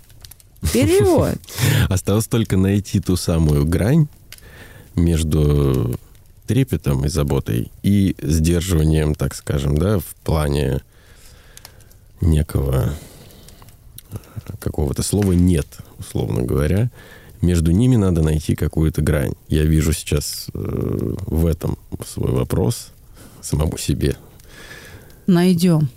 вперед. 0.64 1.40
Осталось 1.90 2.28
только 2.28 2.58
найти 2.58 3.00
ту 3.00 3.16
самую 3.16 3.66
грань 3.66 4.08
между 5.00 6.00
трепетом 6.48 7.06
и 7.06 7.10
заботой, 7.10 7.72
и 7.84 8.16
сдерживанием, 8.22 9.16
так 9.16 9.36
скажем, 9.36 9.78
да, 9.78 10.00
в 10.00 10.16
плане 10.24 10.82
некого 12.22 12.94
какого-то 14.60 15.04
слова 15.04 15.34
«нет», 15.34 15.68
условно 16.00 16.42
говоря, 16.42 16.90
между 17.42 17.72
ними 17.72 17.96
надо 17.96 18.22
найти 18.22 18.56
какую-то 18.56 19.02
грань. 19.02 19.34
Я 19.48 19.64
вижу 19.64 19.94
сейчас 19.94 20.48
э, 20.54 21.16
в 21.26 21.46
этом 21.46 21.78
свой 22.06 22.32
вопрос 22.32 22.92
самому 23.42 23.78
себе. 23.78 24.18
Найдем. 25.28 25.90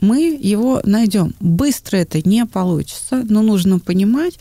Мы 0.00 0.38
его 0.40 0.80
найдем. 0.84 1.34
Быстро 1.40 1.98
это 1.98 2.26
не 2.26 2.46
получится, 2.46 3.22
но 3.28 3.42
нужно 3.42 3.78
понимать, 3.78 4.38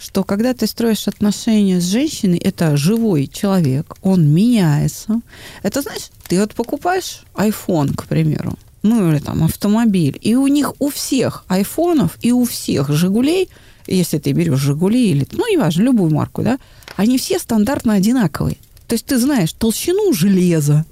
что 0.00 0.24
когда 0.24 0.54
ты 0.54 0.66
строишь 0.66 1.08
отношения 1.08 1.80
с 1.80 1.84
женщиной, 1.84 2.38
это 2.38 2.76
живой 2.76 3.26
человек, 3.26 3.96
он 4.02 4.28
меняется. 4.28 5.20
Это, 5.62 5.82
знаешь, 5.82 6.10
ты 6.28 6.40
вот 6.40 6.54
покупаешь 6.54 7.22
iPhone, 7.34 7.94
к 7.94 8.06
примеру, 8.06 8.54
ну 8.82 9.10
или 9.10 9.18
там 9.18 9.44
автомобиль, 9.44 10.18
и 10.20 10.34
у 10.34 10.46
них 10.46 10.74
у 10.78 10.90
всех 10.90 11.44
айфонов 11.48 12.16
и 12.20 12.32
у 12.32 12.44
всех 12.44 12.90
Жигулей, 12.90 13.48
если 13.86 14.18
ты 14.18 14.32
берешь 14.32 14.60
Жигули 14.60 15.10
или, 15.10 15.26
ну, 15.32 15.50
неважно, 15.50 15.82
любую 15.82 16.12
марку, 16.12 16.42
да, 16.42 16.58
они 16.96 17.18
все 17.18 17.38
стандартно 17.38 17.94
одинаковые. 17.94 18.58
То 18.86 18.94
есть 18.94 19.06
ты 19.06 19.18
знаешь 19.18 19.52
толщину 19.52 20.12
железа, 20.12 20.84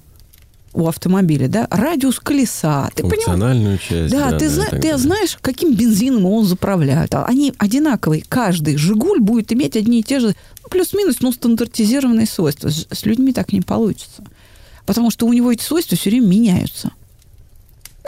у 0.77 0.87
автомобиля, 0.89 1.49
да, 1.49 1.67
радиус 1.71 2.21
колеса. 2.21 2.91
Ты 2.95 3.03
Функциональную 3.03 3.79
часть. 3.79 4.13
Да, 4.13 4.31
да 4.31 4.39
ты, 4.39 4.49
зна- 4.51 4.69
ты 4.69 4.97
знаешь, 4.99 5.39
каким 5.41 5.75
бензином 5.75 6.27
он 6.27 6.45
заправляет. 6.45 7.15
А 7.15 7.25
они 7.25 7.55
одинаковые. 7.57 8.23
Каждый 8.29 8.77
«Жигуль» 8.77 9.21
будет 9.21 9.53
иметь 9.53 9.75
одни 9.77 10.01
и 10.01 10.03
те 10.03 10.21
же, 10.21 10.37
ну, 10.63 10.69
плюс-минус, 10.69 11.21
но 11.21 11.33
стандартизированные 11.33 12.27
свойства. 12.27 12.69
С 12.69 13.07
людьми 13.07 13.33
так 13.33 13.53
не 13.53 13.63
получится. 13.63 14.23
Потому 14.85 15.11
что 15.11 15.27
у 15.27 15.33
него 15.33 15.51
эти 15.51 15.63
свойства 15.63 15.97
все 15.97 16.11
время 16.11 16.27
меняются 16.27 16.93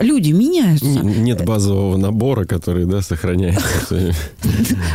люди 0.01 0.31
меняются. 0.31 0.87
Нет 0.87 1.45
базового 1.45 1.97
набора, 1.97 2.45
который, 2.45 2.85
да, 2.85 3.03
сохраняется. 3.03 3.65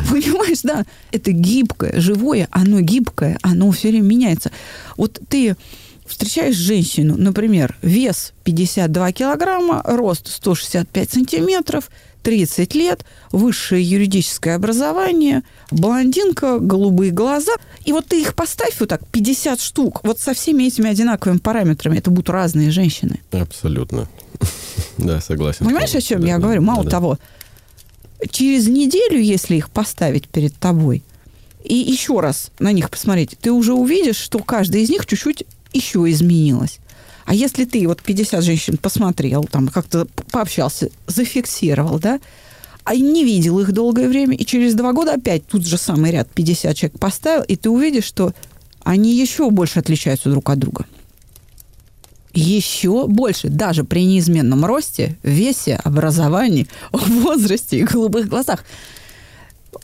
Понимаешь, 0.10 0.60
да, 0.64 0.86
это 1.12 1.32
гибкое, 1.32 2.00
живое, 2.00 2.48
оно 2.52 2.80
гибкое, 2.80 3.38
оно 3.42 3.72
все 3.72 3.90
время 3.90 4.06
меняется. 4.06 4.52
Вот 4.98 5.20
ты 5.28 5.56
встречаешь 6.06 6.56
женщину, 6.56 7.16
например, 7.18 7.78
вес 7.82 8.34
52 8.44 9.12
килограмма, 9.12 9.82
рост 9.86 10.28
165 10.28 11.12
сантиметров, 11.12 11.90
30 12.24 12.74
лет, 12.76 13.06
высшее 13.32 13.84
юридическое 13.84 14.56
образование, 14.56 15.44
блондинка, 15.72 16.60
голубые 16.60 17.12
глаза. 17.12 17.54
И 17.86 17.92
вот 17.92 18.08
ты 18.08 18.22
их 18.22 18.34
поставь 18.34 18.80
вот 18.80 18.90
так, 18.90 19.06
50 19.08 19.60
штук, 19.60 20.02
вот 20.04 20.20
со 20.20 20.34
всеми 20.34 20.64
этими 20.64 20.90
одинаковыми 20.90 21.40
параметрами. 21.40 21.98
Это 21.98 22.10
будут 22.10 22.30
разные 22.30 22.72
женщины. 22.72 23.20
Абсолютно. 23.32 24.08
Да, 24.98 25.20
согласен. 25.22 25.66
Понимаешь, 25.66 25.96
о 25.96 26.02
чем 26.02 26.24
я 26.24 26.38
говорю? 26.38 26.62
Мало 26.62 26.88
того, 26.88 27.18
через 28.30 28.68
неделю, 28.68 29.20
если 29.20 29.56
их 29.56 29.72
поставить 29.72 30.28
перед 30.28 30.56
тобой, 30.56 31.04
и 31.64 31.74
еще 31.74 32.20
раз 32.20 32.52
на 32.60 32.72
них 32.72 32.90
посмотреть, 32.90 33.38
ты 33.42 33.52
уже 33.52 33.74
увидишь, 33.74 34.18
что 34.18 34.40
каждая 34.40 34.82
из 34.82 34.90
них 34.90 35.06
чуть-чуть 35.06 35.46
еще 35.74 36.10
изменилась. 36.10 36.80
А 37.26 37.34
если 37.34 37.66
ты 37.66 37.88
вот 37.88 38.02
50 38.02 38.44
женщин 38.44 38.78
посмотрел, 38.78 39.46
там 39.46 39.70
как-то 39.70 40.08
пообщался, 40.32 40.90
зафиксировал, 41.08 42.00
да, 42.00 42.20
а 42.84 42.96
не 42.96 43.24
видел 43.24 43.60
их 43.60 43.72
долгое 43.72 44.10
время, 44.10 44.36
и 44.36 44.46
через 44.46 44.76
два 44.76 44.92
года 44.92 45.14
опять 45.14 45.48
тут 45.48 45.66
же 45.66 45.78
самый 45.78 46.12
ряд 46.12 46.30
50 46.30 46.76
человек 46.76 47.00
поставил, 47.00 47.44
и 47.44 47.56
ты 47.56 47.70
увидишь, 47.70 48.04
что 48.04 48.34
они 48.84 49.16
еще 49.16 49.50
больше 49.50 49.80
отличаются 49.80 50.30
друг 50.30 50.50
от 50.50 50.60
друга. 50.60 50.86
Еще 52.34 53.08
больше, 53.08 53.50
даже 53.50 53.84
при 53.84 54.04
неизменном 54.04 54.66
росте, 54.66 55.18
весе, 55.24 55.80
образовании, 55.84 56.68
возрасте 56.92 57.80
и 57.80 57.84
голубых 57.84 58.28
глазах. 58.28 58.66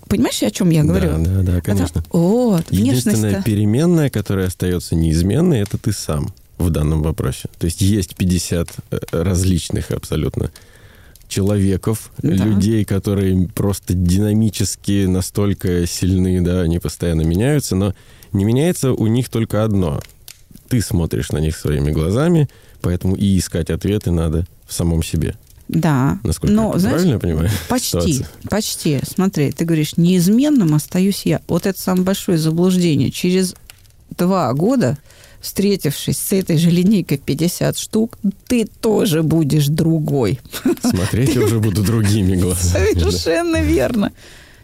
Понимаешь, 0.10 0.42
о 0.42 0.50
чем 0.50 0.72
я 0.72 0.84
говорю? 0.84 1.10
Да, 1.10 1.18
да, 1.18 1.42
да, 1.44 1.62
конечно. 1.62 2.00
Это, 2.00 2.10
вот, 2.18 2.66
Единственная 2.72 3.44
переменная, 3.44 4.10
которая 4.10 4.48
остается 4.48 4.96
неизменной, 4.96 5.60
это 5.62 5.78
ты 5.78 5.92
сам 5.92 6.34
в 6.58 6.72
данном 6.72 7.04
вопросе. 7.04 7.48
То 7.60 7.66
есть 7.66 7.82
есть 7.82 8.16
50 8.16 8.70
э, 8.90 9.00
различных 9.12 9.92
абсолютно 9.92 10.52
человеков, 11.28 12.12
да. 12.24 12.32
людей, 12.32 12.84
которые 12.86 13.48
просто 13.50 13.94
динамически 13.94 15.06
настолько 15.06 15.86
сильны, 15.86 16.42
да, 16.42 16.62
они 16.62 16.80
постоянно 16.80 17.22
меняются, 17.22 17.76
но 17.76 17.94
не 18.34 18.46
меняется 18.46 18.94
у 18.94 19.06
них 19.06 19.30
только 19.30 19.64
одно. 19.64 20.02
Ты 20.70 20.82
смотришь 20.82 21.32
на 21.32 21.38
них 21.38 21.56
своими 21.56 21.92
глазами, 21.92 22.50
поэтому 22.82 23.16
и 23.16 23.38
искать 23.38 23.70
ответы 23.70 24.10
надо 24.10 24.48
в 24.68 24.74
самом 24.74 25.04
себе. 25.04 25.36
Да. 25.70 26.20
Насколько 26.24 26.54
Но, 26.54 26.72
это 26.72 26.80
знаешь, 26.80 26.96
правильно 26.96 27.14
я 27.14 27.20
понимаю? 27.20 27.50
Почти, 27.70 27.90
ситуацию? 27.90 28.26
почти. 28.50 29.00
Смотри, 29.08 29.52
ты 29.52 29.66
говоришь, 29.66 29.98
неизменным 29.98 30.74
остаюсь 30.74 31.22
я. 31.26 31.42
Вот 31.48 31.68
это 31.68 31.80
самое 31.80 32.04
большое 32.04 32.40
заблуждение. 32.40 33.12
Через 33.12 33.56
два 34.18 34.52
года 34.54 34.98
встретившись 35.40 36.18
с 36.18 36.34
этой 36.34 36.58
же 36.58 36.72
линейкой 36.72 37.20
50 37.20 37.78
штук, 37.78 38.18
ты 38.48 38.66
тоже 38.66 39.22
будешь 39.22 39.68
другой. 39.68 40.40
Смотреть 40.84 41.36
я 41.36 41.42
уже 41.42 41.60
буду 41.60 41.84
другими 41.84 42.36
глазами. 42.36 43.00
Совершенно 43.00 43.62
верно. 43.62 44.12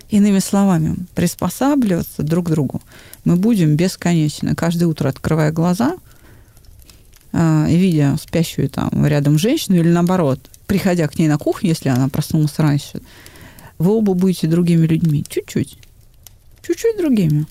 Иными 0.10 0.40
словами, 0.40 0.96
приспосабливаться 1.14 2.24
друг 2.24 2.48
к 2.48 2.50
другу 2.50 2.82
мы 3.26 3.36
будем 3.36 3.76
бесконечно. 3.76 4.56
Каждое 4.56 4.86
утро 4.86 5.10
открывая 5.10 5.52
глаза 5.52 5.98
и 7.34 7.76
видя 7.76 8.16
спящую 8.22 8.70
там 8.70 9.06
рядом 9.06 9.38
женщину 9.38 9.78
или 9.78 9.90
наоборот, 9.90 10.40
приходя 10.68 11.08
к 11.08 11.18
ней 11.18 11.28
на 11.28 11.38
кухню, 11.38 11.70
если 11.70 11.90
она 11.90 12.10
проснулась 12.10 12.58
раньше, 12.58 13.02
вы 13.78 13.92
оба 13.92 14.14
будете 14.14 14.48
другими 14.48 14.86
людьми. 14.86 15.24
Чуть-чуть. 15.28 15.78
Чуть-чуть 16.62 16.98
другими. 16.98 17.46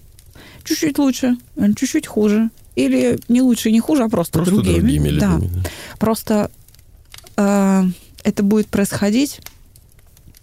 Чуть-чуть 0.65 0.99
лучше, 0.99 1.37
чуть-чуть 1.77 2.07
хуже. 2.07 2.51
Или 2.75 3.21
не 3.29 3.43
лучше, 3.43 3.71
не 3.71 3.81
хуже, 3.81 4.05
а 4.05 4.09
просто, 4.09 4.39
просто 4.39 4.55
другими. 4.55 4.81
другими 4.81 5.09
людьми. 5.09 5.51
Да. 5.55 5.71
Просто 5.99 6.51
э, 7.37 7.85
это 8.25 8.43
будет 8.43 8.67
происходить 8.69 9.41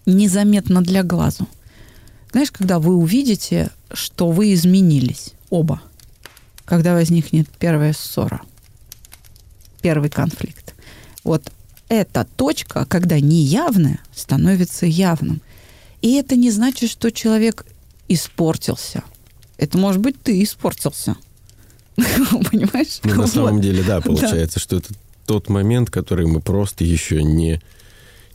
незаметно 0.06 0.82
для 0.82 1.04
глазу. 1.04 1.48
Знаешь, 2.32 2.52
когда 2.52 2.80
вы 2.80 2.96
увидите, 2.96 3.70
что 3.92 4.32
вы 4.32 4.54
изменились 4.54 5.34
оба, 5.50 5.82
когда 6.64 6.94
возникнет 6.94 7.50
первая 7.60 7.92
ссора, 7.92 8.42
первый 9.82 10.10
конфликт. 10.10 10.74
Вот 11.26 11.52
эта 11.92 12.26
точка, 12.38 12.86
когда 12.86 13.20
неявное, 13.20 14.00
становится 14.16 14.86
явным. 14.86 15.42
И 16.02 16.14
это 16.14 16.38
не 16.38 16.50
значит, 16.50 16.90
что 16.90 17.12
человек 17.12 17.66
испортился. 18.08 19.04
Это 19.58 19.78
может 19.78 20.00
быть 20.00 20.16
ты 20.22 20.42
испортился. 20.42 21.18
Понимаешь? 21.98 23.02
Ну, 23.04 23.16
на 23.16 23.28
самом 23.28 23.60
деле, 23.60 23.84
да, 23.84 24.00
получается, 24.00 24.60
что 24.62 24.78
это 24.78 24.94
тот 25.26 25.50
момент, 25.50 25.90
который 25.90 26.26
мы 26.26 26.40
просто 26.40 26.86
еще 26.86 27.24
не, 27.24 27.62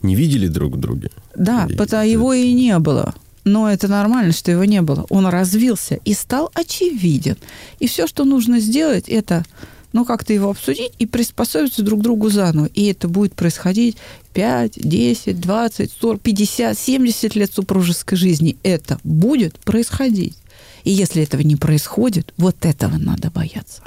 не 0.03 0.15
видели 0.15 0.47
друг 0.47 0.75
в 0.75 0.79
друге. 0.79 1.09
Да, 1.35 1.67
потому 1.77 2.07
его 2.07 2.33
и 2.33 2.53
не 2.53 2.77
было. 2.77 3.15
Но 3.43 3.67
это 3.67 3.87
нормально, 3.87 4.33
что 4.33 4.51
его 4.51 4.65
не 4.65 4.83
было. 4.83 5.07
Он 5.09 5.25
развился 5.25 5.95
и 6.05 6.13
стал 6.13 6.51
очевиден. 6.53 7.37
И 7.79 7.87
все, 7.87 8.05
что 8.05 8.23
нужно 8.23 8.59
сделать, 8.59 9.09
это 9.09 9.45
ну, 9.93 10.05
как-то 10.05 10.33
его 10.33 10.49
обсудить 10.49 10.93
и 10.99 11.05
приспособиться 11.05 11.83
друг 11.83 12.01
к 12.01 12.03
другу 12.03 12.29
заново. 12.29 12.65
И 12.67 12.85
это 12.85 13.07
будет 13.07 13.35
происходить 13.35 13.97
5, 14.33 14.73
10, 14.75 15.39
20, 15.39 15.91
40, 15.91 16.21
50, 16.21 16.77
70 16.77 17.35
лет 17.35 17.53
супружеской 17.53 18.17
жизни. 18.17 18.57
Это 18.63 18.99
будет 19.03 19.57
происходить. 19.59 20.37
И 20.83 20.91
если 20.91 21.23
этого 21.23 21.41
не 21.41 21.55
происходит, 21.55 22.33
вот 22.37 22.65
этого 22.65 22.97
надо 22.97 23.31
бояться. 23.31 23.83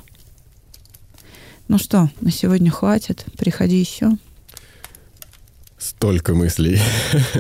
Ну 1.69 1.79
что, 1.79 2.11
на 2.21 2.33
сегодня 2.33 2.71
хватит. 2.71 3.25
Приходи 3.39 3.79
еще. 3.79 4.11
Столько 5.79 6.35
мыслей. 6.35 6.79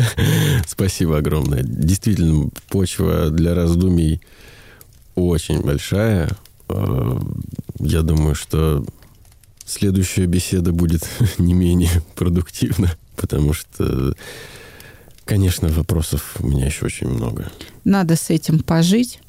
Спасибо 0.66 1.18
огромное. 1.18 1.62
Действительно, 1.62 2.48
почва 2.68 3.30
для 3.30 3.54
раздумий 3.54 4.20
очень 5.14 5.60
большая. 5.60 6.30
Э, 6.70 7.18
я 7.80 8.02
думаю, 8.02 8.34
что 8.34 8.84
следующая 9.64 10.26
беседа 10.26 10.72
будет 10.72 11.08
не 11.38 11.54
менее 11.54 12.02
продуктивна, 12.14 12.90
потому 13.16 13.52
что, 13.52 14.14
конечно, 15.24 15.68
вопросов 15.68 16.36
у 16.40 16.46
меня 16.46 16.66
еще 16.66 16.86
очень 16.86 17.08
много. 17.08 17.50
Надо 17.84 18.16
с 18.16 18.30
этим 18.30 18.60
пожить 18.60 19.20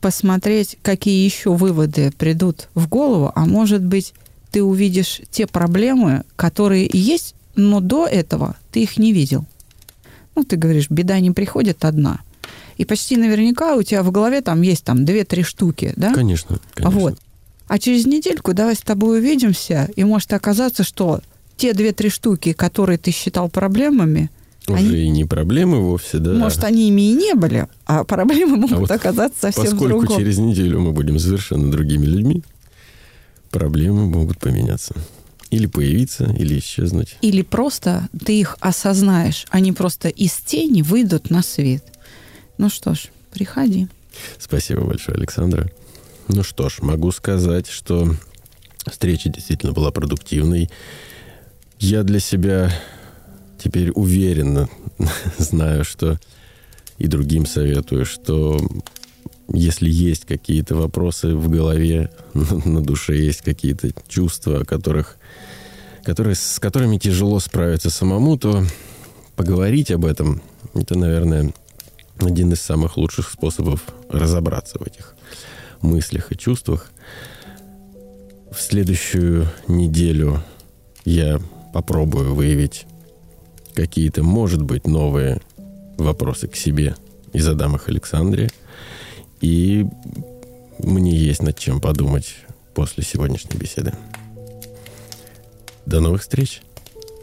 посмотреть, 0.00 0.78
какие 0.82 1.24
еще 1.24 1.54
выводы 1.54 2.12
придут 2.12 2.68
в 2.74 2.88
голову, 2.88 3.32
а 3.34 3.46
может 3.46 3.82
быть, 3.82 4.14
ты 4.50 4.62
увидишь 4.62 5.20
те 5.30 5.46
проблемы, 5.46 6.24
которые 6.36 6.88
есть, 6.92 7.34
но 7.56 7.80
до 7.80 8.06
этого 8.06 8.56
ты 8.72 8.82
их 8.82 8.96
не 8.96 9.12
видел. 9.12 9.44
Ну, 10.34 10.44
ты 10.44 10.56
говоришь, 10.56 10.88
беда 10.88 11.18
не 11.20 11.32
приходит 11.32 11.84
одна. 11.84 12.20
И 12.78 12.84
почти 12.84 13.16
наверняка 13.16 13.74
у 13.74 13.82
тебя 13.82 14.02
в 14.02 14.10
голове 14.10 14.40
там 14.40 14.62
есть 14.62 14.84
там 14.84 15.04
две-три 15.04 15.42
штуки, 15.42 15.92
да? 15.96 16.14
Конечно, 16.14 16.58
конечно. 16.72 16.98
Вот. 16.98 17.18
А 17.66 17.78
через 17.78 18.06
недельку 18.06 18.54
давай 18.54 18.74
с 18.76 18.80
тобой 18.80 19.18
увидимся, 19.18 19.90
и 19.94 20.04
может 20.04 20.32
оказаться, 20.32 20.84
что 20.84 21.20
те 21.56 21.74
две-три 21.74 22.08
штуки, 22.08 22.52
которые 22.52 22.96
ты 22.96 23.10
считал 23.10 23.50
проблемами, 23.50 24.30
уже 24.68 24.78
они... 24.78 24.96
и 25.04 25.08
не 25.08 25.24
проблемы 25.24 25.80
вовсе, 25.80 26.18
да. 26.18 26.32
Может, 26.32 26.64
они 26.64 26.88
ими 26.88 27.10
и 27.10 27.14
не 27.14 27.34
были, 27.34 27.66
а 27.84 28.04
проблемы 28.04 28.56
могут 28.56 28.76
а 28.76 28.80
вот 28.80 28.90
оказаться 28.90 29.40
совсем 29.40 29.64
поскольку 29.64 29.88
другом. 29.88 30.16
через 30.16 30.38
неделю 30.38 30.80
мы 30.80 30.92
будем 30.92 31.18
совершенно 31.18 31.70
другими 31.70 32.06
людьми, 32.06 32.42
проблемы 33.50 34.06
могут 34.06 34.38
поменяться. 34.38 34.94
Или 35.50 35.66
появиться, 35.66 36.24
или 36.38 36.58
исчезнуть. 36.58 37.16
Или 37.22 37.40
просто 37.40 38.08
ты 38.24 38.38
их 38.38 38.58
осознаешь. 38.60 39.46
Они 39.48 39.72
просто 39.72 40.10
из 40.10 40.34
тени 40.34 40.82
выйдут 40.82 41.30
на 41.30 41.42
свет. 41.42 41.82
Ну 42.58 42.68
что 42.68 42.94
ж, 42.94 43.08
приходи. 43.30 43.86
Спасибо 44.38 44.84
большое, 44.84 45.16
Александра. 45.16 45.70
Ну 46.26 46.42
что 46.42 46.68
ж, 46.68 46.78
могу 46.82 47.12
сказать, 47.12 47.68
что 47.68 48.12
встреча 48.84 49.28
действительно 49.28 49.72
была 49.72 49.92
продуктивной. 49.92 50.68
Я 51.78 52.02
для 52.02 52.18
себя 52.18 52.72
теперь 53.62 53.90
уверенно 53.92 54.68
знаю, 55.38 55.84
что 55.84 56.18
и 56.98 57.06
другим 57.06 57.46
советую, 57.46 58.04
что 58.04 58.60
если 59.52 59.88
есть 59.88 60.24
какие-то 60.24 60.74
вопросы 60.74 61.34
в 61.36 61.48
голове, 61.48 62.10
на 62.34 62.82
душе 62.82 63.16
есть 63.16 63.42
какие-то 63.42 63.92
чувства, 64.08 64.64
которых, 64.64 65.16
которые, 66.02 66.34
с 66.34 66.58
которыми 66.58 66.98
тяжело 66.98 67.38
справиться 67.38 67.88
самому, 67.88 68.36
то 68.36 68.64
поговорить 69.36 69.92
об 69.92 70.04
этом– 70.04 70.42
это, 70.74 70.98
наверное, 70.98 71.52
один 72.20 72.52
из 72.52 72.60
самых 72.60 72.96
лучших 72.96 73.30
способов 73.30 73.82
разобраться 74.08 74.78
в 74.78 74.86
этих 74.86 75.14
мыслях 75.80 76.32
и 76.32 76.36
чувствах. 76.36 76.90
В 78.50 78.60
следующую 78.60 79.48
неделю 79.68 80.42
я 81.04 81.40
попробую 81.72 82.34
выявить 82.34 82.86
какие-то, 83.74 84.22
может 84.22 84.62
быть, 84.62 84.86
новые 84.86 85.40
вопросы 85.96 86.48
к 86.48 86.56
себе 86.56 86.96
и 87.32 87.40
задам 87.40 87.76
их 87.76 87.88
Александре. 87.88 88.50
И 89.40 89.86
мне 90.78 91.14
есть 91.14 91.42
над 91.42 91.58
чем 91.58 91.80
подумать 91.80 92.36
после 92.74 93.04
сегодняшней 93.04 93.58
беседы. 93.58 93.92
До 95.86 96.00
новых 96.00 96.22
встреч. 96.22 96.62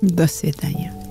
До 0.01 0.27
свидания. 0.27 1.04